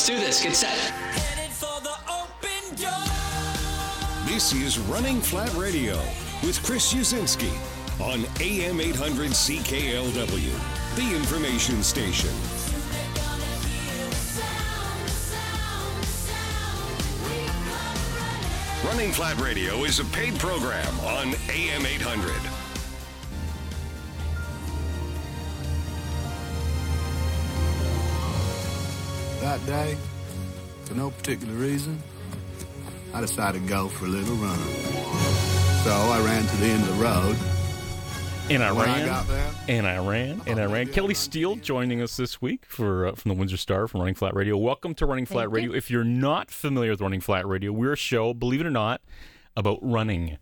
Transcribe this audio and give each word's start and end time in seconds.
Let's 0.00 0.08
do 0.08 0.18
this. 0.18 0.42
Get 0.42 0.56
set. 0.56 0.94
This 4.24 4.54
is 4.54 4.78
Running 4.78 5.20
Flat 5.20 5.52
Radio 5.56 5.98
with 6.42 6.58
Chris 6.62 6.94
Uszynski 6.94 7.52
on 8.00 8.24
AM 8.40 8.80
800 8.80 9.32
CKLW, 9.32 10.96
the 10.96 11.14
information 11.14 11.82
station. 11.82 12.30
Running 18.86 19.12
Flat 19.12 19.38
Radio 19.38 19.84
is 19.84 20.00
a 20.00 20.06
paid 20.06 20.38
program 20.38 20.98
on 21.00 21.34
AM 21.50 21.84
800. 21.84 22.59
That 29.50 29.66
day, 29.66 29.96
for 30.84 30.94
no 30.94 31.10
particular 31.10 31.54
reason, 31.54 32.00
I 33.12 33.20
decided 33.20 33.62
to 33.62 33.68
go 33.68 33.88
for 33.88 34.04
a 34.04 34.08
little 34.08 34.36
run. 34.36 34.56
So 35.82 35.90
I 35.90 36.22
ran 36.24 36.46
to 36.46 36.56
the 36.58 36.66
end 36.66 36.82
of 36.84 36.96
the 36.96 37.02
road. 37.02 37.36
And 38.48 38.62
I 38.62 38.70
When 38.70 38.88
I 38.88 38.98
ran, 38.98 39.06
got 39.06 39.26
there- 39.26 39.50
and 39.66 39.88
I 39.88 39.98
ran, 40.06 40.40
and 40.46 40.60
I 40.60 40.66
ran. 40.66 40.86
Kelly 40.92 41.14
Steele 41.14 41.56
joining 41.56 42.00
us 42.00 42.16
this 42.16 42.40
week 42.40 42.64
for 42.64 43.08
uh, 43.08 43.14
from 43.16 43.30
the 43.30 43.34
Windsor 43.34 43.56
Star 43.56 43.88
from 43.88 43.98
Running 44.02 44.14
Flat 44.14 44.36
Radio. 44.36 44.56
Welcome 44.56 44.94
to 44.94 45.04
Running 45.06 45.26
Flat 45.26 45.46
Thank 45.46 45.54
Radio. 45.54 45.70
you. 45.72 45.76
If 45.76 45.90
you're 45.90 46.04
not 46.04 46.52
familiar 46.52 46.92
with 46.92 47.00
Running 47.00 47.20
Flat 47.20 47.44
Radio, 47.44 47.72
we're 47.72 47.94
a 47.94 47.96
show, 47.96 48.32
believe 48.32 48.60
it 48.60 48.66
or 48.68 48.70
not, 48.70 49.00
about 49.56 49.80
running 49.82 50.38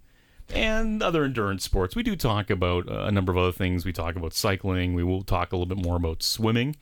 and 0.55 1.02
other 1.02 1.25
endurance 1.25 1.65
sports. 1.65 1.95
We 1.95 2.02
do 2.02 2.16
talk 2.16 2.51
about 2.51 2.91
uh, 2.91 3.05
a 3.05 3.12
number 3.12 3.33
of 3.33 3.38
other 3.38 3.52
things. 3.52 3.84
We 3.84 3.93
talk 3.93 4.16
about 4.16 4.33
cycling. 4.33 4.95
We 4.95 5.05
will 5.05 5.23
talk 5.23 5.52
a 5.52 5.57
little 5.57 5.74
bit 5.74 5.84
more 5.84 5.97
about 5.97 6.23
swimming. 6.23 6.77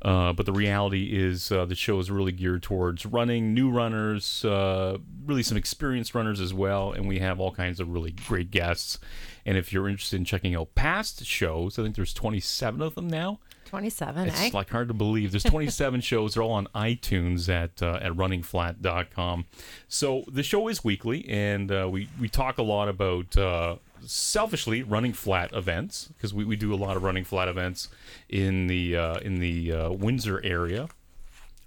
Uh, 0.00 0.32
but 0.32 0.46
the 0.46 0.52
reality 0.52 1.10
is, 1.12 1.52
uh, 1.52 1.64
the 1.64 1.74
show 1.74 1.98
is 2.00 2.10
really 2.10 2.32
geared 2.32 2.62
towards 2.62 3.06
running, 3.06 3.54
new 3.54 3.70
runners, 3.70 4.44
uh, 4.44 4.98
really 5.24 5.42
some 5.44 5.56
experienced 5.56 6.14
runners 6.14 6.40
as 6.40 6.52
well. 6.52 6.92
And 6.92 7.06
we 7.06 7.20
have 7.20 7.38
all 7.38 7.52
kinds 7.52 7.78
of 7.78 7.88
really 7.88 8.10
great 8.10 8.50
guests. 8.50 8.98
And 9.46 9.56
if 9.56 9.72
you're 9.72 9.88
interested 9.88 10.16
in 10.16 10.24
checking 10.24 10.54
out 10.54 10.74
past 10.74 11.24
shows, 11.24 11.78
I 11.78 11.82
think 11.82 11.94
there's 11.94 12.14
27 12.14 12.82
of 12.82 12.94
them 12.94 13.08
now. 13.08 13.38
27, 13.72 14.28
It's 14.28 14.38
eh? 14.38 14.50
like 14.52 14.68
hard 14.68 14.88
to 14.88 14.94
believe. 14.94 15.30
There's 15.30 15.44
27 15.44 16.00
shows. 16.02 16.34
They're 16.34 16.42
all 16.42 16.52
on 16.52 16.66
iTunes 16.74 17.48
at 17.48 17.82
uh, 17.82 17.98
at 18.02 18.12
runningflat.com. 18.12 19.46
So 19.88 20.24
the 20.30 20.42
show 20.42 20.68
is 20.68 20.84
weekly, 20.84 21.26
and 21.26 21.72
uh, 21.72 21.88
we 21.90 22.06
we 22.20 22.28
talk 22.28 22.58
a 22.58 22.62
lot 22.62 22.90
about 22.90 23.34
uh, 23.34 23.76
selfishly 24.04 24.82
running 24.82 25.14
flat 25.14 25.54
events 25.54 26.10
because 26.14 26.34
we, 26.34 26.44
we 26.44 26.54
do 26.54 26.74
a 26.74 26.76
lot 26.76 26.98
of 26.98 27.02
running 27.02 27.24
flat 27.24 27.48
events 27.48 27.88
in 28.28 28.66
the 28.66 28.94
uh, 28.94 29.14
in 29.20 29.36
the 29.36 29.72
uh, 29.72 29.90
Windsor 29.90 30.44
area. 30.44 30.88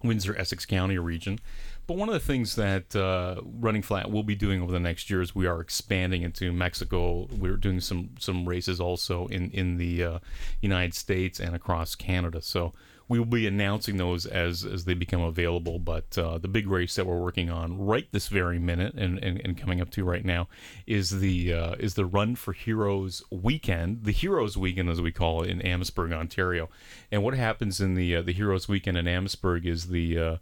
Windsor 0.05 0.35
Essex 0.37 0.65
County 0.65 0.97
region. 0.97 1.39
But 1.87 1.97
one 1.97 2.09
of 2.09 2.13
the 2.13 2.19
things 2.19 2.55
that 2.55 2.95
uh, 2.95 3.41
Running 3.43 3.83
Flat 3.83 4.09
will 4.09 4.23
be 4.23 4.35
doing 4.35 4.61
over 4.61 4.71
the 4.71 4.79
next 4.79 5.09
year 5.09 5.21
is 5.21 5.35
we 5.35 5.45
are 5.45 5.61
expanding 5.61 6.23
into 6.23 6.51
Mexico. 6.51 7.27
We're 7.31 7.57
doing 7.57 7.79
some 7.79 8.11
some 8.19 8.47
races 8.47 8.79
also 8.79 9.27
in 9.27 9.51
in 9.51 9.77
the 9.77 10.03
uh, 10.03 10.19
United 10.61 10.95
States 10.95 11.39
and 11.39 11.55
across 11.55 11.93
Canada. 11.93 12.41
So 12.41 12.73
we 13.07 13.19
will 13.19 13.25
be 13.25 13.45
announcing 13.45 13.97
those 13.97 14.25
as 14.25 14.63
as 14.65 14.85
they 14.85 14.93
become 14.93 15.21
available. 15.21 15.79
But 15.79 16.17
uh, 16.17 16.37
the 16.37 16.47
big 16.47 16.67
race 16.67 16.95
that 16.95 17.05
we're 17.05 17.19
working 17.19 17.49
on 17.49 17.77
right 17.77 18.07
this 18.11 18.27
very 18.27 18.59
minute 18.59 18.95
and, 18.95 19.23
and, 19.23 19.39
and 19.43 19.57
coming 19.57 19.81
up 19.81 19.89
to 19.91 20.03
right 20.03 20.25
now 20.25 20.47
is 20.87 21.19
the 21.19 21.53
uh, 21.53 21.75
is 21.79 21.93
the 21.93 22.05
Run 22.05 22.35
for 22.35 22.53
Heroes 22.53 23.23
weekend, 23.29 24.05
the 24.05 24.11
Heroes 24.11 24.57
Weekend 24.57 24.89
as 24.89 25.01
we 25.01 25.11
call 25.11 25.43
it 25.43 25.49
in 25.49 25.61
Amherstburg, 25.61 26.11
Ontario. 26.11 26.69
And 27.11 27.23
what 27.23 27.35
happens 27.35 27.79
in 27.79 27.95
the 27.95 28.15
uh, 28.17 28.21
the 28.21 28.33
Heroes 28.33 28.67
Weekend 28.67 28.97
in 28.97 29.07
Amherstburg 29.07 29.65
is 29.65 29.87
the 29.87 30.19
uh, 30.19 30.37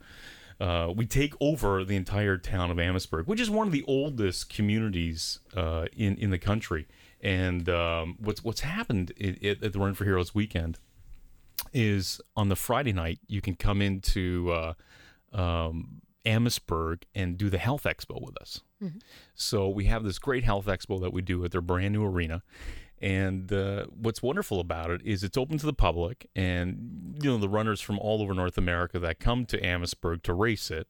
uh, 0.59 0.93
we 0.95 1.05
take 1.05 1.33
over 1.41 1.83
the 1.83 1.95
entire 1.95 2.37
town 2.37 2.71
of 2.71 2.79
Amherstburg, 2.79 3.27
which 3.27 3.41
is 3.41 3.49
one 3.49 3.67
of 3.67 3.73
the 3.73 3.83
oldest 3.87 4.49
communities 4.49 5.39
uh, 5.55 5.85
in 5.95 6.15
in 6.17 6.29
the 6.29 6.39
country. 6.39 6.87
And 7.21 7.67
um, 7.69 8.17
what's 8.19 8.43
what's 8.43 8.61
happened 8.61 9.11
i 9.19 9.37
at 9.47 9.73
the 9.73 9.79
Run 9.79 9.93
for 9.93 10.05
Heroes 10.05 10.33
weekend 10.33 10.79
is 11.71 12.19
on 12.35 12.49
the 12.49 12.55
Friday 12.55 12.93
night 12.93 13.19
you 13.27 13.41
can 13.41 13.55
come 13.55 13.81
into 13.81 14.51
uh, 14.51 14.73
um, 15.33 16.01
Amherstburg 16.25 17.05
and 17.15 17.37
do 17.37 17.49
the 17.49 17.57
health 17.57 17.83
expo 17.83 18.21
with 18.21 18.37
us. 18.41 18.61
So 19.35 19.69
we 19.69 19.85
have 19.85 20.03
this 20.03 20.19
great 20.19 20.43
health 20.43 20.65
expo 20.65 20.99
that 21.01 21.13
we 21.13 21.21
do 21.21 21.43
at 21.45 21.51
their 21.51 21.61
brand 21.61 21.93
new 21.93 22.03
arena. 22.03 22.43
And 23.01 23.51
uh, 23.51 23.87
what's 23.89 24.21
wonderful 24.23 24.59
about 24.61 24.89
it 24.89 25.01
is 25.03 25.23
it's 25.23 25.37
open 25.37 25.57
to 25.57 25.65
the 25.65 25.73
public, 25.73 26.29
and 26.37 27.17
you 27.21 27.31
know 27.31 27.37
the 27.37 27.49
runners 27.49 27.81
from 27.81 27.99
all 27.99 28.21
over 28.21 28.33
North 28.33 28.57
America 28.57 28.97
that 28.99 29.19
come 29.19 29.45
to 29.47 29.65
Amherstburg 29.65 30.23
to 30.23 30.33
race 30.33 30.71
it 30.71 30.89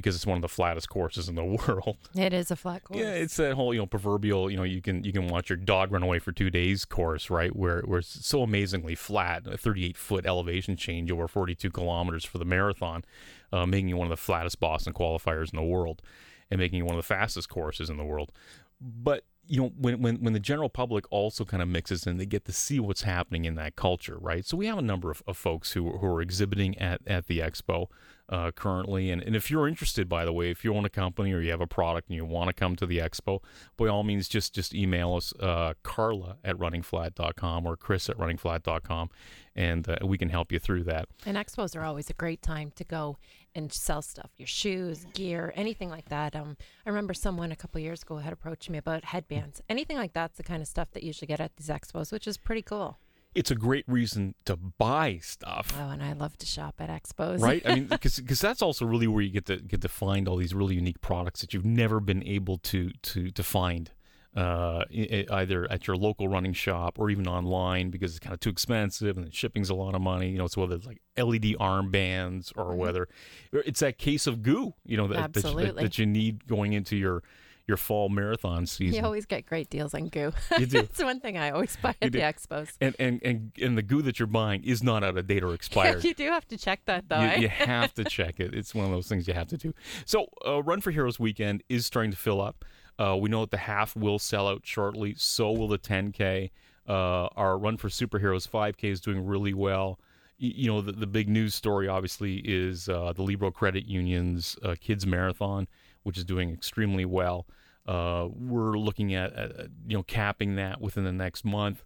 because 0.00 0.16
it's 0.16 0.26
one 0.26 0.36
of 0.36 0.42
the 0.42 0.48
flattest 0.48 0.88
courses 0.88 1.28
in 1.28 1.34
the 1.34 1.44
world. 1.68 1.96
It 2.14 2.32
is 2.32 2.50
a 2.50 2.56
flat 2.56 2.84
course. 2.84 3.00
Yeah, 3.00 3.12
it's 3.12 3.36
that 3.36 3.54
whole 3.54 3.72
you 3.72 3.80
know 3.80 3.86
proverbial 3.86 4.50
you 4.50 4.56
know 4.56 4.62
you 4.62 4.80
can 4.80 5.04
you 5.04 5.12
can 5.12 5.28
watch 5.28 5.50
your 5.50 5.56
dog 5.56 5.92
run 5.92 6.02
away 6.02 6.18
for 6.18 6.32
two 6.32 6.50
days 6.50 6.84
course 6.84 7.30
right 7.30 7.54
where 7.54 7.82
where 7.82 8.00
it's 8.00 8.26
so 8.26 8.42
amazingly 8.42 8.94
flat, 8.94 9.46
a 9.46 9.56
38 9.56 9.96
foot 9.96 10.26
elevation 10.26 10.76
change 10.76 11.10
over 11.10 11.28
42 11.28 11.70
kilometers 11.70 12.24
for 12.24 12.38
the 12.38 12.44
marathon, 12.44 13.04
uh, 13.52 13.66
making 13.66 13.88
you 13.88 13.96
one 13.96 14.06
of 14.06 14.10
the 14.10 14.16
flattest 14.16 14.60
Boston 14.60 14.92
qualifiers 14.92 15.52
in 15.52 15.56
the 15.56 15.64
world, 15.64 16.02
and 16.50 16.58
making 16.58 16.78
you 16.78 16.84
one 16.84 16.94
of 16.94 16.98
the 16.98 17.06
fastest 17.06 17.48
courses 17.48 17.90
in 17.90 17.96
the 17.96 18.04
world. 18.04 18.32
But 18.80 19.24
you 19.46 19.60
know 19.60 19.72
when 19.76 20.00
when 20.00 20.16
when 20.16 20.32
the 20.32 20.40
general 20.40 20.68
public 20.68 21.04
also 21.10 21.44
kind 21.44 21.62
of 21.62 21.68
mixes 21.68 22.06
in, 22.06 22.18
they 22.18 22.26
get 22.26 22.44
to 22.44 22.52
see 22.52 22.78
what's 22.78 23.02
happening 23.02 23.44
in 23.44 23.56
that 23.56 23.74
culture, 23.74 24.16
right? 24.18 24.44
So 24.46 24.56
we 24.56 24.66
have 24.66 24.78
a 24.78 24.82
number 24.82 25.10
of, 25.10 25.22
of 25.26 25.36
folks 25.36 25.72
who 25.72 25.98
who 25.98 26.06
are 26.06 26.22
exhibiting 26.22 26.78
at 26.78 27.00
at 27.06 27.26
the 27.26 27.40
expo 27.40 27.88
uh, 28.30 28.52
currently. 28.52 29.10
And, 29.10 29.20
and 29.20 29.34
if 29.34 29.50
you're 29.50 29.68
interested, 29.68 30.08
by 30.08 30.24
the 30.24 30.32
way, 30.32 30.50
if 30.50 30.64
you 30.64 30.74
own 30.74 30.84
a 30.84 30.90
company 30.90 31.32
or 31.32 31.40
you 31.40 31.50
have 31.50 31.60
a 31.60 31.66
product 31.66 32.08
and 32.08 32.16
you 32.16 32.24
want 32.24 32.48
to 32.48 32.54
come 32.54 32.76
to 32.76 32.86
the 32.86 32.98
expo, 32.98 33.42
by 33.76 33.88
all 33.88 34.04
means, 34.04 34.28
just 34.28 34.54
just 34.54 34.74
email 34.74 35.14
us, 35.14 35.34
uh, 35.40 35.74
Carla 35.82 36.38
at 36.44 36.56
runningflat.com 36.56 37.66
or 37.66 37.76
Chris 37.76 38.08
at 38.08 38.16
runningflat.com, 38.16 39.10
and 39.56 39.88
uh, 39.88 39.96
we 40.04 40.16
can 40.16 40.28
help 40.28 40.52
you 40.52 40.58
through 40.58 40.84
that. 40.84 41.08
And 41.26 41.36
expos 41.36 41.76
are 41.76 41.82
always 41.82 42.08
a 42.08 42.14
great 42.14 42.40
time 42.40 42.72
to 42.76 42.84
go 42.84 43.18
and 43.54 43.72
sell 43.72 44.00
stuff, 44.00 44.30
your 44.38 44.46
shoes, 44.46 45.06
gear, 45.12 45.52
anything 45.56 45.90
like 45.90 46.08
that. 46.08 46.36
Um, 46.36 46.56
I 46.86 46.88
remember 46.88 47.14
someone 47.14 47.50
a 47.50 47.56
couple 47.56 47.80
years 47.80 48.02
ago 48.02 48.18
had 48.18 48.32
approached 48.32 48.70
me 48.70 48.78
about 48.78 49.04
headbands. 49.04 49.60
Anything 49.68 49.96
like 49.96 50.12
that's 50.12 50.36
the 50.36 50.44
kind 50.44 50.62
of 50.62 50.68
stuff 50.68 50.92
that 50.92 51.02
you 51.02 51.08
usually 51.08 51.26
get 51.26 51.40
at 51.40 51.56
these 51.56 51.68
expos, 51.68 52.12
which 52.12 52.28
is 52.28 52.38
pretty 52.38 52.62
cool. 52.62 52.98
It's 53.34 53.50
a 53.50 53.54
great 53.54 53.84
reason 53.86 54.34
to 54.44 54.56
buy 54.56 55.18
stuff. 55.22 55.72
Oh, 55.78 55.90
and 55.90 56.02
I 56.02 56.12
love 56.14 56.36
to 56.38 56.46
shop 56.46 56.76
at 56.80 56.88
expos. 56.88 57.40
right? 57.40 57.62
I 57.64 57.76
mean, 57.76 57.84
because 57.88 58.40
that's 58.40 58.62
also 58.62 58.84
really 58.84 59.06
where 59.06 59.22
you 59.22 59.30
get 59.30 59.46
to 59.46 59.56
get 59.58 59.80
to 59.82 59.88
find 59.88 60.26
all 60.26 60.36
these 60.36 60.54
really 60.54 60.74
unique 60.74 61.00
products 61.00 61.40
that 61.40 61.54
you've 61.54 61.64
never 61.64 62.00
been 62.00 62.24
able 62.24 62.58
to 62.58 62.90
to 63.02 63.30
to 63.30 63.42
find. 63.42 63.90
Uh, 64.36 64.84
either 64.92 65.66
at 65.72 65.88
your 65.88 65.96
local 65.96 66.28
running 66.28 66.52
shop 66.52 67.00
or 67.00 67.10
even 67.10 67.26
online 67.26 67.90
because 67.90 68.12
it's 68.12 68.20
kind 68.20 68.32
of 68.32 68.38
too 68.38 68.48
expensive 68.48 69.16
and 69.16 69.26
the 69.26 69.32
shipping's 69.32 69.70
a 69.70 69.74
lot 69.74 69.92
of 69.92 70.00
money. 70.00 70.30
You 70.30 70.38
know, 70.38 70.46
so 70.46 70.60
whether 70.60 70.76
it's 70.76 70.86
like 70.86 71.02
LED 71.18 71.56
armbands 71.58 72.52
or 72.56 72.76
whether 72.76 73.08
it's 73.52 73.80
that 73.80 73.98
case 73.98 74.28
of 74.28 74.44
goo, 74.44 74.74
you 74.84 74.96
know, 74.96 75.08
that, 75.08 75.32
that, 75.32 75.42
that, 75.56 75.74
that 75.74 75.98
you 75.98 76.06
need 76.06 76.46
going 76.46 76.74
into 76.74 76.96
your 76.96 77.24
your 77.70 77.76
fall 77.78 78.08
marathon 78.08 78.66
season. 78.76 78.98
You 78.98 79.04
always 79.04 79.24
get 79.26 79.46
great 79.46 79.70
deals 79.70 79.94
on 79.94 80.08
goo. 80.08 80.32
You 80.58 80.66
do. 80.66 80.78
it's 80.80 81.02
one 81.02 81.20
thing 81.20 81.38
I 81.38 81.50
always 81.50 81.76
buy 81.76 81.94
at 82.02 82.12
the 82.12 82.18
expos. 82.20 82.70
and, 82.80 82.94
and 82.98 83.20
and 83.22 83.52
and 83.62 83.78
the 83.78 83.82
goo 83.82 84.02
that 84.02 84.18
you're 84.18 84.26
buying 84.26 84.62
is 84.64 84.82
not 84.82 85.02
out 85.04 85.16
of 85.16 85.26
date 85.26 85.42
or 85.44 85.54
expired. 85.60 86.04
you 86.04 86.12
do 86.14 86.28
have 86.30 86.46
to 86.48 86.58
check 86.58 86.80
that 86.86 87.08
though. 87.08 87.16
eh? 87.20 87.36
You, 87.36 87.42
you 87.42 87.48
have 87.48 87.94
to 87.94 88.04
check 88.04 88.40
it. 88.40 88.52
It's 88.54 88.74
one 88.74 88.84
of 88.84 88.90
those 88.90 89.08
things 89.08 89.26
you 89.28 89.34
have 89.34 89.48
to 89.48 89.56
do. 89.56 89.72
So, 90.04 90.26
uh, 90.46 90.62
Run 90.62 90.80
for 90.80 90.90
Heroes 90.90 91.18
weekend 91.20 91.62
is 91.68 91.86
starting 91.86 92.10
to 92.10 92.16
fill 92.16 92.40
up. 92.42 92.64
Uh, 92.98 93.16
we 93.16 93.30
know 93.30 93.40
that 93.40 93.50
the 93.50 93.56
half 93.56 93.96
will 93.96 94.18
sell 94.18 94.46
out 94.48 94.62
shortly. 94.64 95.14
So 95.16 95.50
will 95.52 95.68
the 95.68 95.78
10K. 95.78 96.50
Uh, 96.88 97.28
our 97.36 97.56
Run 97.56 97.76
for 97.76 97.88
Superheroes 97.88 98.48
5K 98.48 98.84
is 98.90 99.00
doing 99.00 99.24
really 99.24 99.54
well. 99.54 99.98
Y- 100.40 100.52
You 100.56 100.66
know, 100.70 100.80
the, 100.80 100.92
the 100.92 101.06
big 101.06 101.28
news 101.28 101.54
story 101.54 101.86
obviously 101.88 102.38
is 102.44 102.88
uh, 102.88 103.12
the 103.14 103.22
Libro 103.22 103.50
Credit 103.50 103.86
Union's 103.86 104.56
uh, 104.62 104.74
Kids 104.80 105.06
Marathon, 105.06 105.68
which 106.02 106.18
is 106.18 106.24
doing 106.24 106.50
extremely 106.50 107.04
well. 107.04 107.46
Uh, 107.86 108.28
we're 108.32 108.76
looking 108.78 109.14
at, 109.14 109.32
at 109.32 109.52
you 109.86 109.96
know 109.96 110.02
capping 110.02 110.56
that 110.56 110.80
within 110.80 111.02
the 111.02 111.12
next 111.12 111.44
month 111.44 111.82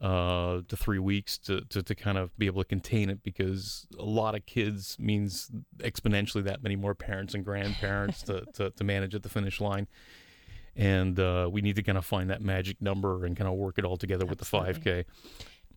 uh, 0.00 0.60
to 0.68 0.76
three 0.76 0.98
weeks 0.98 1.38
to, 1.38 1.62
to, 1.62 1.82
to 1.82 1.94
kind 1.94 2.18
of 2.18 2.36
be 2.38 2.46
able 2.46 2.62
to 2.62 2.68
contain 2.68 3.08
it 3.08 3.22
because 3.22 3.86
a 3.98 4.04
lot 4.04 4.34
of 4.34 4.44
kids 4.46 4.96
means 4.98 5.50
exponentially 5.78 6.44
that 6.44 6.62
many 6.62 6.76
more 6.76 6.94
parents 6.94 7.34
and 7.34 7.44
grandparents 7.44 8.22
to, 8.22 8.44
to, 8.54 8.70
to 8.70 8.84
manage 8.84 9.14
at 9.14 9.22
the 9.22 9.28
finish 9.28 9.60
line. 9.60 9.88
And 10.76 11.18
uh, 11.18 11.48
we 11.50 11.60
need 11.60 11.76
to 11.76 11.82
kind 11.82 11.98
of 11.98 12.04
find 12.04 12.30
that 12.30 12.40
magic 12.40 12.80
number 12.80 13.24
and 13.24 13.36
kind 13.36 13.48
of 13.48 13.56
work 13.56 13.78
it 13.78 13.84
all 13.84 13.96
together 13.96 14.26
with 14.26 14.38
the 14.38 14.44
5K. 14.44 15.04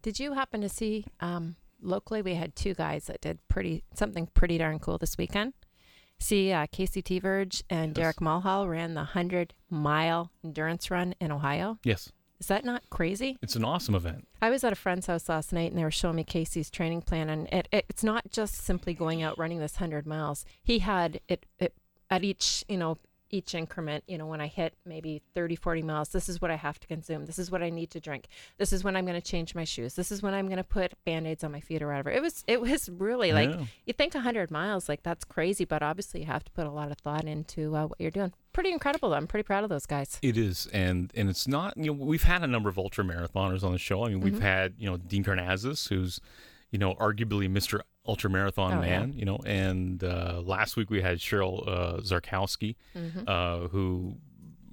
Did 0.01 0.19
you 0.19 0.33
happen 0.33 0.62
to 0.62 0.69
see 0.69 1.06
um, 1.21 1.56
locally? 1.81 2.21
We 2.21 2.35
had 2.35 2.56
two 2.56 2.74
guys 2.74 3.06
that 3.06 3.21
did 3.21 3.39
pretty 3.47 3.83
something 3.95 4.27
pretty 4.27 4.57
darn 4.57 4.79
cool 4.79 4.97
this 4.97 5.17
weekend. 5.17 5.53
See, 6.21 6.51
uh, 6.51 6.68
Casey 6.71 7.01
T. 7.01 7.18
Verge 7.19 7.63
and 7.68 7.95
Derek 7.95 8.21
Mulhall 8.21 8.69
ran 8.69 8.94
the 8.94 9.03
hundred 9.03 9.56
mile 9.71 10.31
endurance 10.44 10.91
run 10.91 11.15
in 11.19 11.31
Ohio. 11.31 11.79
Yes. 11.83 12.12
Is 12.39 12.45
that 12.47 12.63
not 12.63 12.83
crazy? 12.91 13.38
It's 13.41 13.56
an 13.56 13.65
awesome 13.65 13.95
event. 13.95 14.27
I 14.39 14.51
was 14.51 14.63
at 14.63 14.71
a 14.71 14.75
friend's 14.75 15.07
house 15.07 15.27
last 15.27 15.51
night 15.51 15.71
and 15.71 15.79
they 15.79 15.83
were 15.83 15.91
showing 15.91 16.15
me 16.15 16.23
Casey's 16.23 16.69
training 16.69 17.01
plan. 17.01 17.29
And 17.29 17.47
it, 17.51 17.68
it, 17.71 17.85
it's 17.89 18.03
not 18.03 18.31
just 18.31 18.56
simply 18.56 18.94
going 18.94 19.23
out 19.23 19.38
running 19.39 19.59
this 19.59 19.73
100 19.73 20.06
miles. 20.06 20.45
He 20.63 20.79
had 20.79 21.19
it, 21.27 21.47
it 21.59 21.73
at 22.12 22.24
each, 22.24 22.63
you 22.67 22.77
know, 22.77 22.97
each 23.31 23.55
increment, 23.55 24.03
you 24.07 24.17
know, 24.17 24.25
when 24.25 24.41
I 24.41 24.47
hit 24.47 24.73
maybe 24.85 25.21
30, 25.33 25.55
40 25.55 25.81
miles, 25.83 26.09
this 26.09 26.27
is 26.29 26.41
what 26.41 26.51
I 26.51 26.55
have 26.55 26.79
to 26.79 26.87
consume. 26.87 27.25
This 27.25 27.39
is 27.39 27.49
what 27.49 27.63
I 27.63 27.69
need 27.69 27.89
to 27.91 27.99
drink. 27.99 28.27
This 28.57 28.73
is 28.73 28.83
when 28.83 28.95
I'm 28.95 29.05
going 29.05 29.19
to 29.19 29.25
change 29.25 29.55
my 29.55 29.63
shoes. 29.63 29.95
This 29.95 30.11
is 30.11 30.21
when 30.21 30.33
I'm 30.33 30.45
going 30.47 30.57
to 30.57 30.63
put 30.63 30.93
band-aids 31.05 31.43
on 31.43 31.51
my 31.51 31.59
feet 31.61 31.81
or 31.81 31.87
whatever. 31.87 32.11
It 32.11 32.21
was 32.21 32.43
it 32.47 32.61
was 32.61 32.89
really 32.89 33.31
like 33.31 33.51
you 33.85 33.93
think 33.93 34.13
100 34.13 34.51
miles 34.51 34.89
like 34.89 35.03
that's 35.03 35.23
crazy, 35.25 35.65
but 35.65 35.81
obviously 35.81 36.21
you 36.21 36.25
have 36.27 36.43
to 36.43 36.51
put 36.51 36.65
a 36.67 36.71
lot 36.71 36.91
of 36.91 36.97
thought 36.97 37.25
into 37.25 37.75
uh, 37.75 37.87
what 37.87 37.99
you're 38.01 38.11
doing. 38.11 38.33
Pretty 38.53 38.71
incredible. 38.71 39.09
though. 39.11 39.15
I'm 39.15 39.27
pretty 39.27 39.43
proud 39.43 39.63
of 39.63 39.69
those 39.69 39.85
guys. 39.85 40.19
It 40.21 40.37
is, 40.37 40.67
and 40.73 41.11
and 41.15 41.29
it's 41.29 41.47
not. 41.47 41.77
You 41.77 41.85
know, 41.87 41.93
we've 41.93 42.23
had 42.23 42.43
a 42.43 42.47
number 42.47 42.67
of 42.69 42.77
ultra 42.77 43.03
marathoners 43.03 43.63
on 43.63 43.71
the 43.71 43.77
show. 43.77 44.03
I 44.03 44.09
mean, 44.09 44.17
Mm-hmm. 44.17 44.23
we've 44.25 44.41
had 44.41 44.73
you 44.77 44.89
know 44.89 44.97
Dean 44.97 45.23
Karnazes, 45.23 45.87
who's 45.87 46.19
you 46.69 46.77
know 46.77 46.95
arguably 46.95 47.49
Mr. 47.49 47.79
Ultra 48.07 48.30
Marathon 48.30 48.74
Oh, 48.74 48.81
yeah. 48.81 49.00
man. 49.00 49.13
You 49.13 49.25
know, 49.25 49.39
and 49.45 50.03
uh, 50.03 50.42
last 50.44 50.75
week 50.77 50.89
we 50.89 51.01
had 51.01 51.19
Cheryl 51.19 51.68
uh, 51.68 51.98
Zarkowski, 52.01 52.75
Mm-hmm. 52.95 53.19
uh, 53.27 53.68
who 53.69 54.18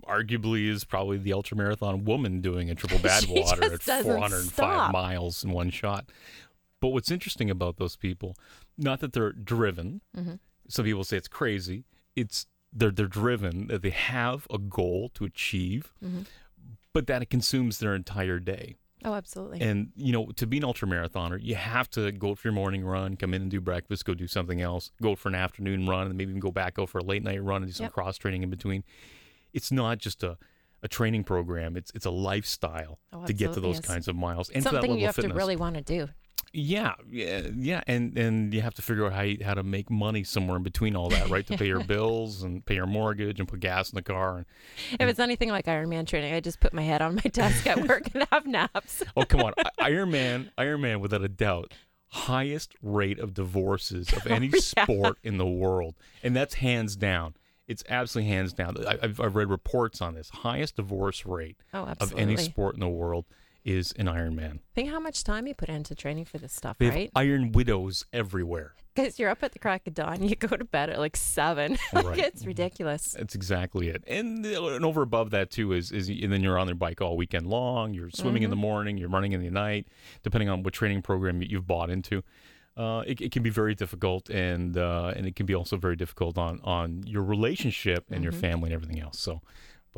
arguably 0.06 0.68
is 0.68 0.84
probably 0.84 1.18
the 1.18 1.34
ultra 1.34 1.54
marathon 1.56 2.04
woman 2.06 2.40
doing 2.40 2.70
a 2.70 2.74
triple 2.80 2.98
Badwater 2.98 3.74
at 3.74 3.82
405 4.02 4.44
stop. 4.52 4.92
miles 4.92 5.44
in 5.44 5.50
one 5.50 5.68
shot. 5.70 6.10
But 6.80 6.88
what's 6.88 7.10
interesting 7.10 7.50
about 7.50 7.76
those 7.76 7.96
people, 7.96 8.34
not 8.78 9.00
that 9.00 9.12
they're 9.12 9.32
driven. 9.32 10.00
Mm-hmm. 10.16 10.34
Some 10.68 10.84
people 10.86 11.04
say 11.04 11.16
it's 11.18 11.28
crazy. 11.28 11.84
It's 12.16 12.46
they're 12.72 12.90
they're 12.90 13.06
driven 13.06 13.66
that 13.66 13.82
they 13.82 13.90
have 13.90 14.46
a 14.50 14.58
goal 14.58 15.10
to 15.14 15.24
achieve, 15.24 15.92
Mm-hmm. 16.04 16.22
but 16.94 17.06
that 17.06 17.20
it 17.22 17.30
consumes 17.30 17.78
their 17.78 17.94
entire 17.94 18.38
day. 18.38 18.76
Oh, 19.04 19.14
absolutely. 19.14 19.60
And 19.60 19.88
you 19.96 20.12
know, 20.12 20.26
to 20.36 20.46
be 20.46 20.56
an 20.58 20.64
ultra 20.64 20.88
marathoner, 20.88 21.38
you 21.40 21.54
have 21.54 21.88
to 21.90 22.10
go 22.12 22.34
for 22.34 22.48
your 22.48 22.52
morning 22.54 22.84
run, 22.84 23.16
come 23.16 23.32
in 23.34 23.42
and 23.42 23.50
do 23.50 23.60
breakfast, 23.60 24.04
go 24.04 24.14
do 24.14 24.26
something 24.26 24.60
else, 24.60 24.90
go 25.00 25.14
for 25.14 25.28
an 25.28 25.34
afternoon 25.36 25.86
run, 25.86 26.06
and 26.08 26.16
maybe 26.16 26.30
even 26.30 26.40
go 26.40 26.50
back 26.50 26.74
go 26.74 26.86
for 26.86 26.98
a 26.98 27.04
late 27.04 27.22
night 27.22 27.42
run 27.42 27.62
and 27.62 27.70
do 27.70 27.72
some 27.74 27.84
Yep. 27.84 27.92
cross 27.92 28.16
training 28.18 28.42
in 28.42 28.50
between. 28.50 28.82
It's 29.52 29.70
not 29.72 29.98
just 29.98 30.22
a 30.22 30.36
a 30.80 30.86
training 30.88 31.24
program. 31.24 31.76
It's 31.76 31.90
it's 31.94 32.06
a 32.06 32.10
lifestyle 32.10 32.98
Oh, 33.12 33.24
to 33.26 33.32
get 33.32 33.52
to 33.54 33.60
those 33.60 33.80
is. 33.80 33.84
kinds 33.84 34.06
of 34.08 34.14
miles 34.14 34.48
and 34.50 34.62
to 34.64 34.70
that 34.70 34.82
Something 34.82 34.98
you 34.98 35.06
have 35.06 35.16
to 35.16 35.28
really 35.28 35.56
want 35.56 35.74
to 35.76 35.80
do. 35.82 36.08
Yeah, 36.52 36.94
yeah, 37.10 37.48
yeah, 37.56 37.82
and 37.86 38.16
and 38.16 38.54
you 38.54 38.62
have 38.62 38.74
to 38.74 38.82
figure 38.82 39.04
out 39.06 39.12
how 39.12 39.20
you, 39.20 39.44
how 39.44 39.52
to 39.54 39.62
make 39.62 39.90
money 39.90 40.24
somewhere 40.24 40.56
in 40.56 40.62
between 40.62 40.96
all 40.96 41.10
that, 41.10 41.28
right? 41.28 41.46
To 41.46 41.58
pay 41.58 41.66
your 41.66 41.84
bills 41.84 42.42
and 42.42 42.64
pay 42.64 42.74
your 42.76 42.86
mortgage 42.86 43.38
and 43.38 43.46
put 43.46 43.60
gas 43.60 43.90
in 43.92 43.96
the 43.96 44.02
car. 44.02 44.38
And 44.38 44.46
If 44.98 45.08
it's 45.08 45.18
anything 45.20 45.50
like 45.50 45.68
Iron 45.68 45.90
Man 45.90 46.06
training, 46.06 46.32
I 46.32 46.40
just 46.40 46.58
put 46.60 46.72
my 46.72 46.82
head 46.82 47.02
on 47.02 47.16
my 47.16 47.20
desk 47.30 47.66
at 47.66 47.86
work 47.86 48.08
and 48.14 48.26
have 48.32 48.46
naps. 48.46 49.02
oh, 49.16 49.24
come 49.24 49.40
on, 49.42 49.52
Iron 49.78 50.10
Man, 50.10 50.50
Iron 50.56 50.80
Man, 50.80 51.00
without 51.00 51.22
a 51.22 51.28
doubt, 51.28 51.74
highest 52.06 52.74
rate 52.82 53.18
of 53.18 53.34
divorces 53.34 54.10
of 54.14 54.26
oh, 54.30 54.34
any 54.34 54.48
Oh, 54.48 54.58
yeah. 54.76 54.84
sport 54.84 55.18
in 55.22 55.36
the 55.36 55.46
world, 55.46 55.96
and 56.22 56.34
that's 56.34 56.54
hands 56.54 56.96
down. 56.96 57.34
It's 57.66 57.84
absolutely 57.90 58.32
hands 58.32 58.54
down. 58.54 58.76
I, 58.86 58.96
I've, 59.02 59.20
I've 59.20 59.36
read 59.36 59.50
reports 59.50 60.00
on 60.00 60.14
this. 60.14 60.30
Highest 60.30 60.76
divorce 60.76 61.26
rate 61.26 61.58
Oh, 61.74 61.84
of 62.00 62.14
any 62.16 62.38
sport 62.38 62.72
in 62.74 62.80
the 62.80 62.88
world 62.88 63.26
is 63.68 63.92
an 63.98 64.08
Iron 64.08 64.34
Man. 64.34 64.60
Think 64.74 64.90
how 64.90 64.98
much 65.00 65.22
time 65.24 65.46
you 65.46 65.54
put 65.54 65.68
into 65.68 65.94
training 65.94 66.24
for 66.24 66.38
this 66.38 66.52
stuff, 66.52 66.78
They 66.78 66.88
right? 66.90 67.10
Iron 67.14 67.52
Widows 67.52 68.04
everywhere. 68.12 68.74
Because 68.94 69.18
you're 69.18 69.30
up 69.30 69.42
at 69.44 69.52
the 69.52 69.58
crack 69.60 69.86
of 69.86 69.94
dawn, 69.94 70.22
you 70.26 70.34
go 70.34 70.56
to 70.56 70.64
bed 70.64 70.90
at 70.90 70.98
like 70.98 71.16
seven. 71.16 71.78
Like, 71.92 72.04
Right. 72.04 72.18
it's 72.18 72.44
ridiculous. 72.46 73.12
That's 73.16 73.34
exactly 73.36 73.88
it. 73.88 74.02
And, 74.08 74.44
and 74.44 74.84
over 74.84 75.02
above 75.02 75.30
that 75.30 75.50
too 75.50 75.72
is 75.72 75.92
is 75.92 76.08
and 76.08 76.32
then 76.32 76.42
you're 76.42 76.58
on 76.58 76.66
their 76.66 76.74
bike 76.74 77.00
all 77.00 77.16
weekend 77.16 77.46
long. 77.46 77.94
You're 77.94 78.10
swimming 78.10 78.42
in 78.42 78.50
the 78.50 78.56
morning. 78.56 78.96
You're 78.98 79.08
running 79.10 79.32
in 79.32 79.42
the 79.42 79.50
night, 79.50 79.86
depending 80.24 80.48
on 80.48 80.62
what 80.64 80.74
training 80.74 81.02
program 81.02 81.42
you've 81.42 81.66
bought 81.66 81.90
into. 81.90 82.24
Uh, 82.76 83.02
it, 83.06 83.20
it 83.20 83.32
can 83.32 83.42
be 83.42 83.50
very 83.50 83.74
difficult, 83.74 84.30
and 84.30 84.76
uh, 84.76 85.12
and 85.16 85.26
it 85.26 85.34
can 85.36 85.46
be 85.46 85.54
also 85.54 85.76
very 85.76 85.96
difficult 85.96 86.38
on 86.38 86.60
on 86.64 87.02
your 87.06 87.22
relationship 87.22 88.04
and 88.10 88.22
your 88.22 88.32
family 88.32 88.72
and 88.72 88.74
everything 88.74 89.00
else. 89.00 89.18
So, 89.20 89.42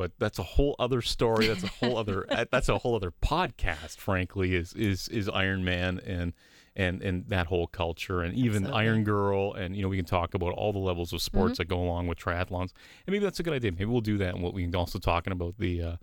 but 0.01 0.11
that's 0.17 0.39
a 0.39 0.43
whole 0.43 0.75
other 0.79 1.01
story. 1.01 1.47
That's 1.47 1.63
a 1.63 1.67
whole 1.67 1.95
other 1.97 2.25
uh, 2.31 2.45
that's 2.51 2.69
a 2.69 2.79
whole 2.79 2.95
other 2.95 3.11
podcast. 3.11 3.97
Frankly, 3.97 4.55
is 4.55 4.73
is 4.73 5.07
is 5.09 5.29
Iron 5.29 5.63
Man 5.63 5.99
and 6.05 6.33
and 6.75 7.01
and 7.03 7.27
that 7.27 7.47
whole 7.47 7.67
culture 7.67 8.21
and 8.21 8.33
even 8.33 8.63
Absolutely. 8.63 8.81
Iron 8.87 9.03
Girl 9.03 9.53
and 9.53 9.75
you 9.75 9.83
know 9.83 9.89
we 9.89 9.97
can 9.97 10.05
talk 10.05 10.33
about 10.33 10.53
all 10.53 10.73
the 10.73 10.79
levels 10.79 11.13
of 11.13 11.21
sports 11.21 11.59
that 11.59 11.65
go 11.65 11.79
along 11.79 12.07
with 12.07 12.17
triathlons 12.17 12.71
and 13.05 13.09
maybe 13.13 13.19
that's 13.23 13.39
a 13.39 13.43
good 13.43 13.53
idea. 13.53 13.71
Maybe 13.71 13.85
we'll 13.85 14.01
do 14.01 14.17
that 14.17 14.33
and 14.33 14.43
what 14.43 14.53
we 14.55 14.63
can 14.63 14.73
also 14.75 14.97
talking 14.97 15.33
about 15.33 15.57
the 15.59 15.81
uh, 15.83 15.95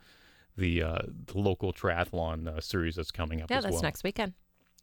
the 0.56 0.82
uh, 0.82 0.98
the 1.26 1.38
local 1.38 1.72
triathlon 1.72 2.46
uh, 2.46 2.60
series 2.60 2.94
that's 2.96 3.10
coming 3.10 3.42
up 3.42 3.50
Yeah, 3.50 3.58
as 3.58 3.64
that's 3.64 3.72
well. 3.74 3.82
next 3.82 4.04
weekend. 4.04 4.34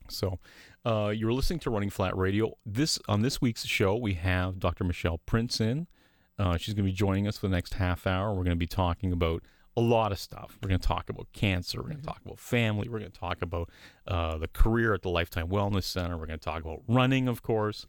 So, 0.08 0.38
uh, 0.86 1.12
you're 1.16 1.34
listening 1.34 1.60
to 1.62 1.70
Running 1.72 1.90
Flat 1.90 2.16
Radio. 2.16 2.58
This 2.66 3.00
on 3.08 3.22
this 3.22 3.42
week's 3.42 3.66
show, 3.66 3.96
we 3.96 4.14
have 4.16 4.60
Dr. 4.60 4.84
Michelle 4.84 5.18
Prince 5.20 5.60
in. 5.62 5.88
Uh, 6.38 6.58
she's 6.58 6.74
going 6.74 6.86
to 6.86 6.92
be 6.92 6.96
joining 6.96 7.28
us 7.28 7.38
for 7.38 7.48
the 7.48 7.56
next 7.56 7.76
half 7.76 8.06
hour. 8.06 8.30
We're 8.30 8.44
going 8.44 8.50
to 8.50 8.56
be 8.56 8.68
talking 8.68 9.12
about 9.12 9.44
a 9.78 9.82
lot 9.82 10.12
of 10.12 10.20
stuff. 10.20 10.58
We're 10.62 10.70
going 10.70 10.80
to 10.80 10.88
talk 10.88 11.10
about 11.10 11.28
cancer. 11.34 11.82
We're 11.82 11.90
going 11.90 12.02
to 12.02 12.06
talk 12.06 12.22
about 12.26 12.40
family. 12.40 12.88
We're 12.88 13.00
going 13.00 13.12
to 13.12 13.20
talk 13.20 13.42
about 13.42 13.70
uh, 14.08 14.38
the 14.38 14.48
career 14.48 14.94
at 14.94 15.02
the 15.02 15.10
Lifetime 15.10 15.48
Wellness 15.48 15.84
Center. 15.84 16.18
We're 16.18 16.28
going 16.28 16.40
to 16.40 16.46
talk 16.46 16.62
about 16.62 16.82
running, 16.88 17.28
of 17.28 17.42
course, 17.42 17.86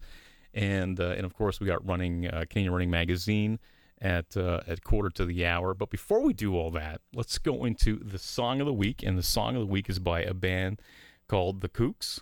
and 0.52 0.98
uh, 0.98 1.10
and 1.10 1.25
of 1.25 1.34
course 1.34 1.60
we 1.60 1.66
got 1.66 1.87
running 1.87 2.26
uh, 2.26 2.44
Canadian 2.48 2.72
Running 2.72 2.90
Magazine 2.90 3.58
at 4.00 4.37
uh, 4.37 4.60
at 4.66 4.82
quarter 4.82 5.10
to 5.10 5.25
the 5.25 5.46
hour. 5.46 5.75
But 5.75 5.90
before 5.90 6.22
we 6.22 6.32
do 6.32 6.56
all 6.56 6.70
that, 6.72 7.00
let's 7.14 7.38
go 7.38 7.64
into 7.64 7.98
the 7.98 8.19
song 8.19 8.60
of 8.60 8.66
the 8.66 8.72
week. 8.72 9.02
And 9.02 9.16
the 9.16 9.22
song 9.22 9.54
of 9.54 9.60
the 9.60 9.66
week 9.66 9.88
is 9.88 9.98
by 9.98 10.22
a 10.22 10.34
band 10.34 10.81
called 11.28 11.60
The 11.60 11.69
Kooks, 11.69 12.20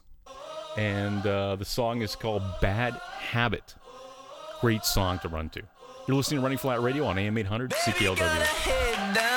and 0.76 1.26
uh, 1.26 1.56
the 1.56 1.64
song 1.64 2.02
is 2.02 2.16
called 2.16 2.42
"Bad 2.60 2.94
Habit." 2.94 3.74
Great 4.60 4.84
song 4.84 5.18
to 5.20 5.28
run 5.28 5.48
to. 5.50 5.62
You're 6.06 6.16
listening 6.18 6.40
to 6.40 6.42
Running 6.42 6.58
Flat 6.58 6.82
Radio 6.82 7.06
on 7.06 7.18
AM 7.18 7.38
800 7.38 7.70
CKLW. 7.70 9.33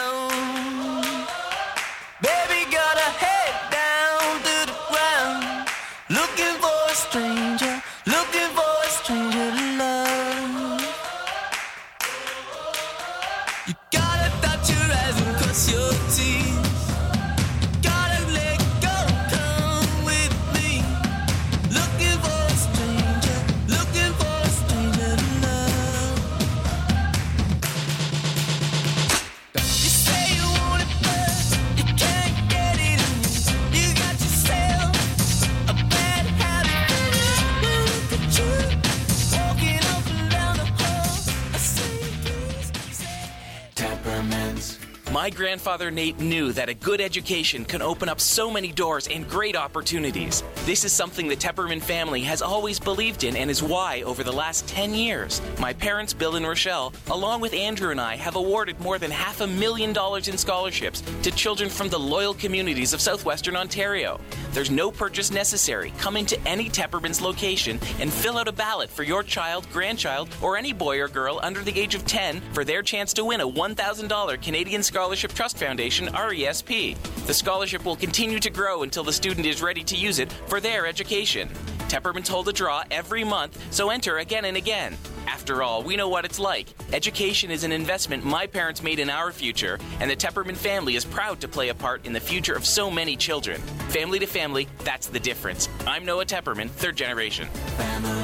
My 45.27 45.31
grandfather 45.31 45.91
Nate 45.91 46.21
knew 46.21 46.53
that 46.53 46.69
a 46.69 46.73
good 46.73 47.01
education 47.01 47.65
can 47.65 47.81
open 47.81 48.07
up 48.07 48.21
so 48.21 48.49
many 48.49 48.71
doors 48.71 49.09
and 49.09 49.29
great 49.29 49.57
opportunities. 49.57 50.41
This 50.63 50.85
is 50.85 50.93
something 50.93 51.27
the 51.27 51.35
Tepperman 51.35 51.81
family 51.81 52.21
has 52.21 52.41
always 52.41 52.79
believed 52.79 53.25
in 53.25 53.35
and 53.35 53.51
is 53.51 53.61
why, 53.61 54.03
over 54.03 54.23
the 54.23 54.31
last 54.31 54.69
10 54.69 54.93
years, 54.93 55.41
my 55.59 55.73
parents, 55.73 56.13
Bill 56.13 56.37
and 56.37 56.47
Rochelle, 56.47 56.93
along 57.11 57.41
with 57.41 57.53
Andrew 57.53 57.91
and 57.91 57.99
I, 57.99 58.15
have 58.15 58.37
awarded 58.37 58.79
more 58.79 58.97
than 58.97 59.11
half 59.11 59.41
a 59.41 59.47
million 59.47 59.91
dollars 59.91 60.29
in 60.29 60.37
scholarships 60.37 61.03
to 61.23 61.31
children 61.31 61.69
from 61.69 61.89
the 61.89 61.99
loyal 61.99 62.33
communities 62.33 62.93
of 62.93 63.01
southwestern 63.01 63.57
Ontario. 63.57 64.21
There's 64.53 64.71
no 64.71 64.91
purchase 64.91 65.29
necessary. 65.29 65.91
Come 65.97 66.15
into 66.15 66.39
any 66.47 66.69
Tepperman's 66.69 67.19
location 67.19 67.81
and 67.99 68.13
fill 68.13 68.37
out 68.37 68.47
a 68.47 68.53
ballot 68.53 68.89
for 68.89 69.03
your 69.03 69.23
child, 69.23 69.67
grandchild, 69.73 70.33
or 70.41 70.55
any 70.55 70.71
boy 70.71 71.01
or 71.01 71.09
girl 71.09 71.37
under 71.43 71.59
the 71.59 71.77
age 71.77 71.95
of 71.95 72.05
10 72.05 72.39
for 72.53 72.63
their 72.63 72.81
chance 72.81 73.11
to 73.15 73.25
win 73.25 73.41
a 73.41 73.47
$1,000 73.47 74.41
Canadian 74.41 74.83
Scholarship 74.83 75.16
Trust 75.17 75.57
Foundation 75.57 76.07
RESP. 76.09 76.95
The 77.25 77.33
scholarship 77.33 77.83
will 77.83 77.95
continue 77.95 78.39
to 78.39 78.51
grow 78.51 78.83
until 78.83 79.03
the 79.03 79.11
student 79.11 79.47
is 79.47 79.63
ready 79.63 79.83
to 79.83 79.95
use 79.95 80.19
it 80.19 80.31
for 80.31 80.59
their 80.59 80.85
education. 80.85 81.49
Tepperman's 81.89 82.29
hold 82.29 82.47
a 82.49 82.53
draw 82.53 82.83
every 82.91 83.23
month, 83.23 83.57
so 83.73 83.89
enter 83.89 84.19
again 84.19 84.45
and 84.45 84.57
again. 84.57 84.95
After 85.25 85.63
all, 85.63 85.81
we 85.81 85.95
know 85.95 86.07
what 86.07 86.25
it's 86.25 86.37
like. 86.37 86.67
Education 86.93 87.49
is 87.49 87.63
an 87.63 87.71
investment 87.71 88.23
my 88.23 88.45
parents 88.45 88.83
made 88.83 88.99
in 88.99 89.09
our 89.09 89.31
future, 89.31 89.79
and 89.99 90.11
the 90.11 90.15
Tepperman 90.15 90.55
family 90.55 90.95
is 90.95 91.05
proud 91.05 91.41
to 91.41 91.47
play 91.47 91.69
a 91.69 91.75
part 91.75 92.05
in 92.05 92.13
the 92.13 92.19
future 92.19 92.53
of 92.53 92.65
so 92.65 92.91
many 92.91 93.15
children. 93.15 93.59
Family 93.89 94.19
to 94.19 94.27
family, 94.27 94.67
that's 94.79 95.07
the 95.07 95.19
difference. 95.19 95.67
I'm 95.87 96.05
Noah 96.05 96.25
Tepperman, 96.25 96.69
third 96.69 96.95
generation. 96.95 97.47
Family 97.77 98.16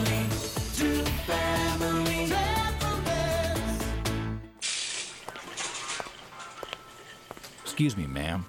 Excuse 7.84 8.08
me, 8.08 8.13
ma'am. 8.13 8.46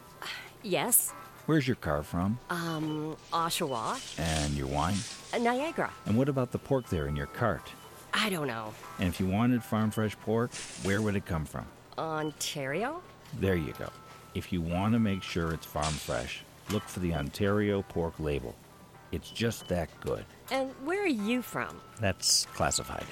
Yes. 0.62 1.12
Where's 1.46 1.66
your 1.66 1.74
car 1.74 2.04
from? 2.04 2.38
Um, 2.50 3.16
Oshawa? 3.32 3.98
And 4.16 4.54
your 4.54 4.68
wine? 4.68 4.94
Uh, 5.32 5.38
Niagara? 5.38 5.90
And 6.06 6.16
what 6.16 6.28
about 6.28 6.52
the 6.52 6.58
pork 6.58 6.88
there 6.88 7.08
in 7.08 7.16
your 7.16 7.26
cart? 7.26 7.68
I 8.12 8.30
don't 8.30 8.46
know. 8.46 8.72
And 9.00 9.08
if 9.08 9.18
you 9.18 9.26
wanted 9.26 9.64
farm 9.64 9.90
fresh 9.90 10.16
pork, 10.20 10.54
where 10.84 11.02
would 11.02 11.16
it 11.16 11.26
come 11.26 11.46
from? 11.46 11.66
Ontario? 11.98 13.02
There 13.40 13.56
you 13.56 13.72
go. 13.76 13.90
If 14.36 14.52
you 14.52 14.60
want 14.60 14.92
to 14.92 15.00
make 15.00 15.24
sure 15.24 15.52
it's 15.52 15.66
farm 15.66 15.94
fresh, 15.94 16.44
look 16.70 16.84
for 16.84 17.00
the 17.00 17.12
Ontario 17.12 17.82
pork 17.82 18.14
label. 18.20 18.54
It's 19.10 19.30
just 19.30 19.66
that 19.66 19.88
good. 20.00 20.24
And 20.52 20.70
where 20.84 21.02
are 21.02 21.08
you 21.08 21.42
from? 21.42 21.80
That's 21.98 22.46
classified. 22.54 23.06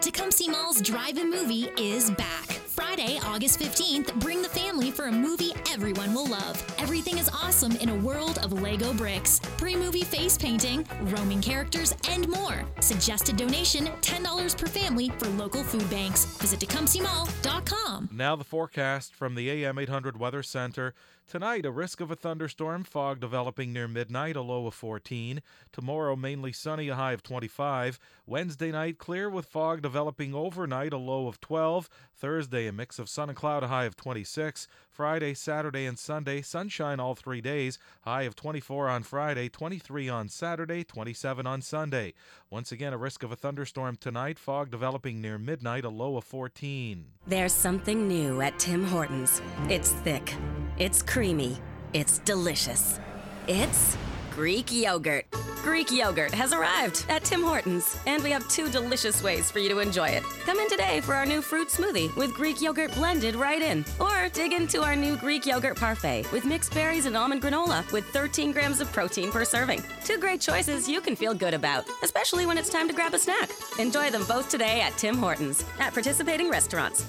Tecumseh 0.00 0.48
Mall's 0.48 0.80
Drive-In 0.80 1.28
Movie 1.28 1.70
is 1.76 2.12
back. 2.12 2.61
Friday, 2.72 3.18
August 3.26 3.60
15th, 3.60 4.18
bring 4.18 4.40
the 4.40 4.48
family 4.48 4.90
for 4.90 5.04
a 5.08 5.12
movie 5.12 5.52
everyone 5.70 6.14
will 6.14 6.26
love. 6.26 6.64
Everything 6.78 7.18
is 7.18 7.28
awesome 7.28 7.72
in 7.76 7.90
a 7.90 7.94
world 7.96 8.38
of 8.38 8.62
Lego 8.62 8.94
bricks. 8.94 9.40
Pre-movie 9.58 10.04
face 10.04 10.38
painting, 10.38 10.86
roaming 11.02 11.42
characters, 11.42 11.94
and 12.08 12.26
more. 12.28 12.64
Suggested 12.80 13.36
donation, 13.36 13.88
$10 14.00 14.56
per 14.56 14.66
family 14.66 15.10
for 15.18 15.28
local 15.28 15.62
food 15.62 15.88
banks. 15.90 16.24
Visit 16.38 16.60
tecumsehmall.com. 16.60 18.08
Now 18.10 18.36
the 18.36 18.44
forecast 18.44 19.14
from 19.14 19.34
the 19.34 19.50
AM 19.50 19.78
800 19.78 20.18
Weather 20.18 20.42
Center. 20.42 20.94
Tonight, 21.28 21.64
a 21.64 21.70
risk 21.70 22.00
of 22.02 22.10
a 22.10 22.16
thunderstorm, 22.16 22.84
fog 22.84 23.18
developing 23.18 23.72
near 23.72 23.88
midnight, 23.88 24.36
a 24.36 24.42
low 24.42 24.66
of 24.66 24.74
14. 24.74 25.40
Tomorrow, 25.72 26.14
mainly 26.14 26.52
sunny, 26.52 26.88
a 26.88 26.94
high 26.94 27.12
of 27.12 27.22
25. 27.22 27.98
Wednesday 28.26 28.70
night, 28.70 28.98
clear 28.98 29.30
with 29.30 29.46
fog 29.46 29.80
developing 29.80 30.34
overnight, 30.34 30.92
a 30.92 30.98
low 30.98 31.28
of 31.28 31.40
12. 31.40 31.88
Thursday, 32.14 32.66
a 32.66 32.72
mix 32.72 32.98
of 32.98 33.08
sun 33.08 33.30
and 33.30 33.36
cloud, 33.36 33.62
a 33.62 33.68
high 33.68 33.84
of 33.84 33.96
26. 33.96 34.68
Friday, 34.90 35.32
Saturday, 35.32 35.86
and 35.86 35.98
Sunday, 35.98 36.42
sunshine 36.42 37.00
all 37.00 37.14
three 37.14 37.40
days, 37.40 37.78
high 38.02 38.22
of 38.22 38.36
24 38.36 38.90
on 38.90 39.02
Friday, 39.02 39.48
23 39.48 40.10
on 40.10 40.28
Saturday, 40.28 40.84
27 40.84 41.46
on 41.46 41.62
Sunday. 41.62 42.12
Once 42.50 42.70
again, 42.70 42.92
a 42.92 42.98
risk 42.98 43.22
of 43.22 43.32
a 43.32 43.36
thunderstorm 43.36 43.96
tonight, 43.96 44.38
fog 44.38 44.70
developing 44.70 45.22
near 45.22 45.38
midnight, 45.38 45.86
a 45.86 45.88
low 45.88 46.18
of 46.18 46.24
14. 46.24 47.06
There's 47.26 47.54
something 47.54 48.06
new 48.06 48.42
at 48.42 48.58
Tim 48.58 48.84
Hortons. 48.84 49.40
It's 49.70 49.92
thick, 49.92 50.34
it's 50.78 51.02
creamy, 51.02 51.58
it's 51.92 52.18
delicious. 52.18 52.98
It's 53.46 53.96
Greek 54.30 54.72
yogurt. 54.72 55.26
Greek 55.62 55.92
yogurt 55.92 56.34
has 56.34 56.52
arrived 56.52 57.06
at 57.08 57.22
Tim 57.22 57.40
Hortons, 57.40 57.96
and 58.06 58.20
we 58.24 58.32
have 58.32 58.48
two 58.48 58.68
delicious 58.68 59.22
ways 59.22 59.48
for 59.48 59.60
you 59.60 59.68
to 59.68 59.78
enjoy 59.78 60.08
it. 60.08 60.24
Come 60.44 60.58
in 60.58 60.68
today 60.68 61.00
for 61.00 61.14
our 61.14 61.24
new 61.24 61.40
fruit 61.40 61.68
smoothie 61.68 62.14
with 62.16 62.34
Greek 62.34 62.60
yogurt 62.60 62.92
blended 62.94 63.36
right 63.36 63.62
in, 63.62 63.84
or 64.00 64.28
dig 64.30 64.52
into 64.52 64.82
our 64.82 64.96
new 64.96 65.16
Greek 65.16 65.46
yogurt 65.46 65.76
parfait 65.76 66.30
with 66.32 66.44
mixed 66.44 66.74
berries 66.74 67.06
and 67.06 67.16
almond 67.16 67.42
granola 67.42 67.90
with 67.92 68.04
13 68.06 68.50
grams 68.50 68.80
of 68.80 68.90
protein 68.92 69.30
per 69.30 69.44
serving. 69.44 69.80
Two 70.04 70.18
great 70.18 70.40
choices 70.40 70.88
you 70.88 71.00
can 71.00 71.14
feel 71.14 71.32
good 71.32 71.54
about, 71.54 71.88
especially 72.02 72.44
when 72.44 72.58
it's 72.58 72.68
time 72.68 72.88
to 72.88 72.94
grab 72.94 73.14
a 73.14 73.18
snack. 73.18 73.48
Enjoy 73.78 74.10
them 74.10 74.24
both 74.26 74.48
today 74.48 74.80
at 74.80 74.96
Tim 74.98 75.16
Hortons 75.16 75.64
at 75.78 75.92
participating 75.92 76.50
restaurants. 76.50 77.06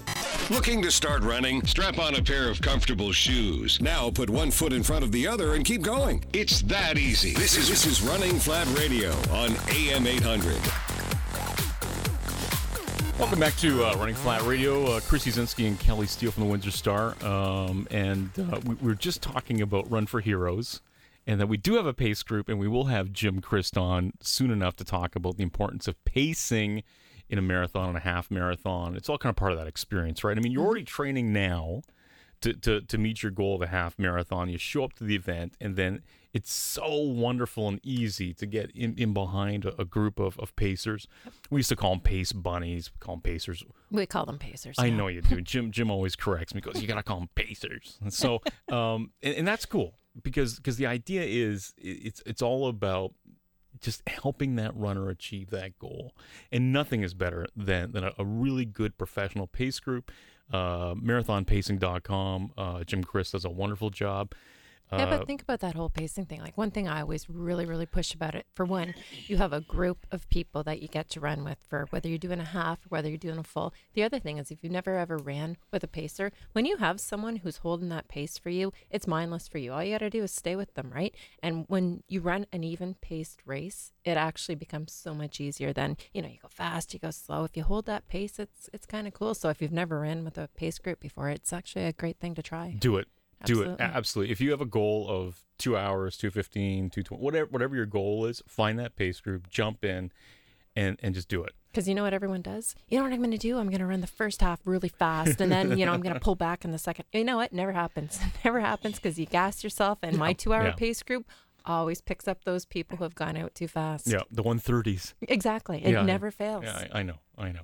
Looking 0.50 0.82
to 0.82 0.92
start 0.92 1.24
running? 1.24 1.66
Strap 1.66 1.98
on 2.00 2.16
a 2.16 2.22
pair 2.22 2.50
of 2.50 2.62
comfortable 2.62 3.12
shoes. 3.14 3.82
Now 3.82 4.12
put 4.12 4.30
one 4.30 4.52
foot 4.52 4.74
in 4.74 4.84
front 4.84 5.04
of 5.04 5.12
the 5.12 5.26
other 5.26 5.56
and 5.56 5.64
keep 5.64 5.82
going. 5.82 6.24
It's 6.34 6.62
that 6.64 6.98
easy. 6.98 7.34
This 7.34 7.58
is 7.58 7.70
this 7.70 7.86
is 7.86 8.02
Running 8.02 8.38
Flat 8.44 8.68
Radio 8.78 9.10
on 9.32 9.56
AM 9.70 10.06
800. 10.06 10.58
Welcome 13.18 13.40
back 13.40 13.56
to 13.56 13.86
uh, 13.86 13.96
Running 13.96 14.16
Flat 14.16 14.42
Radio. 14.42 14.84
Uh, 14.86 15.00
Chris 15.00 15.26
Uszynski 15.26 15.66
and 15.66 15.80
Kelly 15.80 16.08
Steele 16.08 16.30
from 16.30 16.44
the 16.44 16.50
Windsor 16.50 16.72
Star. 16.72 17.16
Um, 17.24 17.88
and 17.90 18.32
uh, 18.38 18.60
we, 18.66 18.76
we 18.76 18.88
were 18.88 18.96
just 18.96 19.22
talking 19.22 19.62
about 19.62 19.90
Run 19.90 20.08
for 20.08 20.20
Heroes 20.20 20.82
and 21.26 21.40
that 21.40 21.48
we 21.48 21.56
do 21.56 21.76
have 21.76 21.86
a 21.86 21.94
pace 21.94 22.22
group, 22.22 22.50
and 22.50 22.60
we 22.60 22.68
will 22.68 22.88
have 22.88 23.14
Jim 23.14 23.40
Christ 23.40 23.78
on 23.78 24.12
soon 24.20 24.52
enough 24.52 24.76
to 24.76 24.84
talk 24.84 25.16
about 25.16 25.38
the 25.38 25.44
importance 25.44 25.88
of 25.88 26.04
pacing 26.04 26.84
in 27.30 27.40
a 27.40 27.42
marathon 27.42 27.88
and 27.88 27.98
a 27.98 28.02
half 28.02 28.30
marathon. 28.30 28.98
It's 28.98 29.08
all 29.08 29.18
kind 29.18 29.32
of 29.32 29.38
part 29.38 29.54
of 29.54 29.58
that 29.58 29.68
experience, 29.68 30.22
right? 30.22 30.38
I 30.38 30.42
mean, 30.42 30.52
you're 30.52 30.66
already 30.66 30.84
training 30.84 31.32
now 31.32 31.84
to, 32.42 32.52
to, 32.52 32.82
to 32.82 32.98
meet 32.98 33.24
your 33.24 33.32
goal 33.32 33.56
of 33.56 33.62
a 33.62 33.68
half 33.68 33.98
marathon. 33.98 34.50
You 34.50 34.58
show 34.58 34.84
up 34.84 34.92
to 34.96 35.06
the 35.06 35.16
event, 35.16 35.54
and 35.62 35.78
then 35.78 36.02
it's 36.34 36.52
so 36.52 36.98
wonderful 36.98 37.68
and 37.68 37.80
easy 37.84 38.34
to 38.34 38.46
get 38.46 38.72
in, 38.72 38.96
in 38.98 39.14
behind 39.14 39.66
a, 39.66 39.82
a 39.82 39.86
group 39.86 40.20
of, 40.20 40.40
of 40.40 40.56
pacers. 40.56 41.08
We 41.52 41.60
used 41.60 41.70
to 41.70 41.76
call 41.76 41.92
them 41.92 42.00
pace 42.02 42.32
bunnies, 42.32 42.92
we 42.92 42.98
call 43.00 43.16
them 43.16 43.22
pacers. 43.22 43.64
We 43.92 44.06
call 44.08 44.26
them 44.26 44.40
pacers. 44.40 44.76
I 44.80 44.88
yeah. 44.88 44.96
know 44.96 45.08
you 45.08 45.22
do. 45.22 45.42
Jim 45.42 45.72
Jim 45.72 45.92
always 45.92 46.16
corrects 46.16 46.56
me 46.56 46.62
because 46.64 46.82
you 46.82 46.88
gotta 46.88 47.04
call 47.04 47.20
them 47.20 47.30
pacers. 47.36 47.98
And 48.02 48.14
so 48.14 48.42
um 48.72 49.12
and, 49.22 49.36
and 49.36 49.48
that's 49.48 49.66
cool 49.66 49.94
because 50.22 50.56
because 50.58 50.78
the 50.78 50.88
idea 50.88 51.24
is 51.24 51.74
it's 51.78 52.22
it's 52.26 52.42
all 52.42 52.68
about 52.68 53.14
just 53.80 54.08
helping 54.08 54.56
that 54.56 54.76
runner 54.76 55.10
achieve 55.10 55.52
that 55.52 55.78
goal. 55.78 56.16
And 56.52 56.74
nothing 56.74 57.04
is 57.04 57.14
better 57.14 57.46
than 57.56 57.92
than 57.92 58.04
a, 58.04 58.14
a 58.18 58.26
really 58.26 58.66
good 58.66 58.98
professional 58.98 59.46
pace 59.46 59.80
group. 59.80 60.12
Uh, 60.52 60.94
marathonpacing.com. 60.96 62.52
Uh, 62.58 62.84
Jim 62.84 63.04
Chris 63.04 63.32
does 63.32 63.46
a 63.46 63.50
wonderful 63.50 63.90
job. 63.90 64.34
Yeah, 65.00 65.06
Uh, 65.06 65.18
but 65.18 65.28
think 65.28 65.42
about 65.42 65.60
that 65.62 65.76
whole 65.76 65.90
pacing 65.90 66.26
thing. 66.26 66.42
Like 66.42 66.58
one 66.58 66.72
thing 66.72 66.88
I 66.88 67.02
always 67.02 67.30
really, 67.30 67.66
really 67.66 67.86
push 67.86 68.14
about 68.14 68.36
it. 68.36 68.46
For 68.54 68.66
one, 68.66 68.94
you 69.28 69.38
have 69.38 69.54
a 69.54 69.62
group 69.62 70.06
of 70.12 70.28
people 70.30 70.64
that 70.64 70.82
you 70.82 70.88
get 70.88 71.10
to 71.12 71.20
run 71.20 71.44
with 71.44 71.58
for 71.68 71.88
whether 71.90 72.08
you're 72.10 72.18
doing 72.18 72.40
a 72.40 72.46
half 72.46 72.80
or 72.86 72.90
whether 72.90 73.10
you're 73.10 73.18
doing 73.18 73.38
a 73.38 73.44
full. 73.44 73.74
The 73.94 74.04
other 74.04 74.20
thing 74.20 74.38
is 74.38 74.52
if 74.52 74.60
you've 74.64 74.72
never 74.72 74.98
ever 74.98 75.18
ran 75.18 75.58
with 75.72 75.84
a 75.84 75.88
pacer, 75.88 76.32
when 76.54 76.66
you 76.66 76.78
have 76.78 77.00
someone 77.00 77.38
who's 77.38 77.58
holding 77.58 77.90
that 77.90 78.08
pace 78.08 78.38
for 78.38 78.50
you, 78.50 78.72
it's 78.90 79.08
mindless 79.08 79.48
for 79.48 79.58
you. 79.58 79.74
All 79.74 79.84
you 79.84 79.94
got 79.94 80.00
to 80.00 80.10
do 80.10 80.24
is 80.24 80.32
stay 80.32 80.56
with 80.56 80.74
them, 80.76 80.92
right? 80.94 81.14
And 81.42 81.66
when 81.68 82.04
you 82.08 82.22
run 82.22 82.46
an 82.52 82.64
even 82.64 82.96
paced 82.96 83.42
race, 83.46 83.92
it 84.04 84.18
actually 84.18 84.56
becomes 84.56 84.92
so 84.94 85.14
much 85.14 85.40
easier 85.40 85.74
than, 85.74 85.98
you 86.14 86.22
know, 86.22 86.28
you 86.28 86.38
go 86.42 86.50
fast, 86.50 86.94
you 86.94 87.00
go 87.00 87.12
slow. 87.12 87.44
If 87.44 87.56
you 87.58 87.64
hold 87.64 87.86
that 87.86 88.08
pace, 88.08 88.40
it's 88.40 88.70
it's 88.74 88.86
kind 88.86 89.08
of 89.08 89.14
cool. 89.14 89.34
So 89.34 89.50
if 89.50 89.62
you've 89.62 89.72
never 89.72 90.00
ran 90.02 90.24
with 90.24 90.38
a 90.38 90.50
pace 90.56 90.78
group 90.78 91.00
before, 91.00 91.30
it's 91.30 91.54
actually 91.54 91.86
a 91.86 91.94
great 91.94 92.20
thing 92.20 92.36
to 92.36 92.42
try. 92.42 92.76
Do 92.80 92.98
it. 92.98 93.08
Do 93.46 93.62
it. 93.64 93.76
Absolutely. 93.80 94.32
If 94.32 94.42
you 94.42 94.52
have 94.52 94.62
a 94.62 94.66
goal 94.66 95.08
of 95.10 95.44
two 95.58 95.76
hours, 95.78 96.18
215, 96.18 96.90
220, 96.90 97.22
whatever, 97.24 97.48
whatever 97.50 97.76
your 97.76 97.86
goal 97.86 98.26
is, 98.26 98.42
find 98.48 98.80
that 98.80 98.96
pace 98.96 99.20
group, 99.20 99.50
jump 99.50 99.84
in, 99.84 100.12
and, 100.76 101.00
and 101.04 101.14
just 101.14 101.28
do 101.28 101.44
it. 101.44 101.54
Because 101.72 101.88
you 101.88 101.96
know 101.96 102.04
what 102.04 102.14
everyone 102.14 102.42
does? 102.42 102.76
You 102.88 102.98
know 102.98 103.04
what 103.04 103.14
I'm 103.14 103.20
going 103.20 103.32
to 103.32 103.38
do? 103.38 103.58
I'm 103.58 103.68
going 103.68 103.80
to 103.80 103.86
run 103.86 104.02
the 104.02 104.08
first 104.08 104.42
half 104.42 104.60
really 104.66 104.90
fast 104.90 105.42
and 105.42 105.52
then, 105.52 105.78
you 105.78 105.86
know, 105.88 105.92
I'm 105.94 106.02
going 106.02 106.14
to 106.14 106.20
pull 106.20 106.36
back 106.36 106.64
in 106.64 106.72
the 106.72 106.78
second. 106.78 107.06
You 107.12 107.24
know 107.24 107.38
what? 107.38 107.52
Never 107.52 107.72
happens. 107.72 108.20
never 108.46 108.60
happens 108.60 108.96
because 108.96 109.18
you 109.18 109.26
gas 109.26 109.64
yourself. 109.64 110.00
And 110.04 110.18
my 110.18 110.34
two 110.34 110.54
hour 110.54 110.66
Yeah. 110.66 110.74
pace 110.74 111.02
group 111.02 111.28
always 111.66 112.00
picks 112.02 112.28
up 112.28 112.44
those 112.44 112.66
people 112.66 112.98
who 112.98 113.04
have 113.06 113.16
gone 113.16 113.38
out 113.38 113.56
too 113.56 113.68
fast. 113.68 114.06
Yeah, 114.08 114.20
the 114.30 114.44
130s. 114.44 115.14
Exactly. 115.22 115.84
It 115.84 115.94
Yeah, 115.94 116.04
never 116.04 116.30
fails. 116.30 116.64
Yeah, 116.64 116.86
I, 116.94 117.00
I 117.00 117.04
know. 117.04 117.18
I 117.38 117.52
know. 117.52 117.62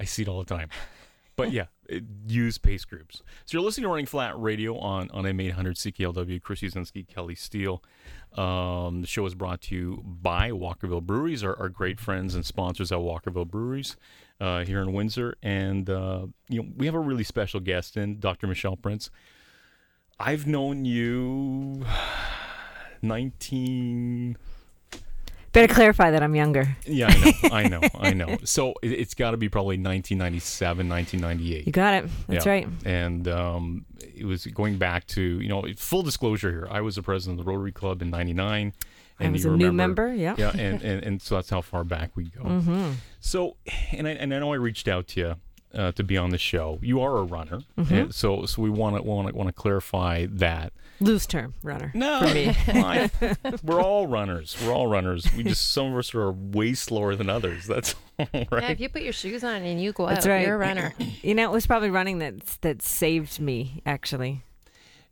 I 0.00 0.04
see 0.04 0.22
it 0.22 0.28
all 0.28 0.38
the 0.42 0.54
time. 0.54 0.70
But 1.36 1.52
yeah, 1.52 1.66
use 2.26 2.56
pace 2.56 2.86
groups. 2.86 3.22
So 3.44 3.56
you're 3.56 3.62
listening 3.62 3.82
to 3.82 3.88
Running 3.90 4.06
Flat 4.06 4.40
Radio 4.40 4.78
on, 4.78 5.10
on 5.10 5.24
M800 5.24 5.54
CKLW, 5.54 6.40
Chris 6.40 6.60
Uszynski, 6.60 7.06
Kelly 7.06 7.34
Steele. 7.34 7.82
Um, 8.36 9.02
the 9.02 9.06
show 9.06 9.26
is 9.26 9.34
brought 9.34 9.60
to 9.62 9.74
you 9.74 10.02
by 10.04 10.50
Walkerville 10.50 11.02
Breweries, 11.02 11.44
our, 11.44 11.58
our 11.58 11.68
great 11.68 12.00
friends 12.00 12.34
and 12.34 12.44
sponsors 12.44 12.90
at 12.90 12.98
Walkerville 12.98 13.48
Breweries 13.48 13.96
uh, 14.40 14.64
here 14.64 14.80
in 14.80 14.94
Windsor. 14.94 15.36
And, 15.42 15.90
uh, 15.90 16.26
you 16.48 16.62
know, 16.62 16.68
we 16.74 16.86
have 16.86 16.94
a 16.94 17.00
really 17.00 17.24
special 17.24 17.60
guest 17.60 17.98
in, 17.98 18.18
Dr. 18.18 18.46
Michelle 18.46 18.76
Prince. 18.76 19.10
I've 20.18 20.46
known 20.46 20.86
you 20.86 21.84
19. 23.02 24.38
Better 25.60 25.74
clarify 25.74 26.10
that 26.10 26.22
I'm 26.22 26.34
younger. 26.34 26.76
Yeah, 26.84 27.08
I 27.08 27.18
know, 27.22 27.32
I 27.52 27.68
know, 27.68 27.80
I 27.98 28.12
know. 28.12 28.38
So 28.44 28.74
it, 28.82 28.92
it's 28.92 29.14
got 29.14 29.30
to 29.32 29.36
be 29.36 29.48
probably 29.48 29.76
1997, 29.78 30.88
1998. 30.88 31.66
You 31.66 31.72
got 31.72 31.94
it. 32.04 32.10
That's 32.28 32.44
Yeah. 32.46 32.52
right. 32.52 32.68
And 32.84 33.26
um, 33.26 33.86
it 34.00 34.24
was 34.24 34.44
going 34.46 34.76
back 34.78 35.06
to 35.08 35.22
you 35.22 35.48
know 35.48 35.64
full 35.76 36.02
disclosure 36.02 36.50
here. 36.50 36.68
I 36.70 36.80
was 36.82 36.96
the 36.96 37.02
president 37.02 37.40
of 37.40 37.46
the 37.46 37.50
Rotary 37.50 37.72
Club 37.72 38.02
in 38.02 38.10
'99. 38.10 38.72
And 39.18 39.28
I 39.28 39.32
was 39.32 39.46
a 39.46 39.50
new 39.50 39.72
member, 39.72 40.14
yeah. 40.14 40.34
Yeah, 40.36 40.50
and, 40.50 40.82
and 40.82 41.02
and 41.02 41.22
so 41.22 41.36
that's 41.36 41.48
how 41.48 41.62
far 41.62 41.84
back 41.84 42.10
we 42.16 42.24
go. 42.24 42.42
Mhm. 42.42 42.96
So, 43.20 43.56
and 43.92 44.06
I 44.06 44.10
and 44.10 44.34
I 44.34 44.38
know 44.40 44.52
I 44.52 44.56
reached 44.56 44.88
out 44.88 45.08
to 45.08 45.20
you. 45.20 45.34
Uh, 45.76 45.92
to 45.92 46.02
be 46.02 46.16
on 46.16 46.30
the 46.30 46.38
show, 46.38 46.78
you 46.80 47.02
are 47.02 47.18
a 47.18 47.22
runner, 47.22 47.60
Mhm. 47.76 47.90
and 47.90 48.14
so 48.14 48.46
so 48.46 48.62
we 48.62 48.70
want 48.70 48.96
to 48.96 49.02
want 49.02 49.28
to 49.28 49.34
want 49.34 49.48
to 49.48 49.52
clarify 49.52 50.24
that. 50.30 50.72
Loose 51.00 51.26
term 51.26 51.52
runner. 51.62 51.90
No, 51.94 52.20
For 52.26 52.32
me. 52.34 52.48
I- 52.68 53.10
we're 53.62 53.82
all 53.82 54.06
runners. 54.06 54.56
We're 54.62 54.72
all 54.72 54.86
runners. 54.86 55.28
We 55.36 55.42
just 55.44 55.70
some 55.72 55.92
of 55.92 55.98
us 55.98 56.14
are 56.14 56.32
way 56.32 56.72
slower 56.72 57.14
than 57.14 57.28
others. 57.28 57.66
That's 57.66 57.94
all 58.18 58.26
right. 58.32 58.46
Yeah, 58.50 58.70
if 58.70 58.80
you 58.80 58.88
put 58.88 59.02
your 59.02 59.12
shoes 59.12 59.44
on 59.44 59.56
and 59.64 59.78
you 59.82 59.92
go 59.92 60.06
That's 60.06 60.24
out, 60.24 60.30
right. 60.30 60.46
you're 60.46 60.54
a 60.54 60.58
runner. 60.58 60.94
You 61.22 61.34
know, 61.34 61.44
it 61.50 61.52
was 61.52 61.66
probably 61.66 61.90
running 61.90 62.20
that 62.20 62.46
that 62.62 62.80
saved 62.80 63.38
me 63.38 63.82
actually. 63.84 64.44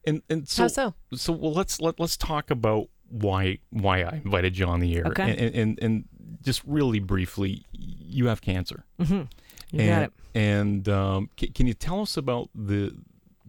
And 0.07 0.23
and 0.31 0.49
so 0.49 0.63
How 0.63 0.69
so? 0.69 0.95
so 1.15 1.33
well 1.35 1.53
let's 1.53 1.79
let 1.81 2.01
let's 2.01 2.17
talk 2.17 2.51
about 2.51 2.89
why 3.11 3.59
why 3.69 4.03
I 4.03 4.23
invited 4.25 4.57
you 4.57 4.65
on 4.67 4.81
the 4.81 4.97
air. 4.97 5.05
Okay. 5.09 5.31
And 5.37 5.55
and, 5.55 5.79
and 5.83 6.05
just 6.43 6.63
really 6.67 7.01
briefly, 7.01 7.67
you 7.73 8.29
have 8.29 8.41
cancer. 8.41 8.85
Mhm. 8.99 9.29
You 9.75 9.81
and, 9.81 9.89
got 9.89 10.03
it. 10.03 10.13
And 10.35 10.89
um, 10.89 11.31
can, 11.37 11.53
can 11.53 11.67
you 11.67 11.75
tell 11.75 12.01
us 12.01 12.17
about 12.17 12.49
the 12.55 12.95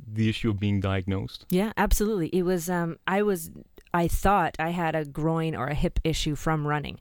the 0.08 0.30
issue 0.30 0.50
of 0.50 0.60
being 0.60 0.80
diagnosed? 0.80 1.46
Yeah, 1.50 1.72
absolutely. 1.78 2.28
It 2.30 2.44
was. 2.44 2.70
Um, 2.70 2.98
I 3.08 3.22
was. 3.22 3.52
I 3.94 4.08
thought 4.08 4.56
I 4.60 4.72
had 4.72 4.96
a 4.96 5.06
groin 5.06 5.56
or 5.56 5.68
a 5.68 5.76
hip 5.76 6.00
issue 6.04 6.36
from 6.36 6.68
running, 6.68 7.00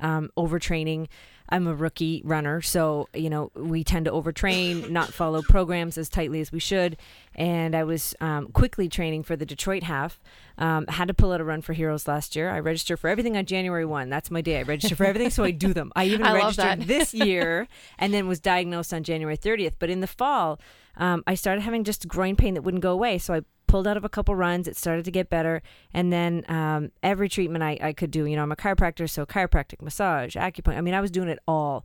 um, 0.00 0.30
overtraining. 0.36 1.08
I'm 1.48 1.66
a 1.66 1.74
rookie 1.74 2.22
runner, 2.24 2.62
so 2.62 3.08
you 3.14 3.28
know 3.28 3.50
we 3.54 3.84
tend 3.84 4.06
to 4.06 4.10
overtrain, 4.10 4.88
not 4.90 5.12
follow 5.12 5.42
programs 5.42 5.98
as 5.98 6.08
tightly 6.08 6.40
as 6.40 6.50
we 6.50 6.58
should. 6.58 6.96
And 7.34 7.74
I 7.74 7.84
was 7.84 8.14
um, 8.20 8.48
quickly 8.48 8.88
training 8.88 9.24
for 9.24 9.36
the 9.36 9.44
Detroit 9.44 9.82
half. 9.82 10.20
Um, 10.56 10.86
had 10.86 11.08
to 11.08 11.14
pull 11.14 11.32
out 11.32 11.40
a 11.40 11.44
run 11.44 11.60
for 11.60 11.72
heroes 11.72 12.08
last 12.08 12.34
year. 12.34 12.50
I 12.50 12.60
register 12.60 12.96
for 12.96 13.08
everything 13.08 13.36
on 13.36 13.44
January 13.44 13.84
one. 13.84 14.08
That's 14.08 14.30
my 14.30 14.40
day. 14.40 14.58
I 14.58 14.62
register 14.62 14.96
for 14.96 15.04
everything, 15.04 15.30
so 15.30 15.44
I 15.44 15.50
do 15.50 15.74
them. 15.74 15.92
I 15.94 16.06
even 16.06 16.22
I 16.26 16.34
registered 16.34 16.82
this 16.82 17.12
year, 17.12 17.68
and 17.98 18.14
then 18.14 18.26
was 18.26 18.40
diagnosed 18.40 18.94
on 18.94 19.02
January 19.02 19.36
30th. 19.36 19.74
But 19.78 19.90
in 19.90 20.00
the 20.00 20.06
fall, 20.06 20.58
um, 20.96 21.22
I 21.26 21.34
started 21.34 21.62
having 21.62 21.84
just 21.84 22.06
groin 22.08 22.36
pain 22.36 22.54
that 22.54 22.62
wouldn't 22.62 22.82
go 22.82 22.92
away. 22.92 23.18
So 23.18 23.34
I 23.34 23.42
pulled 23.66 23.86
out 23.88 23.96
of 23.96 24.04
a 24.04 24.08
couple 24.08 24.36
runs. 24.36 24.68
It 24.68 24.76
started 24.76 25.04
to 25.04 25.10
get 25.10 25.28
better. 25.28 25.62
And 25.92 26.12
then 26.12 26.44
um, 26.48 26.92
every 27.02 27.28
treatment 27.28 27.64
I, 27.64 27.78
I 27.80 27.92
could 27.92 28.10
do, 28.10 28.24
you 28.24 28.36
know, 28.36 28.42
I'm 28.42 28.52
a 28.52 28.56
chiropractor, 28.56 29.08
so 29.10 29.26
chiropractic, 29.26 29.82
massage, 29.82 30.36
acupuncture. 30.36 30.78
I 30.78 30.80
mean, 30.80 30.94
I 30.94 31.00
was 31.00 31.10
doing 31.10 31.28
it 31.28 31.38
all. 31.48 31.84